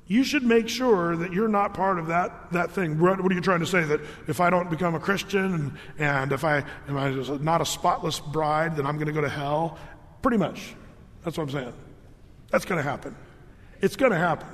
You 0.09 0.25
should 0.25 0.43
make 0.43 0.71
sure 0.71 1.17
that 1.17 1.35
you're 1.35 1.49
not 1.49 1.75
part 1.75 1.99
of 1.99 2.07
that, 2.07 2.51
that 2.53 2.71
thing. 2.71 2.99
What, 2.99 3.23
what 3.23 3.31
are 3.31 3.35
you 3.35 3.43
trying 3.43 3.61
to 3.61 3.67
say? 3.67 3.85
That 3.85 4.01
if 4.27 4.41
I 4.41 4.49
don't 4.49 4.71
become 4.71 4.95
a 4.95 5.01
Christian 5.01 5.55
and, 5.55 5.73
and 5.99 6.33
if 6.33 6.45
I 6.45 6.65
am 6.89 6.97
I 6.97 7.11
not 7.41 7.61
a 7.61 7.67
spotless 7.67 8.19
bride, 8.19 8.77
then 8.77 8.87
I'm 8.87 8.97
going 8.97 9.09
to 9.09 9.13
go 9.13 9.21
to 9.21 9.29
hell? 9.29 9.79
Pretty 10.23 10.39
much. 10.39 10.75
That's 11.25 11.37
what 11.37 11.45
I'm 11.45 11.51
saying. 11.51 11.75
That's 12.51 12.65
going 12.65 12.83
to 12.83 12.89
happen. 12.89 13.15
It's 13.83 13.97
going 13.97 14.13
to 14.13 14.19
happen. 14.19 14.49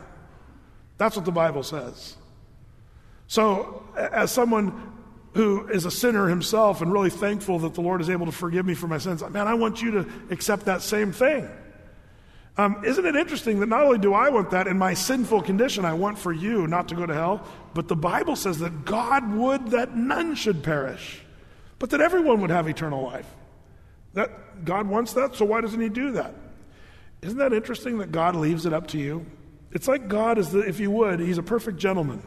That's 0.98 1.14
what 1.14 1.24
the 1.24 1.32
Bible 1.32 1.62
says. 1.62 2.16
So, 3.28 3.84
as 3.96 4.32
someone 4.32 4.92
who 5.34 5.68
is 5.68 5.84
a 5.84 5.90
sinner 5.90 6.28
himself 6.28 6.82
and 6.82 6.92
really 6.92 7.10
thankful 7.10 7.60
that 7.60 7.74
the 7.74 7.80
Lord 7.80 8.00
is 8.00 8.10
able 8.10 8.26
to 8.26 8.32
forgive 8.32 8.66
me 8.66 8.74
for 8.74 8.88
my 8.88 8.98
sins, 8.98 9.22
man, 9.30 9.46
I 9.46 9.54
want 9.54 9.82
you 9.82 9.92
to 9.92 10.08
accept 10.30 10.66
that 10.66 10.82
same 10.82 11.12
thing. 11.12 11.48
Um, 12.56 12.84
isn't 12.84 13.04
it 13.04 13.16
interesting 13.16 13.58
that 13.60 13.68
not 13.68 13.82
only 13.82 13.98
do 13.98 14.14
I 14.14 14.28
want 14.28 14.50
that 14.50 14.68
in 14.68 14.78
my 14.78 14.94
sinful 14.94 15.42
condition, 15.42 15.84
I 15.84 15.94
want 15.94 16.18
for 16.18 16.32
you 16.32 16.68
not 16.68 16.88
to 16.88 16.94
go 16.94 17.04
to 17.04 17.12
hell, 17.12 17.44
but 17.74 17.88
the 17.88 17.96
Bible 17.96 18.36
says 18.36 18.60
that 18.60 18.84
God 18.84 19.34
would 19.34 19.68
that 19.68 19.96
none 19.96 20.36
should 20.36 20.62
perish, 20.62 21.20
but 21.80 21.90
that 21.90 22.00
everyone 22.00 22.40
would 22.42 22.50
have 22.50 22.68
eternal 22.68 23.02
life. 23.02 23.26
That 24.12 24.64
God 24.64 24.86
wants 24.86 25.14
that, 25.14 25.34
so 25.34 25.44
why 25.44 25.62
doesn't 25.62 25.80
He 25.80 25.88
do 25.88 26.12
that? 26.12 26.32
Isn't 27.22 27.38
that 27.38 27.52
interesting 27.52 27.98
that 27.98 28.12
God 28.12 28.36
leaves 28.36 28.66
it 28.66 28.72
up 28.72 28.86
to 28.88 28.98
you? 28.98 29.26
It's 29.72 29.88
like 29.88 30.06
God 30.06 30.38
is, 30.38 30.50
the, 30.50 30.60
if 30.60 30.78
you 30.78 30.92
would, 30.92 31.18
He's 31.18 31.38
a 31.38 31.42
perfect 31.42 31.78
gentleman. 31.78 32.22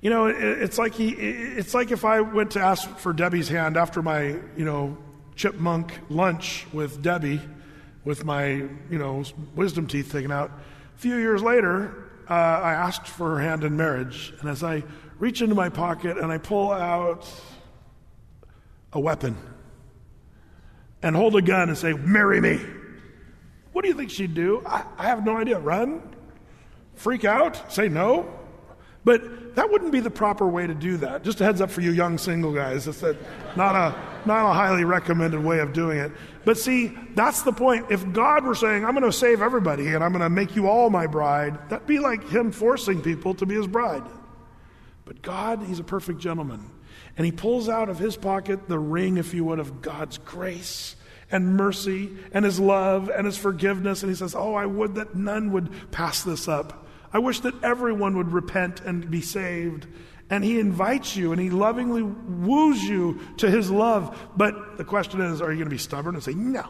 You 0.00 0.10
know, 0.10 0.26
it's 0.26 0.78
like 0.78 0.94
he, 0.94 1.08
it's 1.08 1.74
like 1.74 1.90
if 1.90 2.04
I 2.04 2.20
went 2.20 2.52
to 2.52 2.60
ask 2.60 2.88
for 2.98 3.12
Debbie's 3.12 3.48
hand 3.48 3.76
after 3.76 4.02
my, 4.02 4.38
you 4.56 4.64
know, 4.64 4.98
chipmunk 5.36 5.98
lunch 6.08 6.66
with 6.72 7.02
Debbie 7.02 7.40
with 8.06 8.24
my, 8.24 8.46
you 8.46 8.98
know, 8.98 9.24
wisdom 9.56 9.86
teeth 9.88 10.12
taken 10.12 10.30
out. 10.30 10.50
A 10.94 10.98
few 10.98 11.16
years 11.16 11.42
later, 11.42 12.08
uh, 12.30 12.32
I 12.32 12.72
asked 12.72 13.08
for 13.08 13.34
her 13.34 13.40
hand 13.40 13.64
in 13.64 13.76
marriage. 13.76 14.32
And 14.40 14.48
as 14.48 14.62
I 14.62 14.84
reach 15.18 15.42
into 15.42 15.56
my 15.56 15.68
pocket 15.68 16.16
and 16.16 16.30
I 16.30 16.38
pull 16.38 16.70
out 16.70 17.28
a 18.92 19.00
weapon 19.00 19.36
and 21.02 21.16
hold 21.16 21.34
a 21.34 21.42
gun 21.42 21.68
and 21.68 21.76
say, 21.76 21.92
Marry 21.92 22.40
me. 22.40 22.60
What 23.72 23.82
do 23.82 23.88
you 23.88 23.94
think 23.94 24.10
she'd 24.10 24.34
do? 24.34 24.62
I, 24.64 24.84
I 24.96 25.06
have 25.08 25.26
no 25.26 25.36
idea. 25.36 25.58
Run? 25.58 26.00
Freak 26.94 27.24
out? 27.24 27.72
Say 27.72 27.88
no? 27.88 28.32
But 29.04 29.22
that 29.56 29.70
wouldn't 29.70 29.90
be 29.90 30.00
the 30.00 30.10
proper 30.10 30.46
way 30.46 30.66
to 30.66 30.74
do 30.74 30.98
that. 30.98 31.24
Just 31.24 31.40
a 31.40 31.44
heads 31.44 31.62
up 31.62 31.70
for 31.70 31.80
you 31.80 31.90
young 31.90 32.18
single 32.18 32.52
guys. 32.52 32.86
It's 32.86 33.00
not, 33.00 33.74
a, 33.74 33.94
not 34.26 34.50
a 34.50 34.52
highly 34.52 34.84
recommended 34.84 35.42
way 35.42 35.60
of 35.60 35.72
doing 35.72 35.98
it. 35.98 36.12
But 36.44 36.58
see, 36.58 36.96
that's 37.14 37.40
the 37.40 37.52
point. 37.52 37.86
If 37.88 38.12
God 38.12 38.44
were 38.44 38.54
saying, 38.54 38.84
I'm 38.84 38.92
going 38.92 39.10
to 39.10 39.16
save 39.16 39.40
everybody 39.40 39.94
and 39.94 40.04
I'm 40.04 40.12
going 40.12 40.20
to 40.20 40.28
make 40.28 40.56
you 40.56 40.68
all 40.68 40.90
my 40.90 41.06
bride, 41.06 41.70
that'd 41.70 41.86
be 41.86 41.98
like 41.98 42.28
him 42.28 42.52
forcing 42.52 43.00
people 43.00 43.32
to 43.36 43.46
be 43.46 43.54
his 43.54 43.66
bride. 43.66 44.02
But 45.06 45.22
God, 45.22 45.62
he's 45.62 45.78
a 45.78 45.84
perfect 45.84 46.20
gentleman. 46.20 46.70
And 47.16 47.24
he 47.24 47.32
pulls 47.32 47.70
out 47.70 47.88
of 47.88 47.98
his 47.98 48.14
pocket 48.14 48.68
the 48.68 48.78
ring, 48.78 49.16
if 49.16 49.32
you 49.32 49.46
would, 49.46 49.58
of 49.58 49.80
God's 49.80 50.18
grace 50.18 50.96
and 51.30 51.56
mercy 51.56 52.10
and 52.32 52.44
his 52.44 52.60
love 52.60 53.08
and 53.08 53.24
his 53.24 53.38
forgiveness. 53.38 54.02
And 54.02 54.10
he 54.10 54.16
says, 54.16 54.34
Oh, 54.34 54.52
I 54.52 54.66
would 54.66 54.96
that 54.96 55.14
none 55.14 55.52
would 55.52 55.90
pass 55.92 56.22
this 56.22 56.46
up. 56.46 56.85
I 57.16 57.18
wish 57.18 57.40
that 57.40 57.64
everyone 57.64 58.18
would 58.18 58.30
repent 58.30 58.82
and 58.82 59.10
be 59.10 59.22
saved. 59.22 59.86
And 60.28 60.44
he 60.44 60.60
invites 60.60 61.16
you 61.16 61.32
and 61.32 61.40
he 61.40 61.48
lovingly 61.48 62.02
woos 62.02 62.84
you 62.84 63.20
to 63.38 63.50
his 63.50 63.70
love. 63.70 64.14
But 64.36 64.76
the 64.76 64.84
question 64.84 65.22
is 65.22 65.40
are 65.40 65.50
you 65.50 65.56
going 65.56 65.64
to 65.64 65.74
be 65.74 65.78
stubborn 65.78 66.14
and 66.14 66.22
say, 66.22 66.34
No, 66.34 66.68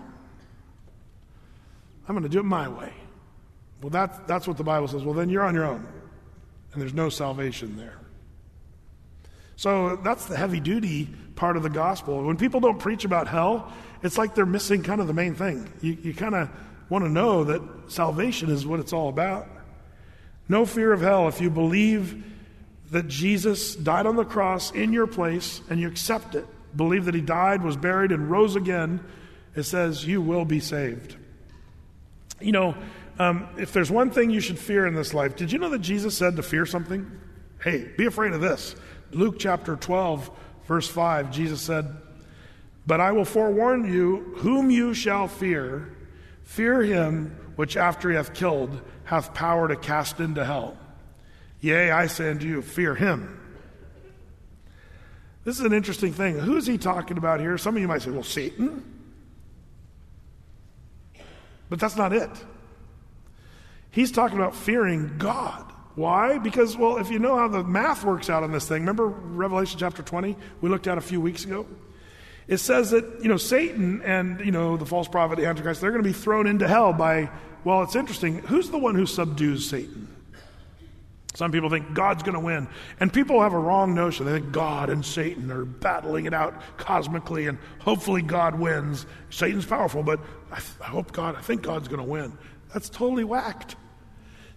I'm 2.07 2.15
going 2.15 2.23
to 2.23 2.29
do 2.29 2.39
it 2.39 2.45
my 2.45 2.69
way? 2.69 2.93
Well, 3.83 3.91
that, 3.91 4.29
that's 4.29 4.47
what 4.47 4.57
the 4.57 4.63
Bible 4.63 4.87
says. 4.87 5.03
Well, 5.03 5.15
then 5.15 5.31
you're 5.31 5.43
on 5.43 5.53
your 5.53 5.65
own. 5.65 5.85
And 6.73 6.81
there's 6.81 6.95
no 6.95 7.09
salvation 7.09 7.77
there. 7.77 7.99
So 9.57 9.97
that's 9.97 10.27
the 10.27 10.37
heavy 10.37 10.61
duty 10.61 11.09
part 11.35 11.57
of 11.57 11.65
the 11.65 11.71
gospel. 11.71 12.23
When 12.23 12.37
people 12.37 12.61
don't 12.61 12.79
preach 12.79 13.05
about 13.05 13.27
hell, 13.27 13.73
it's 14.05 14.17
like 14.17 14.37
they're 14.37 14.47
missing 14.47 14.85
kind 14.85 15.01
of 15.01 15.09
the 15.09 15.13
main 15.13 15.35
thing. 15.35 15.69
You, 15.81 15.99
you 16.01 16.15
kind 16.15 16.37
of 16.37 16.51
want 16.89 17.05
to 17.05 17.11
know 17.11 17.43
that 17.43 17.63
salvation 17.89 18.49
is 18.49 18.65
what 18.65 18.79
it's 18.79 18.93
all 18.93 19.09
about. 19.09 19.49
No 20.49 20.65
fear 20.65 20.93
of 20.93 21.01
hell 21.01 21.29
if 21.29 21.41
you 21.41 21.51
believe 21.51 22.25
that 22.91 23.09
Jesus 23.09 23.75
died 23.75 24.07
on 24.07 24.17
the 24.17 24.25
cross 24.25 24.71
in 24.71 24.93
your 24.93 25.07
place 25.07 25.61
and 25.69 25.81
you 25.81 25.89
accept 25.89 26.35
it. 26.35 26.47
Believe 26.77 27.07
that 27.07 27.15
he 27.15 27.21
died, 27.21 27.63
was 27.63 27.77
buried, 27.77 28.13
and 28.13 28.31
rose 28.31 28.55
again. 28.55 29.01
It 29.55 29.65
says 29.65 30.07
you 30.07 30.21
will 30.21 30.45
be 30.45 30.61
saved. 30.61 31.17
You 32.41 32.53
know, 32.53 32.75
um, 33.19 33.49
if 33.59 33.73
there's 33.73 33.91
one 33.91 34.11
thing 34.11 34.31
you 34.31 34.41
should 34.41 34.59
fear 34.59 34.87
in 34.87 34.95
this 34.95 35.15
life, 35.15 35.37
did 35.37 35.51
you 35.51 35.59
know 35.59 35.71
that 35.71 35.81
Jesus 35.81 36.17
said 36.17 36.37
to 36.37 36.43
fear 36.43 36.67
something? 36.67 37.11
Hey, 37.63 37.91
be 37.97 38.07
afraid 38.07 38.33
of 38.33 38.41
this. 38.41 38.77
Luke 39.11 39.37
chapter 39.39 39.77
12, 39.77 40.31
verse 40.67 40.89
5, 40.89 41.31
Jesus 41.31 41.63
said, 41.63 41.97
But 42.87 43.01
I 43.01 43.13
will 43.13 43.25
forewarn 43.25 43.91
you 43.91 44.35
whom 44.37 44.71
you 44.71 44.93
shall 44.93 45.29
fear. 45.29 45.97
Fear 46.43 46.83
him 46.83 47.46
which 47.57 47.77
after 47.77 48.11
he 48.11 48.17
hath 48.17 48.35
killed 48.35 48.81
hath 49.05 49.35
power 49.35 49.69
to 49.69 49.77
cast 49.77 50.21
into 50.21 50.45
hell. 50.45 50.77
Yea, 51.61 51.91
I 51.91 52.07
say 52.07 52.31
unto 52.31 52.47
you, 52.47 52.63
fear 52.63 52.95
him. 52.95 53.41
This 55.45 55.59
is 55.59 55.65
an 55.65 55.73
interesting 55.73 56.13
thing. 56.13 56.39
Who 56.39 56.57
is 56.57 56.67
he 56.67 56.77
talking 56.77 57.19
about 57.19 57.41
here? 57.41 57.57
Some 57.57 57.77
of 57.77 57.81
you 57.81 57.89
might 57.89 58.03
say, 58.03 58.11
well, 58.11 58.23
Satan. 58.23 58.85
But 61.69 61.81
that's 61.81 61.97
not 61.97 62.13
it. 62.13 62.31
He's 63.91 64.13
talking 64.13 64.37
about 64.37 64.55
fearing 64.55 65.17
God. 65.19 65.73
Why? 65.95 66.39
Because, 66.39 66.77
well, 66.77 66.99
if 66.99 67.11
you 67.11 67.19
know 67.19 67.37
how 67.37 67.49
the 67.49 67.65
math 67.65 68.05
works 68.05 68.29
out 68.29 68.43
on 68.43 68.53
this 68.53 68.69
thing, 68.69 68.83
remember 68.83 69.07
Revelation 69.07 69.79
chapter 69.79 70.03
20 70.03 70.37
we 70.61 70.69
looked 70.69 70.87
at 70.87 70.99
a 70.99 71.01
few 71.01 71.21
weeks 71.21 71.45
ago? 71.45 71.67
It 72.49 72.59
says 72.59 72.91
that, 72.91 73.05
you 73.23 73.29
know, 73.29 73.37
Satan 73.37 74.03
and, 74.03 74.41
you 74.41 74.53
know, 74.53 74.77
the 74.77 74.87
false 74.87 75.09
prophet, 75.09 75.37
the 75.37 75.47
Antichrist, 75.47 75.81
they're 75.81 75.91
going 75.91 76.03
to 76.03 76.09
be 76.09 76.13
thrown 76.13 76.47
into 76.47 76.69
hell 76.69 76.93
by 76.93 77.31
well, 77.67 77.83
it's 77.83 77.97
interesting. 77.97 78.39
Who's 78.39 78.71
the 78.71 78.79
one 78.79 78.95
who 78.95 79.07
subdues 79.07 79.69
Satan? 79.69 80.07
Some 81.35 81.51
people 81.51 81.69
think 81.69 81.95
God's 81.95 82.23
going 82.23 82.35
to 82.35 82.41
win. 82.41 82.69
And 83.01 83.13
people 83.13 83.43
have 83.43 83.55
a 83.55 83.59
wrong 83.59 83.93
notion. 83.93 84.25
They 84.25 84.39
think 84.39 84.53
God 84.53 84.89
and 84.89 85.05
Satan 85.05 85.51
are 85.51 85.65
battling 85.65 86.27
it 86.27 86.33
out 86.33 86.55
cosmically, 86.77 87.49
and 87.49 87.59
hopefully 87.81 88.23
God 88.23 88.55
wins. 88.55 89.05
Satan's 89.31 89.67
powerful, 89.67 90.05
but 90.05 90.21
I, 90.53 90.61
th- 90.61 90.75
I 90.81 90.85
hope 90.85 91.11
God, 91.11 91.35
I 91.35 91.41
think 91.41 91.63
God's 91.63 91.89
going 91.89 91.99
to 91.99 92.09
win. 92.09 92.39
That's 92.73 92.89
totally 92.89 93.25
whacked. 93.25 93.75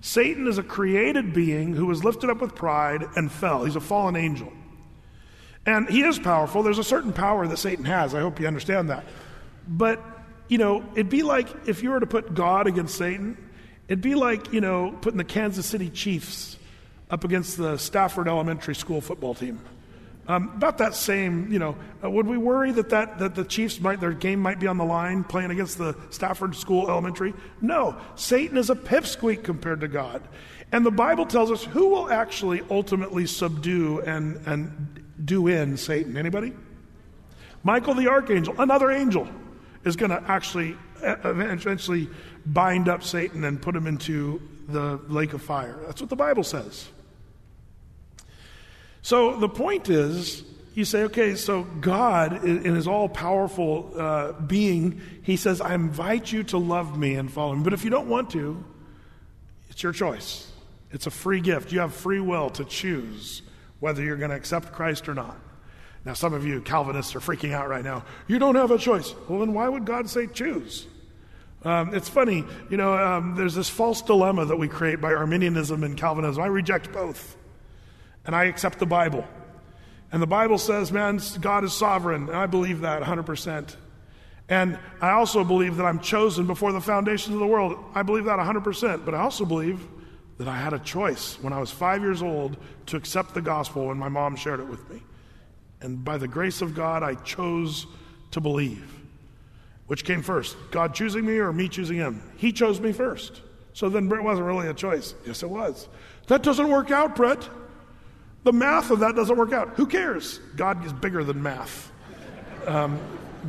Satan 0.02 0.48
is 0.48 0.60
a 0.60 0.64
created 0.64 1.34
being 1.34 1.74
who 1.74 1.88
was 1.88 2.04
lifted 2.04 2.30
up 2.30 2.42
with 2.42 2.54
pride 2.54 3.04
and 3.16 3.32
fell. 3.32 3.66
He's 3.66 3.76
a 3.76 3.82
fallen 3.82 4.16
angel. 4.16 4.54
And 5.70 5.88
he 5.88 6.02
is 6.02 6.18
powerful. 6.18 6.64
There's 6.64 6.80
a 6.80 6.84
certain 6.84 7.14
power 7.14 7.48
that 7.48 7.58
Satan 7.58 7.86
has. 7.86 8.16
I 8.16 8.22
hope 8.22 8.40
you 8.40 8.48
understand 8.48 8.90
that. 8.90 9.04
But 9.68 10.02
you 10.48 10.58
know, 10.58 10.84
it'd 10.94 11.10
be 11.10 11.22
like 11.22 11.48
if 11.68 11.84
you 11.84 11.92
were 11.92 12.00
to 12.00 12.08
put 12.08 12.34
God 12.34 12.66
against 12.66 12.98
Satan, 12.98 13.38
it'd 13.88 14.02
be 14.02 14.16
like, 14.16 14.52
you 14.52 14.62
know, 14.62 14.98
putting 15.02 15.20
the 15.20 15.24
Kansas 15.24 15.68
City 15.68 15.92
Chiefs 15.92 16.58
up 17.12 17.24
against 17.24 17.56
the 17.56 17.78
Stafford 17.78 18.28
Elementary 18.28 18.74
School 18.74 19.00
football 19.00 19.36
team. 19.36 19.60
Um, 20.28 20.54
about 20.56 20.80
that 20.80 20.96
same, 20.96 21.52
you 21.52 21.60
know, 21.60 21.76
uh, 22.04 22.10
would 22.10 22.26
we 22.26 22.38
worry 22.38 22.72
that, 22.72 22.90
that, 22.90 23.20
that 23.20 23.36
the 23.36 23.44
Chiefs 23.44 23.80
might, 23.80 24.00
their 24.00 24.12
game 24.12 24.40
might 24.40 24.60
be 24.60 24.66
on 24.66 24.78
the 24.78 24.86
line 24.86 25.24
playing 25.24 25.52
against 25.52 25.78
the 25.78 25.96
Stafford 26.10 26.56
School 26.56 26.90
Elementary? 26.90 27.36
No. 27.62 27.96
Satan 28.16 28.58
is 28.58 28.72
a 28.72 28.76
pipsqueak 28.76 29.44
compared 29.44 29.82
to 29.82 29.88
God. 29.88 30.24
And 30.72 30.84
the 30.84 30.92
Bible 30.92 31.28
tells 31.28 31.52
us 31.52 31.64
who 31.64 31.90
will 31.90 32.12
actually 32.12 32.64
ultimately 32.72 33.28
subdue 33.28 34.02
and, 34.02 34.40
and 34.48 35.04
do 35.24 35.48
in 35.48 35.78
Satan. 35.78 36.18
Anybody? 36.18 36.54
Michael 37.64 37.94
the 37.94 38.08
archangel, 38.08 38.56
another 38.60 38.92
angel 38.92 39.28
is 39.84 39.96
going 39.96 40.12
to 40.12 40.24
actually 40.30 40.78
eventually 41.02 42.10
bind 42.46 42.90
up 42.90 43.04
Satan 43.04 43.44
and 43.44 43.62
put 43.62 43.76
him 43.76 43.88
into 43.88 44.42
the 44.68 45.00
lake 45.08 45.34
of 45.34 45.42
fire. 45.42 45.78
That's 45.86 46.02
what 46.02 46.10
the 46.10 46.16
Bible 46.16 46.44
says. 46.44 46.88
So 49.02 49.38
the 49.38 49.50
point 49.50 49.90
is, 49.90 50.44
you 50.74 50.86
say, 50.86 51.04
okay, 51.04 51.36
so 51.36 51.64
God, 51.64 52.44
in 52.44 52.76
his 52.76 52.88
all 52.88 53.10
powerful 53.10 53.92
uh, 53.96 54.34
being, 54.34 55.02
he 55.24 55.36
says, 55.36 55.62
I 55.62 55.74
invite 55.74 56.32
you 56.32 56.44
to 56.46 56.58
love 56.58 56.98
me 56.98 57.16
and 57.16 57.32
follow 57.32 57.56
me. 57.56 57.64
But 57.64 57.74
if 57.74 57.84
you 57.84 57.90
don't 57.90 58.08
want 58.08 58.30
to, 58.32 58.64
it's 59.70 59.82
your 59.82 59.94
choice. 59.94 60.52
It's 60.92 61.08
a 61.08 61.12
free 61.12 61.42
gift. 61.42 61.72
You 61.72 61.80
have 61.80 61.94
free 61.94 62.20
will 62.20 62.50
to 62.52 62.66
choose 62.66 63.42
whether 63.80 64.04
you're 64.04 64.18
going 64.18 64.32
to 64.32 64.36
accept 64.36 64.72
Christ 64.72 65.08
or 65.10 65.14
not. 65.14 65.38
Now, 66.06 66.14
some 66.14 66.34
of 66.34 66.46
you 66.46 66.62
Calvinists 66.62 67.16
are 67.16 67.20
freaking 67.20 67.52
out 67.52 67.70
right 67.70 67.84
now. 67.84 68.06
You 68.28 68.40
don't 68.40 68.56
have 68.56 68.72
a 68.72 68.78
choice. 68.78 69.14
Well, 69.28 69.40
then 69.40 69.54
why 69.54 69.68
would 69.68 69.86
God 69.86 70.10
say 70.10 70.28
choose? 70.28 70.88
Um, 71.64 71.94
it's 71.94 72.08
funny, 72.08 72.46
you 72.70 72.78
know, 72.78 72.94
um, 72.94 73.36
there's 73.36 73.54
this 73.54 73.68
false 73.68 74.02
dilemma 74.02 74.46
that 74.46 74.56
we 74.56 74.70
create 74.70 75.02
by 75.02 75.14
Arminianism 75.14 75.84
and 75.84 75.98
Calvinism. 75.98 76.42
I 76.42 76.48
reject 76.48 76.94
both, 76.94 77.36
and 78.26 78.34
I 78.34 78.46
accept 78.46 78.80
the 78.80 78.86
Bible. 78.86 79.28
And 80.12 80.22
the 80.22 80.28
Bible 80.28 80.58
says, 80.58 80.90
man, 80.92 81.20
God 81.42 81.66
is 81.66 81.74
sovereign, 81.74 82.30
and 82.30 82.38
I 82.38 82.46
believe 82.46 82.82
that 82.82 83.04
100%. 83.04 83.76
And 84.48 84.80
I 85.02 85.12
also 85.12 85.44
believe 85.44 85.76
that 85.78 85.86
I'm 85.86 86.00
chosen 86.00 86.48
before 86.48 86.72
the 86.72 86.82
foundations 86.82 87.36
of 87.36 87.40
the 87.40 87.48
world. 87.48 87.78
I 87.94 88.02
believe 88.02 88.26
that 88.26 88.40
100%. 88.40 89.06
But 89.06 89.14
I 89.14 89.20
also 89.20 89.46
believe 89.46 89.86
that 90.40 90.48
I 90.48 90.56
had 90.56 90.74
a 90.74 90.80
choice 90.80 91.38
when 91.42 91.54
I 91.54 91.60
was 91.60 91.70
five 91.70 92.02
years 92.02 92.24
old 92.24 92.58
to 92.88 92.98
accept 92.98 93.34
the 93.34 93.42
gospel 93.42 93.88
when 93.88 93.98
my 93.98 94.10
mom 94.10 94.36
shared 94.36 94.62
it 94.62 94.68
with 94.68 94.90
me. 94.90 95.04
And 95.82 96.04
by 96.04 96.18
the 96.18 96.28
grace 96.28 96.62
of 96.62 96.74
God, 96.74 97.04
I 97.04 97.16
chose 97.16 97.86
to 98.32 98.42
believe. 98.42 98.84
Which 99.88 100.06
came 100.06 100.22
first, 100.22 100.56
God 100.72 100.96
choosing 100.96 101.26
me 101.26 101.40
or 101.40 101.52
me 101.52 101.68
choosing 101.68 101.98
him? 101.98 102.24
He 102.38 102.52
chose 102.52 102.80
me 102.80 102.94
first. 102.94 103.42
So 103.74 103.90
then 103.90 104.12
it 104.12 104.24
wasn't 104.24 104.48
really 104.48 104.68
a 104.68 104.74
choice. 104.74 105.14
Yes, 105.26 105.44
it 105.44 105.50
was. 105.50 105.88
That 106.28 106.42
doesn't 106.42 106.70
work 106.70 106.90
out, 106.90 107.16
Brett. 107.16 107.48
The 108.44 108.54
math 108.54 108.92
of 108.92 109.00
that 109.00 109.16
doesn't 109.16 109.36
work 109.36 109.52
out. 109.52 109.70
Who 109.76 109.88
cares? 109.88 110.40
God 110.56 110.86
is 110.86 110.94
bigger 110.94 111.24
than 111.24 111.44
math. 111.44 111.92
Um, 112.66 113.00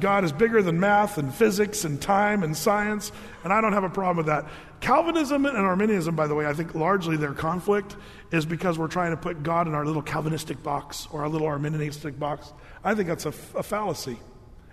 God 0.00 0.24
is 0.24 0.32
bigger 0.32 0.62
than 0.62 0.80
math 0.80 1.18
and 1.18 1.32
physics 1.32 1.84
and 1.84 2.00
time 2.00 2.42
and 2.42 2.56
science, 2.56 3.12
and 3.44 3.52
I 3.52 3.60
don't 3.60 3.72
have 3.72 3.84
a 3.84 3.90
problem 3.90 4.16
with 4.16 4.26
that. 4.26 4.46
Calvinism 4.80 5.44
and 5.44 5.56
Arminianism, 5.56 6.16
by 6.16 6.26
the 6.26 6.34
way, 6.34 6.46
I 6.46 6.54
think 6.54 6.74
largely 6.74 7.16
their 7.16 7.34
conflict 7.34 7.96
is 8.32 8.46
because 8.46 8.78
we're 8.78 8.88
trying 8.88 9.10
to 9.10 9.16
put 9.16 9.42
God 9.42 9.66
in 9.66 9.74
our 9.74 9.84
little 9.84 10.02
Calvinistic 10.02 10.62
box 10.62 11.06
or 11.12 11.22
our 11.22 11.28
little 11.28 11.46
Arminianistic 11.46 12.18
box. 12.18 12.52
I 12.82 12.94
think 12.94 13.08
that's 13.08 13.26
a, 13.26 13.34
a 13.54 13.62
fallacy. 13.62 14.18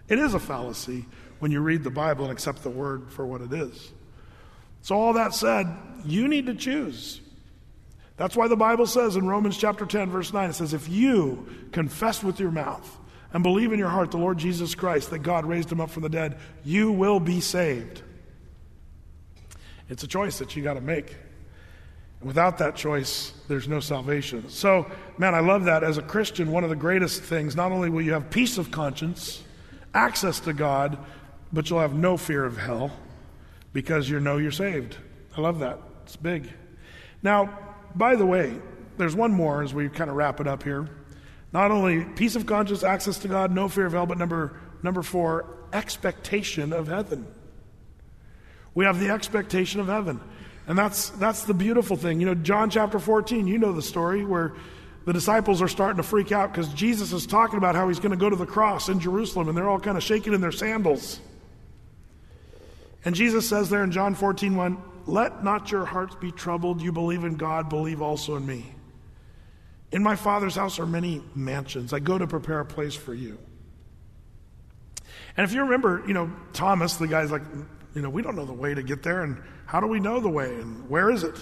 It 0.07 0.19
is 0.19 0.33
a 0.33 0.39
fallacy 0.39 1.05
when 1.39 1.51
you 1.51 1.59
read 1.59 1.83
the 1.83 1.91
Bible 1.91 2.23
and 2.23 2.31
accept 2.31 2.63
the 2.63 2.69
word 2.69 3.11
for 3.11 3.25
what 3.25 3.41
it 3.41 3.51
is. 3.51 3.91
So, 4.81 4.95
all 4.95 5.13
that 5.13 5.33
said, 5.33 5.67
you 6.05 6.27
need 6.27 6.45
to 6.45 6.55
choose. 6.55 7.19
That's 8.15 8.35
why 8.35 8.47
the 8.47 8.55
Bible 8.55 8.87
says 8.87 9.15
in 9.15 9.27
Romans 9.27 9.57
chapter 9.57 9.85
10, 9.85 10.09
verse 10.09 10.33
9, 10.33 10.49
it 10.49 10.53
says, 10.53 10.73
If 10.73 10.89
you 10.89 11.47
confess 11.71 12.23
with 12.23 12.39
your 12.39 12.51
mouth 12.51 12.97
and 13.33 13.43
believe 13.43 13.73
in 13.73 13.79
your 13.79 13.89
heart 13.89 14.11
the 14.11 14.17
Lord 14.17 14.37
Jesus 14.37 14.73
Christ, 14.73 15.11
that 15.11 15.19
God 15.19 15.45
raised 15.45 15.71
him 15.71 15.81
up 15.81 15.91
from 15.91 16.03
the 16.03 16.09
dead, 16.09 16.37
you 16.63 16.91
will 16.91 17.19
be 17.19 17.41
saved. 17.41 18.01
It's 19.89 20.03
a 20.03 20.07
choice 20.07 20.39
that 20.39 20.55
you 20.55 20.63
got 20.63 20.73
to 20.73 20.81
make. 20.81 21.15
Without 22.21 22.57
that 22.57 22.75
choice, 22.75 23.31
there's 23.47 23.67
no 23.67 23.79
salvation. 23.79 24.49
So, 24.49 24.89
man, 25.17 25.35
I 25.35 25.39
love 25.39 25.65
that. 25.65 25.83
As 25.83 25.97
a 25.97 26.01
Christian, 26.01 26.51
one 26.51 26.63
of 26.63 26.69
the 26.69 26.75
greatest 26.75 27.21
things, 27.21 27.55
not 27.55 27.71
only 27.71 27.89
will 27.89 28.01
you 28.01 28.13
have 28.13 28.29
peace 28.29 28.57
of 28.57 28.71
conscience, 28.71 29.43
access 29.93 30.39
to 30.41 30.53
God, 30.53 30.97
but 31.53 31.69
you'll 31.69 31.79
have 31.79 31.93
no 31.93 32.17
fear 32.17 32.43
of 32.43 32.57
hell 32.57 32.91
because 33.71 34.09
you 34.09 34.19
know 34.19 34.37
you're 34.37 34.51
saved. 34.51 34.97
I 35.35 35.41
love 35.41 35.59
that. 35.59 35.79
It's 36.03 36.15
big. 36.15 36.49
Now, 37.21 37.57
by 37.95 38.15
the 38.15 38.25
way, 38.25 38.59
there's 38.97 39.15
one 39.15 39.31
more 39.31 39.61
as 39.61 39.73
we 39.73 39.87
kind 39.89 40.09
of 40.09 40.15
wrap 40.15 40.39
it 40.39 40.47
up 40.47 40.63
here. 40.63 40.89
Not 41.53 41.71
only 41.71 42.03
peace 42.03 42.35
of 42.35 42.45
conscience, 42.45 42.83
access 42.83 43.19
to 43.19 43.27
God, 43.27 43.51
no 43.51 43.69
fear 43.69 43.85
of 43.85 43.93
hell, 43.93 44.05
but 44.05 44.17
number, 44.17 44.59
number 44.83 45.03
four, 45.03 45.45
expectation 45.71 46.73
of 46.73 46.87
heaven. 46.87 47.27
We 48.77 48.85
have 48.85 48.99
the 48.99 49.09
expectation 49.09 49.79
of 49.79 49.87
heaven. 49.87 50.21
And 50.67 50.77
that's, 50.77 51.09
that's 51.09 51.45
the 51.45 51.55
beautiful 51.55 51.97
thing. 51.97 52.19
You 52.19 52.27
know, 52.27 52.35
John 52.35 52.69
chapter 52.69 52.99
14, 52.99 53.47
you 53.47 53.57
know 53.57 53.73
the 53.73 53.81
story 53.81 54.23
where 54.23 54.53
the 55.03 55.13
disciples 55.13 55.63
are 55.63 55.67
starting 55.67 55.97
to 55.97 56.03
freak 56.03 56.31
out 56.31 56.53
because 56.53 56.71
Jesus 56.75 57.11
is 57.11 57.25
talking 57.25 57.57
about 57.57 57.73
how 57.73 57.87
he's 57.87 57.97
going 57.97 58.11
to 58.11 58.17
go 58.17 58.29
to 58.29 58.35
the 58.35 58.45
cross 58.45 58.87
in 58.87 58.99
Jerusalem, 58.99 59.47
and 59.47 59.57
they're 59.57 59.67
all 59.67 59.79
kind 59.79 59.97
of 59.97 60.03
shaking 60.03 60.31
in 60.33 60.41
their 60.41 60.51
sandals. 60.51 61.19
And 63.03 63.15
Jesus 63.15 63.49
says 63.49 63.67
there 63.71 63.83
in 63.83 63.91
John 63.91 64.13
14, 64.13 64.55
1, 64.55 64.77
Let 65.07 65.43
not 65.43 65.71
your 65.71 65.85
hearts 65.85 66.13
be 66.13 66.31
troubled. 66.31 66.79
You 66.79 66.91
believe 66.91 67.23
in 67.23 67.33
God, 67.33 67.69
believe 67.69 68.03
also 68.03 68.35
in 68.35 68.45
me. 68.45 68.75
In 69.91 70.03
my 70.03 70.15
Father's 70.15 70.55
house 70.55 70.77
are 70.77 70.85
many 70.85 71.23
mansions. 71.33 71.93
I 71.93 71.99
go 71.99 72.19
to 72.19 72.27
prepare 72.27 72.59
a 72.59 72.65
place 72.65 72.93
for 72.93 73.15
you. 73.15 73.39
And 75.35 75.43
if 75.43 75.51
you 75.51 75.61
remember, 75.61 76.03
you 76.05 76.13
know, 76.13 76.31
Thomas, 76.53 76.97
the 76.97 77.07
guy's 77.07 77.31
like, 77.31 77.41
you 77.97 78.03
know, 78.03 78.11
we 78.11 78.21
don't 78.21 78.35
know 78.35 78.45
the 78.45 78.53
way 78.53 78.75
to 78.75 78.83
get 78.83 79.01
there, 79.01 79.23
and 79.23 79.41
how 79.65 79.79
do 79.79 79.87
we 79.87 79.99
know 79.99 80.19
the 80.19 80.29
way, 80.29 80.53
and 80.53 80.87
where 80.87 81.09
is 81.09 81.23
it? 81.23 81.35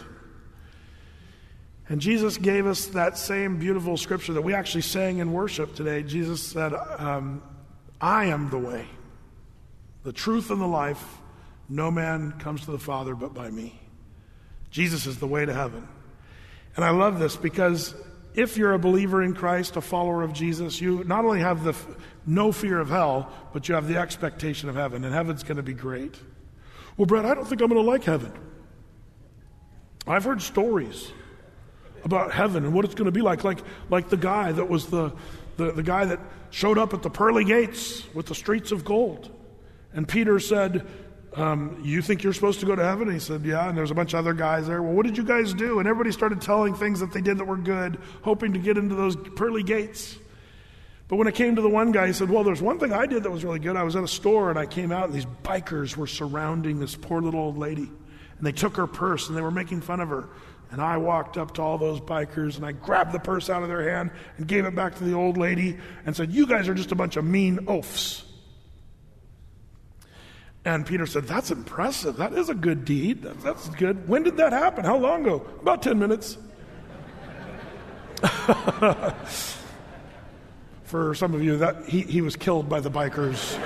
And 1.89 1.99
Jesus 1.99 2.38
gave 2.38 2.66
us 2.66 2.86
that 2.88 3.18
same 3.18 3.60
beautiful 3.60 3.97
scripture 3.97 4.32
that 4.32 4.41
we 4.41 4.53
actually 4.53 4.84
sang 4.84 5.18
in 5.18 5.34
worship 5.34 5.76
today. 5.76 6.01
Jesus 6.01 6.41
said, 6.41 6.74
um, 6.74 7.43
I 7.99 8.28
am 8.28 8.49
the 8.51 8.58
way, 8.58 8.88
the 10.03 10.14
truth, 10.14 10.49
and 10.49 10.62
the 10.62 10.66
life. 10.66 11.03
No 11.68 11.91
man 11.91 12.32
comes 12.39 12.64
to 12.64 12.72
the 12.72 12.80
Father 12.80 13.16
but 13.16 13.34
by 13.34 13.51
me. 13.51 13.78
Jesus 14.72 15.08
is 15.08 15.20
the 15.20 15.28
way 15.28 15.45
to 15.45 15.53
heaven. 15.53 15.86
And 16.78 16.86
I 16.86 16.91
love 16.91 17.20
this 17.20 17.36
because 17.36 17.93
if 18.34 18.56
you're 18.56 18.72
a 18.72 18.80
believer 18.80 19.22
in 19.22 19.34
Christ, 19.34 19.76
a 19.76 19.82
follower 19.82 20.24
of 20.24 20.32
Jesus, 20.32 20.80
you 20.80 21.03
not 21.03 21.26
only 21.26 21.41
have 21.41 21.66
the 21.66 21.72
f- 21.72 21.88
no 22.26 22.53
fear 22.53 22.80
of 22.80 22.88
hell, 22.88 23.30
but 23.51 23.68
you 23.68 23.76
have 23.76 23.89
the 23.89 23.97
expectation 23.97 24.70
of 24.70 24.76
heaven, 24.76 25.03
and 25.03 25.14
heaven's 25.14 25.43
going 25.43 25.58
to 25.58 25.64
be 25.64 25.74
great. 25.74 26.16
Well, 26.98 27.06
Brad, 27.06 27.26
I 27.26 27.34
don't 27.34 27.46
think 27.46 27.62
I'm 27.62 27.70
going 27.70 27.84
to 27.84 27.89
like 27.89 28.04
heaven. 28.04 28.32
I've 30.08 30.24
heard 30.24 30.41
stories 30.41 31.12
about 32.04 32.32
heaven 32.32 32.64
and 32.64 32.74
what 32.74 32.86
it's 32.86 32.96
going 32.96 33.06
to 33.06 33.12
be 33.12 33.22
like, 33.22 33.43
like, 33.43 33.60
like 33.89 34.10
the 34.10 34.18
guy 34.18 34.52
that 34.52 34.70
was 34.70 34.88
the, 34.88 35.12
the, 35.58 35.72
the 35.72 35.84
guy 35.84 36.06
that 36.06 36.20
showed 36.52 36.78
up 36.78 36.93
at 36.93 37.02
the 37.02 37.10
pearly 37.10 37.43
gates 37.43 38.04
with 38.14 38.28
the 38.28 38.36
streets 38.36 38.72
of 38.72 38.86
gold. 38.86 39.32
And 39.93 40.08
Peter 40.08 40.39
said, 40.39 40.86
um, 41.36 41.82
you 41.84 42.02
think 42.02 42.24
you're 42.24 42.34
supposed 42.34 42.62
to 42.62 42.66
go 42.66 42.76
to 42.76 42.84
heaven? 42.84 43.08
And 43.08 43.14
he 43.14 43.20
said, 43.20 43.43
Yeah. 43.43 43.68
And 43.68 43.78
there's 43.78 43.91
a 43.91 43.96
bunch 43.96 44.14
of 44.14 44.20
other 44.20 44.34
guys 44.34 44.68
there. 44.68 44.82
Well, 44.82 44.93
what 44.93 45.06
did 45.06 45.18
you 45.18 45.24
guys 45.24 45.54
do? 45.54 45.80
And 45.80 45.88
everybody 45.88 46.12
started 46.12 46.41
telling 46.41 46.74
things 46.74 47.02
that 47.02 47.12
they 47.12 47.22
did 47.22 47.38
that 47.39 47.46
were 47.46 47.58
good, 47.58 48.00
hoping 48.22 48.54
to 48.54 48.60
get 48.60 48.78
into 48.78 48.96
those 48.96 49.18
pearly 49.36 49.64
gates. 49.64 50.18
But 51.08 51.18
when 51.18 51.28
it 51.28 51.36
came 51.36 51.56
to 51.56 51.62
the 51.62 51.70
one 51.70 51.91
guy, 51.91 52.08
he 52.08 52.14
said, 52.14 52.30
Well, 52.30 52.43
there's 52.43 52.62
one 52.62 52.80
thing 52.80 52.91
I 52.91 53.06
did 53.06 53.24
that 53.24 53.32
was 53.32 53.43
really 53.43 53.60
good. 53.60 53.76
I 53.76 53.84
was 53.84 53.95
at 53.95 54.03
a 54.03 54.08
store 54.08 54.49
and 54.49 54.58
I 54.58 54.66
came 54.66 54.91
out, 54.91 55.06
and 55.06 55.14
these 55.14 55.28
bikers 55.43 55.95
were 55.95 56.08
surrounding 56.08 56.80
this 56.80 56.95
poor 56.95 57.22
little 57.22 57.39
old 57.39 57.58
lady. 57.58 57.91
And 58.38 58.45
they 58.45 58.51
took 58.51 58.76
her 58.78 58.88
purse 58.88 59.28
and 59.28 59.38
they 59.38 59.41
were 59.41 59.51
making 59.51 59.82
fun 59.82 59.99
of 59.99 60.10
her. 60.10 60.28
And 60.72 60.82
I 60.82 60.97
walked 60.97 61.38
up 61.38 61.53
to 61.56 61.62
all 61.62 61.78
those 61.78 62.01
bikers 62.01 62.58
and 62.58 62.66
I 62.66 62.72
grabbed 62.74 63.14
the 63.14 63.20
purse 63.20 63.49
out 63.49 63.62
of 63.62 63.70
their 63.70 63.89
hand 63.89 64.12
and 64.38 64.47
gave 64.47 64.66
it 64.66 64.76
back 64.76 64.95
to 64.95 65.03
the 65.03 65.14
old 65.14 65.38
lady 65.38 65.78
and 66.06 66.16
said, 66.16 66.32
You 66.32 66.47
guys 66.47 66.68
are 66.68 66.74
just 66.74 66.91
a 66.91 66.95
bunch 66.95 67.16
of 67.18 67.24
mean 67.24 67.60
oafs. 67.68 68.24
And 70.66 70.86
Peter 70.86 71.06
said, 71.06 71.28
That's 71.28 71.51
impressive. 71.51 72.18
That 72.18 72.34
is 72.34 72.49
a 72.49 72.56
good 72.56 72.84
deed. 72.84 73.22
That's 73.22 73.70
good. 73.70 74.10
When 74.10 74.24
did 74.24 74.38
that 74.38 74.51
happen? 74.51 74.84
How 74.84 74.97
long 74.97 75.22
ago? 75.22 75.45
About 75.62 75.84
10 75.84 75.99
minutes. 75.99 76.38
For 80.86 81.16
some 81.16 81.34
of 81.34 81.44
you, 81.44 81.58
that 81.58 81.86
he, 81.86 82.02
he 82.02 82.22
was 82.22 82.36
killed 82.36 82.70
by 82.70 82.80
the 82.80 82.92
bikers 82.92 83.58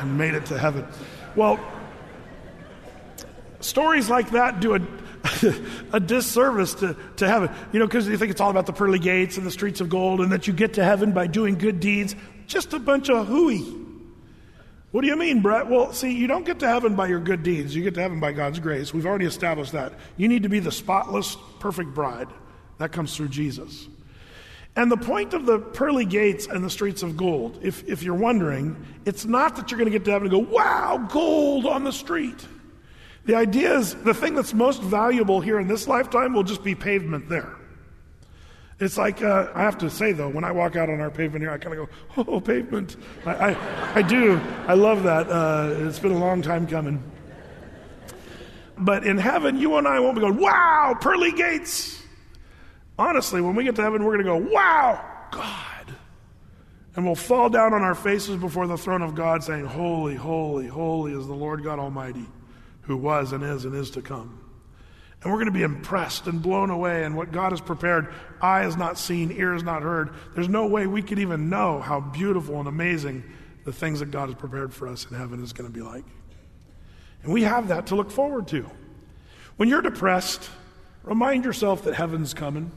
and 0.00 0.16
made 0.16 0.34
it 0.34 0.46
to 0.46 0.58
heaven. 0.58 0.86
Well, 1.36 1.60
stories 3.60 4.08
like 4.08 4.30
that 4.30 4.60
do 4.60 4.76
a, 4.76 4.80
a 5.92 6.00
disservice 6.00 6.74
to, 6.74 6.96
to 7.16 7.28
heaven. 7.28 7.50
You 7.72 7.80
know, 7.80 7.86
because 7.86 8.08
you 8.08 8.16
think 8.16 8.30
it's 8.30 8.40
all 8.40 8.50
about 8.50 8.66
the 8.66 8.72
pearly 8.72 8.98
gates 8.98 9.36
and 9.36 9.46
the 9.46 9.50
streets 9.50 9.80
of 9.80 9.88
gold 9.88 10.20
and 10.20 10.32
that 10.32 10.46
you 10.46 10.52
get 10.52 10.74
to 10.74 10.84
heaven 10.84 11.12
by 11.12 11.26
doing 11.26 11.56
good 11.56 11.80
deeds. 11.80 12.16
Just 12.46 12.72
a 12.72 12.78
bunch 12.78 13.10
of 13.10 13.26
hooey. 13.26 13.78
What 14.90 15.02
do 15.02 15.08
you 15.08 15.16
mean, 15.16 15.42
Brett? 15.42 15.68
Well, 15.68 15.92
see, 15.92 16.12
you 16.12 16.26
don't 16.26 16.46
get 16.46 16.60
to 16.60 16.68
heaven 16.68 16.96
by 16.96 17.08
your 17.08 17.20
good 17.20 17.42
deeds. 17.42 17.74
You 17.74 17.82
get 17.82 17.94
to 17.94 18.00
heaven 18.00 18.20
by 18.20 18.32
God's 18.32 18.58
grace. 18.58 18.94
We've 18.94 19.04
already 19.04 19.26
established 19.26 19.72
that. 19.72 19.92
You 20.16 20.28
need 20.28 20.44
to 20.44 20.48
be 20.48 20.60
the 20.60 20.72
spotless, 20.72 21.36
perfect 21.60 21.92
bride. 21.92 22.28
That 22.78 22.90
comes 22.90 23.14
through 23.14 23.28
Jesus. 23.28 23.86
And 24.76 24.92
the 24.92 24.96
point 24.96 25.34
of 25.34 25.44
the 25.44 25.58
pearly 25.58 26.04
gates 26.04 26.46
and 26.46 26.64
the 26.64 26.70
streets 26.70 27.02
of 27.02 27.16
gold, 27.16 27.58
if, 27.62 27.86
if 27.88 28.02
you're 28.02 28.14
wondering, 28.14 28.76
it's 29.04 29.24
not 29.24 29.56
that 29.56 29.70
you're 29.70 29.78
going 29.78 29.90
to 29.90 29.98
get 29.98 30.04
to 30.04 30.12
heaven 30.12 30.32
and 30.32 30.46
go, 30.46 30.52
wow, 30.54 31.04
gold 31.10 31.66
on 31.66 31.82
the 31.82 31.92
street. 31.92 32.46
The 33.24 33.34
idea 33.34 33.76
is 33.76 33.94
the 33.94 34.14
thing 34.14 34.34
that's 34.34 34.54
most 34.54 34.80
valuable 34.80 35.40
here 35.40 35.58
in 35.58 35.68
this 35.68 35.88
lifetime 35.88 36.32
will 36.32 36.44
just 36.44 36.62
be 36.62 36.74
pavement 36.74 37.28
there. 37.28 37.56
It's 38.80 38.96
like, 38.96 39.22
uh, 39.22 39.48
I 39.54 39.62
have 39.62 39.78
to 39.78 39.90
say 39.90 40.12
though, 40.12 40.28
when 40.28 40.44
I 40.44 40.52
walk 40.52 40.76
out 40.76 40.88
on 40.88 41.00
our 41.00 41.10
pavement 41.10 41.42
here, 41.42 41.50
I 41.50 41.58
kind 41.58 41.76
of 41.76 41.88
go, 42.16 42.24
oh, 42.28 42.40
pavement. 42.40 42.96
I, 43.26 43.50
I, 43.50 43.94
I, 43.96 44.02
do. 44.02 44.40
I 44.68 44.74
love 44.74 45.02
that. 45.02 45.28
Uh, 45.28 45.74
it's 45.80 45.98
been 45.98 46.12
a 46.12 46.18
long 46.18 46.40
time 46.40 46.66
coming. 46.66 47.02
But 48.78 49.04
in 49.04 49.18
heaven, 49.18 49.58
you 49.58 49.76
and 49.76 49.88
I 49.88 49.98
won't 49.98 50.14
be 50.14 50.20
going, 50.20 50.36
wow, 50.36 50.96
pearly 51.00 51.32
gates. 51.32 52.00
Honestly, 52.98 53.40
when 53.40 53.54
we 53.54 53.64
get 53.64 53.76
to 53.76 53.82
heaven, 53.82 54.04
we're 54.04 54.20
going 54.20 54.40
to 54.40 54.46
go, 54.46 54.52
wow, 54.52 55.04
God. 55.30 55.94
And 56.96 57.06
we'll 57.06 57.14
fall 57.14 57.48
down 57.48 57.72
on 57.74 57.82
our 57.82 57.94
faces 57.94 58.36
before 58.36 58.66
the 58.66 58.76
throne 58.76 59.02
of 59.02 59.14
God 59.14 59.44
saying, 59.44 59.66
Holy, 59.66 60.16
holy, 60.16 60.66
holy 60.66 61.12
is 61.12 61.28
the 61.28 61.32
Lord 61.32 61.62
God 61.62 61.78
Almighty, 61.78 62.26
who 62.82 62.96
was 62.96 63.32
and 63.32 63.44
is 63.44 63.64
and 63.64 63.74
is 63.74 63.92
to 63.92 64.02
come. 64.02 64.40
And 65.22 65.32
we're 65.32 65.38
going 65.38 65.46
to 65.46 65.52
be 65.52 65.62
impressed 65.62 66.26
and 66.26 66.42
blown 66.42 66.70
away. 66.70 67.04
And 67.04 67.16
what 67.16 67.30
God 67.30 67.52
has 67.52 67.60
prepared, 67.60 68.12
eye 68.40 68.62
has 68.62 68.76
not 68.76 68.98
seen, 68.98 69.30
ear 69.30 69.52
has 69.52 69.62
not 69.62 69.82
heard. 69.82 70.10
There's 70.34 70.48
no 70.48 70.66
way 70.66 70.88
we 70.88 71.02
could 71.02 71.20
even 71.20 71.48
know 71.48 71.80
how 71.80 72.00
beautiful 72.00 72.58
and 72.58 72.66
amazing 72.68 73.22
the 73.64 73.72
things 73.72 74.00
that 74.00 74.10
God 74.10 74.28
has 74.28 74.36
prepared 74.36 74.74
for 74.74 74.88
us 74.88 75.06
in 75.08 75.16
heaven 75.16 75.42
is 75.42 75.52
going 75.52 75.70
to 75.70 75.72
be 75.72 75.82
like. 75.82 76.04
And 77.22 77.32
we 77.32 77.42
have 77.42 77.68
that 77.68 77.86
to 77.88 77.94
look 77.96 78.10
forward 78.10 78.48
to. 78.48 78.68
When 79.56 79.68
you're 79.68 79.82
depressed, 79.82 80.50
remind 81.04 81.44
yourself 81.44 81.84
that 81.84 81.94
heaven's 81.94 82.34
coming. 82.34 82.72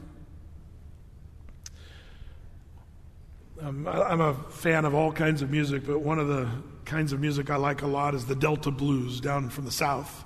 Um, 3.62 3.86
I, 3.86 4.02
I'm 4.02 4.20
a 4.20 4.34
fan 4.34 4.84
of 4.84 4.92
all 4.94 5.12
kinds 5.12 5.40
of 5.40 5.50
music, 5.50 5.86
but 5.86 6.00
one 6.00 6.18
of 6.18 6.26
the 6.26 6.48
kinds 6.84 7.12
of 7.12 7.20
music 7.20 7.48
I 7.48 7.56
like 7.56 7.82
a 7.82 7.86
lot 7.86 8.12
is 8.12 8.24
the 8.24 8.34
Delta 8.34 8.72
blues 8.72 9.20
down 9.20 9.50
from 9.50 9.66
the 9.66 9.70
South. 9.70 10.24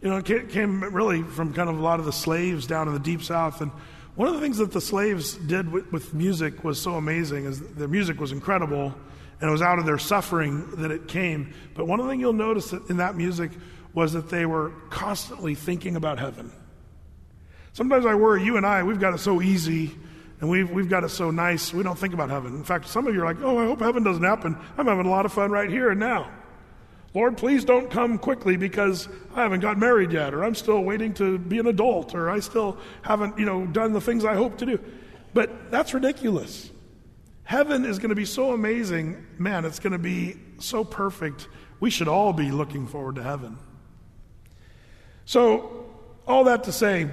You 0.00 0.08
know, 0.08 0.16
it 0.16 0.48
came 0.48 0.82
really 0.82 1.22
from 1.22 1.52
kind 1.52 1.68
of 1.68 1.78
a 1.78 1.82
lot 1.82 2.00
of 2.00 2.06
the 2.06 2.12
slaves 2.12 2.66
down 2.66 2.88
in 2.88 2.94
the 2.94 3.00
deep 3.00 3.22
south. 3.22 3.60
And 3.60 3.70
one 4.14 4.26
of 4.26 4.34
the 4.34 4.40
things 4.40 4.56
that 4.56 4.72
the 4.72 4.80
slaves 4.80 5.34
did 5.34 5.70
with, 5.70 5.92
with 5.92 6.14
music 6.14 6.64
was 6.64 6.80
so 6.80 6.94
amazing 6.94 7.44
is 7.44 7.60
their 7.60 7.88
music 7.88 8.18
was 8.18 8.32
incredible 8.32 8.94
and 9.40 9.48
it 9.48 9.52
was 9.52 9.62
out 9.62 9.78
of 9.78 9.84
their 9.84 9.98
suffering 9.98 10.68
that 10.76 10.90
it 10.90 11.06
came. 11.06 11.52
But 11.74 11.86
one 11.86 12.00
of 12.00 12.06
the 12.06 12.12
things 12.12 12.20
you'll 12.22 12.32
notice 12.32 12.72
in 12.72 12.96
that 12.96 13.16
music 13.16 13.52
was 13.92 14.14
that 14.14 14.30
they 14.30 14.46
were 14.46 14.72
constantly 14.88 15.54
thinking 15.54 15.94
about 15.94 16.18
heaven. 16.18 16.50
Sometimes 17.74 18.06
I 18.06 18.14
worry, 18.14 18.42
you 18.42 18.56
and 18.56 18.66
I, 18.66 18.82
we've 18.82 19.00
got 19.00 19.14
it 19.14 19.18
so 19.18 19.42
easy 19.42 19.94
and 20.42 20.50
we've, 20.50 20.68
we've 20.72 20.88
got 20.88 21.04
it 21.04 21.10
so 21.10 21.30
nice, 21.30 21.72
we 21.72 21.84
don't 21.84 21.96
think 21.96 22.14
about 22.14 22.28
heaven. 22.28 22.56
In 22.56 22.64
fact, 22.64 22.88
some 22.88 23.06
of 23.06 23.14
you 23.14 23.22
are 23.22 23.24
like, 23.24 23.40
oh, 23.42 23.58
I 23.58 23.64
hope 23.64 23.78
heaven 23.78 24.02
doesn't 24.02 24.24
happen. 24.24 24.58
I'm 24.76 24.86
having 24.88 25.06
a 25.06 25.08
lot 25.08 25.24
of 25.24 25.32
fun 25.32 25.52
right 25.52 25.70
here 25.70 25.90
and 25.90 26.00
now. 26.00 26.28
Lord, 27.14 27.36
please 27.36 27.64
don't 27.64 27.88
come 27.88 28.18
quickly 28.18 28.56
because 28.56 29.08
I 29.36 29.42
haven't 29.42 29.60
got 29.60 29.78
married 29.78 30.10
yet, 30.10 30.34
or 30.34 30.44
I'm 30.44 30.56
still 30.56 30.82
waiting 30.82 31.14
to 31.14 31.38
be 31.38 31.60
an 31.60 31.68
adult, 31.68 32.16
or 32.16 32.28
I 32.28 32.40
still 32.40 32.76
haven't, 33.02 33.38
you 33.38 33.44
know, 33.44 33.66
done 33.66 33.92
the 33.92 34.00
things 34.00 34.24
I 34.24 34.34
hope 34.34 34.58
to 34.58 34.66
do. 34.66 34.80
But 35.32 35.70
that's 35.70 35.94
ridiculous. 35.94 36.72
Heaven 37.44 37.84
is 37.84 38.00
going 38.00 38.08
to 38.08 38.16
be 38.16 38.24
so 38.24 38.52
amazing. 38.52 39.24
Man, 39.38 39.64
it's 39.64 39.78
going 39.78 39.92
to 39.92 39.98
be 40.00 40.40
so 40.58 40.82
perfect. 40.82 41.46
We 41.78 41.90
should 41.90 42.08
all 42.08 42.32
be 42.32 42.50
looking 42.50 42.88
forward 42.88 43.14
to 43.14 43.22
heaven. 43.22 43.58
So, 45.24 45.86
all 46.26 46.44
that 46.44 46.64
to 46.64 46.72
say, 46.72 47.08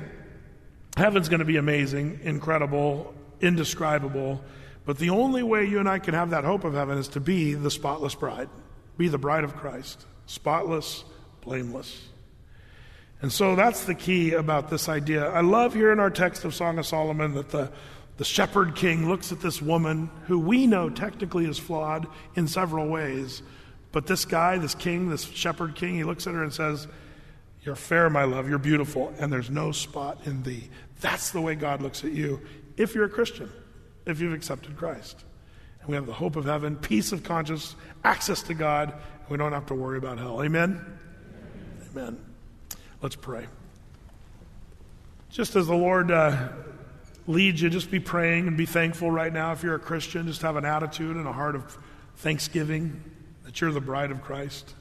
heaven's 0.97 1.29
going 1.29 1.39
to 1.39 1.45
be 1.45 1.57
amazing, 1.57 2.21
incredible, 2.23 3.13
indescribable. 3.41 4.43
But 4.85 4.97
the 4.97 5.11
only 5.11 5.43
way 5.43 5.65
you 5.65 5.79
and 5.79 5.87
I 5.87 5.99
can 5.99 6.13
have 6.13 6.31
that 6.31 6.43
hope 6.43 6.63
of 6.63 6.73
heaven 6.73 6.97
is 6.97 7.07
to 7.09 7.19
be 7.19 7.53
the 7.53 7.71
spotless 7.71 8.15
bride 8.15 8.49
be 8.97 9.07
the 9.07 9.17
bride 9.17 9.45
of 9.45 9.55
Christ, 9.55 10.05
spotless, 10.25 11.05
blameless. 11.39 12.09
And 13.21 13.31
so 13.31 13.55
that's 13.55 13.85
the 13.85 13.95
key 13.95 14.33
about 14.33 14.69
this 14.69 14.89
idea. 14.89 15.29
I 15.29 15.39
love 15.39 15.73
here 15.73 15.91
in 15.91 15.99
our 15.99 16.09
text 16.09 16.43
of 16.43 16.53
Song 16.53 16.77
of 16.77 16.85
Solomon 16.85 17.33
that 17.33 17.49
the, 17.49 17.71
the 18.17 18.25
shepherd 18.25 18.75
king 18.75 19.07
looks 19.07 19.31
at 19.31 19.39
this 19.39 19.61
woman 19.61 20.09
who 20.27 20.37
we 20.37 20.67
know 20.67 20.89
technically 20.89 21.45
is 21.45 21.57
flawed 21.57 22.07
in 22.35 22.47
several 22.47 22.87
ways. 22.87 23.41
But 23.91 24.05
this 24.05 24.25
guy, 24.25 24.57
this 24.57 24.75
king, 24.75 25.09
this 25.09 25.23
shepherd 25.23 25.75
king, 25.75 25.95
he 25.95 26.03
looks 26.03 26.27
at 26.27 26.33
her 26.33 26.43
and 26.43 26.53
says, 26.53 26.87
You're 27.63 27.75
fair, 27.75 28.09
my 28.09 28.25
love. 28.25 28.49
You're 28.49 28.59
beautiful, 28.59 29.13
and 29.17 29.31
there's 29.31 29.49
no 29.49 29.71
spot 29.71 30.19
in 30.25 30.43
thee. 30.43 30.69
That's 30.99 31.31
the 31.31 31.41
way 31.41 31.55
God 31.55 31.81
looks 31.81 32.03
at 32.03 32.11
you 32.11 32.41
if 32.79 32.95
you're 32.95 33.03
a 33.03 33.09
Christian, 33.09 33.51
if 34.05 34.21
you've 34.21 34.33
accepted 34.33 34.77
Christ. 34.77 35.23
And 35.81 35.89
we 35.89 35.95
have 35.95 36.05
the 36.05 36.13
hope 36.13 36.37
of 36.37 36.45
heaven, 36.45 36.77
peace 36.77 37.11
of 37.11 37.23
conscience, 37.23 37.75
access 38.03 38.41
to 38.43 38.53
God, 38.53 38.93
we 39.27 39.37
don't 39.37 39.51
have 39.51 39.67
to 39.67 39.75
worry 39.75 39.97
about 39.97 40.17
hell. 40.17 40.41
Amen? 40.41 40.83
Amen. 41.91 42.17
Let's 43.01 43.17
pray. 43.17 43.45
Just 45.29 45.55
as 45.55 45.67
the 45.67 45.75
Lord 45.75 46.09
uh, 46.09 46.49
leads 47.27 47.61
you, 47.61 47.69
just 47.69 47.91
be 47.91 47.99
praying 47.99 48.47
and 48.47 48.57
be 48.57 48.65
thankful 48.65 49.11
right 49.11 49.31
now. 49.31 49.51
If 49.51 49.61
you're 49.61 49.75
a 49.75 49.79
Christian, 49.79 50.25
just 50.25 50.41
have 50.41 50.55
an 50.55 50.65
attitude 50.65 51.17
and 51.17 51.27
a 51.27 51.33
heart 51.33 51.55
of 51.55 51.77
thanksgiving 52.15 53.03
that 53.43 53.59
you're 53.59 53.71
the 53.71 53.81
bride 53.81 54.09
of 54.09 54.21
Christ. 54.21 54.73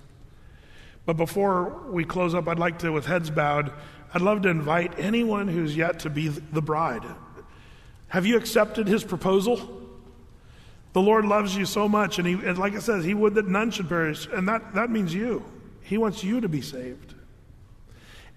But 1.04 1.16
before 1.16 1.82
we 1.90 2.04
close 2.04 2.32
up, 2.32 2.46
I'd 2.46 2.58
like 2.60 2.78
to, 2.80 2.90
with 2.90 3.06
heads 3.06 3.28
bowed, 3.28 3.72
I'd 4.14 4.22
love 4.22 4.42
to 4.42 4.48
invite 4.48 4.94
anyone 4.98 5.48
who's 5.48 5.76
yet 5.76 6.00
to 6.00 6.10
be 6.10 6.28
the 6.28 6.62
bride. 6.62 7.04
Have 8.08 8.26
you 8.26 8.36
accepted 8.36 8.88
his 8.88 9.04
proposal? 9.04 9.78
The 10.94 11.02
Lord 11.02 11.26
loves 11.26 11.54
you 11.54 11.66
so 11.66 11.88
much, 11.88 12.18
and, 12.18 12.26
he, 12.26 12.34
and 12.34 12.58
like 12.58 12.72
it 12.72 12.82
says, 12.82 13.04
He 13.04 13.14
would 13.14 13.34
that 13.34 13.46
none 13.46 13.70
should 13.70 13.88
perish, 13.88 14.26
and 14.32 14.48
that, 14.48 14.74
that 14.74 14.90
means 14.90 15.14
you. 15.14 15.44
He 15.82 15.98
wants 15.98 16.24
you 16.24 16.40
to 16.40 16.48
be 16.48 16.60
saved. 16.60 17.14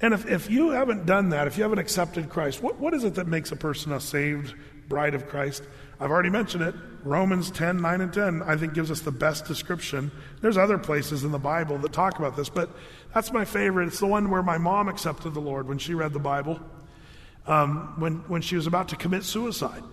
And 0.02 0.14
if, 0.14 0.26
if 0.26 0.50
you 0.50 0.70
haven't 0.70 1.06
done 1.06 1.30
that, 1.30 1.48
if 1.48 1.58
you 1.58 1.64
haven't 1.64 1.80
accepted 1.80 2.30
Christ, 2.30 2.62
what, 2.62 2.80
what 2.80 2.94
is 2.94 3.04
it 3.04 3.16
that 3.16 3.28
makes 3.28 3.52
a 3.52 3.56
person 3.56 3.92
a 3.92 4.00
saved 4.00 4.56
bride 4.90 5.14
of 5.14 5.28
Christ? 5.28 5.64
I've 6.00 6.10
already 6.10 6.32
mentioned 6.32 6.64
it. 6.64 6.74
Romans 7.04 7.52
10, 7.52 7.80
9, 7.80 8.02
and 8.02 8.12
10, 8.12 8.42
I 8.42 8.58
think, 8.58 8.74
gives 8.74 8.90
us 8.90 9.02
the 9.02 9.12
best 9.12 9.46
description. 9.46 10.12
There's 10.42 10.58
other 10.58 10.80
places 10.80 11.24
in 11.24 11.32
the 11.32 11.40
Bible 11.40 11.78
that 11.80 11.94
talk 11.94 12.18
about 12.18 12.36
this, 12.36 12.50
but 12.50 12.70
that's 13.14 13.32
my 13.32 13.46
favorite. 13.46 13.88
It's 13.88 14.00
the 14.00 14.08
one 14.08 14.30
where 14.32 14.42
my 14.42 14.58
mom 14.58 14.88
accepted 14.88 15.36
the 15.36 15.40
Lord 15.40 15.68
when 15.68 15.78
she 15.78 15.94
read 15.94 16.14
the 16.14 16.20
Bible, 16.20 16.60
um, 17.48 18.00
when, 18.00 18.16
when 18.28 18.42
she 18.42 18.56
was 18.56 18.68
about 18.68 18.90
to 18.90 18.96
commit 18.96 19.24
suicide. 19.24 19.84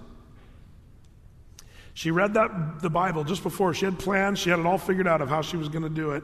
She 1.95 2.11
read 2.11 2.35
that 2.35 2.81
the 2.81 2.91
Bible 2.91 3.25
just 3.25 3.43
before. 3.43 3.75
She 3.75 3.85
had 3.85 3.99
plans, 3.99 4.39
she 4.39 4.51
had 4.51 4.61
it 4.61 4.67
all 4.67 4.79
figured 4.79 5.09
out 5.09 5.21
of 5.21 5.29
how 5.29 5.43
she 5.43 5.57
was 5.57 5.69
going 5.69 5.83
to 5.83 5.89
do 5.89 6.13
it. 6.13 6.23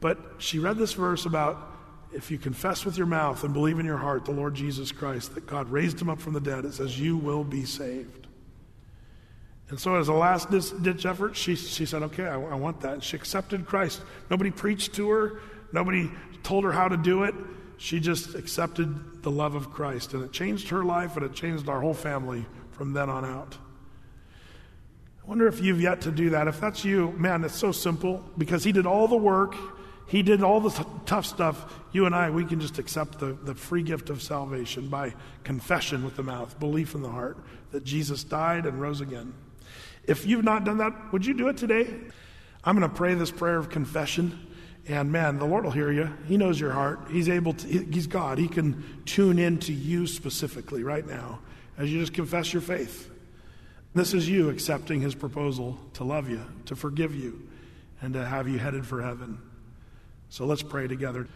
But 0.00 0.18
she 0.38 0.58
read 0.60 0.78
this 0.78 0.92
verse 0.92 1.26
about 1.26 1.74
if 2.12 2.30
you 2.30 2.38
confess 2.38 2.84
with 2.84 2.96
your 2.96 3.06
mouth 3.06 3.44
and 3.44 3.52
believe 3.52 3.78
in 3.78 3.86
your 3.86 3.96
heart 3.96 4.24
the 4.24 4.30
Lord 4.30 4.54
Jesus 4.54 4.92
Christ, 4.92 5.34
that 5.34 5.46
God 5.46 5.70
raised 5.70 6.00
him 6.00 6.08
up 6.08 6.20
from 6.20 6.32
the 6.32 6.40
dead, 6.40 6.64
it 6.64 6.74
says, 6.74 6.98
You 6.98 7.16
will 7.16 7.44
be 7.44 7.64
saved. 7.64 8.26
And 9.70 9.78
so, 9.78 9.96
as 9.96 10.08
a 10.08 10.14
last 10.14 10.50
ditch 10.50 11.04
effort, 11.04 11.36
she, 11.36 11.54
she 11.54 11.84
said, 11.84 12.02
Okay, 12.04 12.24
I, 12.24 12.40
I 12.40 12.54
want 12.54 12.80
that. 12.80 12.94
And 12.94 13.04
she 13.04 13.16
accepted 13.16 13.66
Christ. 13.66 14.00
Nobody 14.30 14.50
preached 14.50 14.94
to 14.94 15.10
her, 15.10 15.40
nobody 15.72 16.10
told 16.42 16.64
her 16.64 16.72
how 16.72 16.88
to 16.88 16.96
do 16.96 17.24
it. 17.24 17.34
She 17.78 18.00
just 18.00 18.34
accepted 18.34 19.22
the 19.22 19.30
love 19.30 19.54
of 19.54 19.70
Christ. 19.70 20.12
And 20.12 20.22
it 20.24 20.32
changed 20.32 20.68
her 20.68 20.84
life 20.84 21.16
and 21.16 21.24
it 21.24 21.32
changed 21.32 21.68
our 21.68 21.80
whole 21.80 21.94
family 21.94 22.44
from 22.72 22.92
then 22.92 23.08
on 23.08 23.24
out. 23.24 23.56
I 25.24 25.28
wonder 25.28 25.46
if 25.46 25.60
you've 25.60 25.80
yet 25.80 26.00
to 26.02 26.10
do 26.10 26.30
that. 26.30 26.48
If 26.48 26.60
that's 26.60 26.84
you, 26.84 27.12
man, 27.12 27.44
it's 27.44 27.54
so 27.54 27.70
simple 27.70 28.24
because 28.36 28.64
He 28.64 28.72
did 28.72 28.84
all 28.84 29.06
the 29.06 29.16
work. 29.16 29.54
He 30.08 30.22
did 30.22 30.42
all 30.42 30.60
the 30.60 30.86
tough 31.06 31.26
stuff. 31.26 31.80
You 31.92 32.06
and 32.06 32.14
I, 32.14 32.30
we 32.30 32.44
can 32.44 32.60
just 32.60 32.78
accept 32.78 33.20
the, 33.20 33.34
the 33.44 33.54
free 33.54 33.82
gift 33.82 34.10
of 34.10 34.22
salvation 34.22 34.88
by 34.88 35.14
confession 35.44 36.02
with 36.02 36.16
the 36.16 36.22
mouth, 36.22 36.58
belief 36.58 36.94
in 36.94 37.02
the 37.02 37.10
heart 37.10 37.36
that 37.72 37.84
Jesus 37.84 38.24
died 38.24 38.64
and 38.64 38.80
rose 38.80 39.02
again. 39.02 39.34
If 40.04 40.26
you've 40.26 40.44
not 40.44 40.64
done 40.64 40.78
that, 40.78 41.12
would 41.12 41.26
you 41.26 41.34
do 41.34 41.48
it 41.48 41.58
today? 41.58 41.94
I'm 42.64 42.76
going 42.76 42.88
to 42.88 42.96
pray 42.96 43.14
this 43.14 43.30
prayer 43.30 43.58
of 43.58 43.68
confession. 43.68 44.47
And 44.88 45.12
man, 45.12 45.38
the 45.38 45.44
Lord 45.44 45.64
will 45.64 45.70
hear 45.70 45.92
you. 45.92 46.10
He 46.26 46.38
knows 46.38 46.58
your 46.58 46.72
heart. 46.72 47.00
He's 47.10 47.28
able 47.28 47.52
to, 47.52 47.66
He's 47.66 48.06
God. 48.06 48.38
He 48.38 48.48
can 48.48 49.02
tune 49.04 49.38
in 49.38 49.58
to 49.60 49.72
you 49.72 50.06
specifically 50.06 50.82
right 50.82 51.06
now 51.06 51.40
as 51.76 51.92
you 51.92 52.00
just 52.00 52.14
confess 52.14 52.52
your 52.52 52.62
faith. 52.62 53.10
This 53.94 54.14
is 54.14 54.28
you 54.28 54.48
accepting 54.48 55.00
His 55.00 55.14
proposal 55.14 55.78
to 55.94 56.04
love 56.04 56.30
you, 56.30 56.40
to 56.66 56.74
forgive 56.74 57.14
you, 57.14 57.48
and 58.00 58.14
to 58.14 58.24
have 58.24 58.48
you 58.48 58.58
headed 58.58 58.86
for 58.86 59.02
heaven. 59.02 59.38
So 60.30 60.46
let's 60.46 60.62
pray 60.62 60.88
together. 60.88 61.28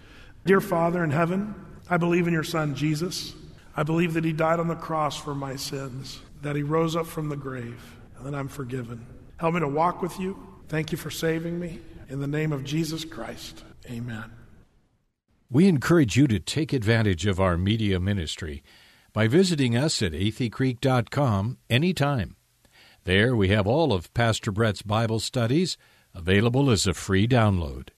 Dear 0.47 0.61
Father 0.61 1.05
in 1.05 1.11
heaven, 1.11 1.55
I 1.91 1.99
believe 1.99 2.27
in 2.27 2.33
your 2.33 2.45
Son, 2.45 2.75
Jesus. 2.75 3.35
I 3.77 3.83
believe 3.83 4.15
that 4.15 4.25
he 4.25 4.33
died 4.33 4.61
on 4.61 4.69
the 4.69 4.75
cross 4.75 5.17
for 5.17 5.35
my 5.35 5.57
sins, 5.57 6.21
that 6.43 6.57
he 6.57 6.63
rose 6.63 6.97
up 6.97 7.07
from 7.07 7.29
the 7.29 7.37
grave, 7.37 7.81
and 8.17 8.27
that 8.27 8.35
I'm 8.35 8.49
forgiven. 8.49 9.07
Help 9.37 9.55
me 9.55 9.61
to 9.61 9.69
walk 9.69 10.03
with 10.03 10.19
you. 10.21 10.37
Thank 10.69 10.93
you 10.93 10.99
for 10.99 11.11
saving 11.11 11.59
me. 11.59 11.81
In 12.13 12.21
the 12.21 12.27
name 12.27 12.53
of 12.53 12.63
Jesus 12.63 13.07
Christ, 13.07 13.65
amen. 13.91 14.31
We 15.51 15.67
encourage 15.67 16.15
you 16.15 16.27
to 16.27 16.39
take 16.39 16.75
advantage 16.75 17.25
of 17.25 17.41
our 17.41 17.57
media 17.57 17.99
ministry 17.99 18.63
by 19.15 19.29
visiting 19.29 19.75
us 19.75 20.03
at 20.03 20.13
atheycreek.com 20.13 21.57
anytime. 21.71 22.37
There 23.05 23.35
we 23.35 23.49
have 23.49 23.67
all 23.67 23.95
of 23.95 24.13
Pastor 24.13 24.53
Brett's 24.53 24.83
Bible 24.83 25.21
studies 25.21 25.79
available 26.15 26.71
as 26.71 26.87
a 26.87 26.93
free 26.93 27.27
download. 27.27 27.89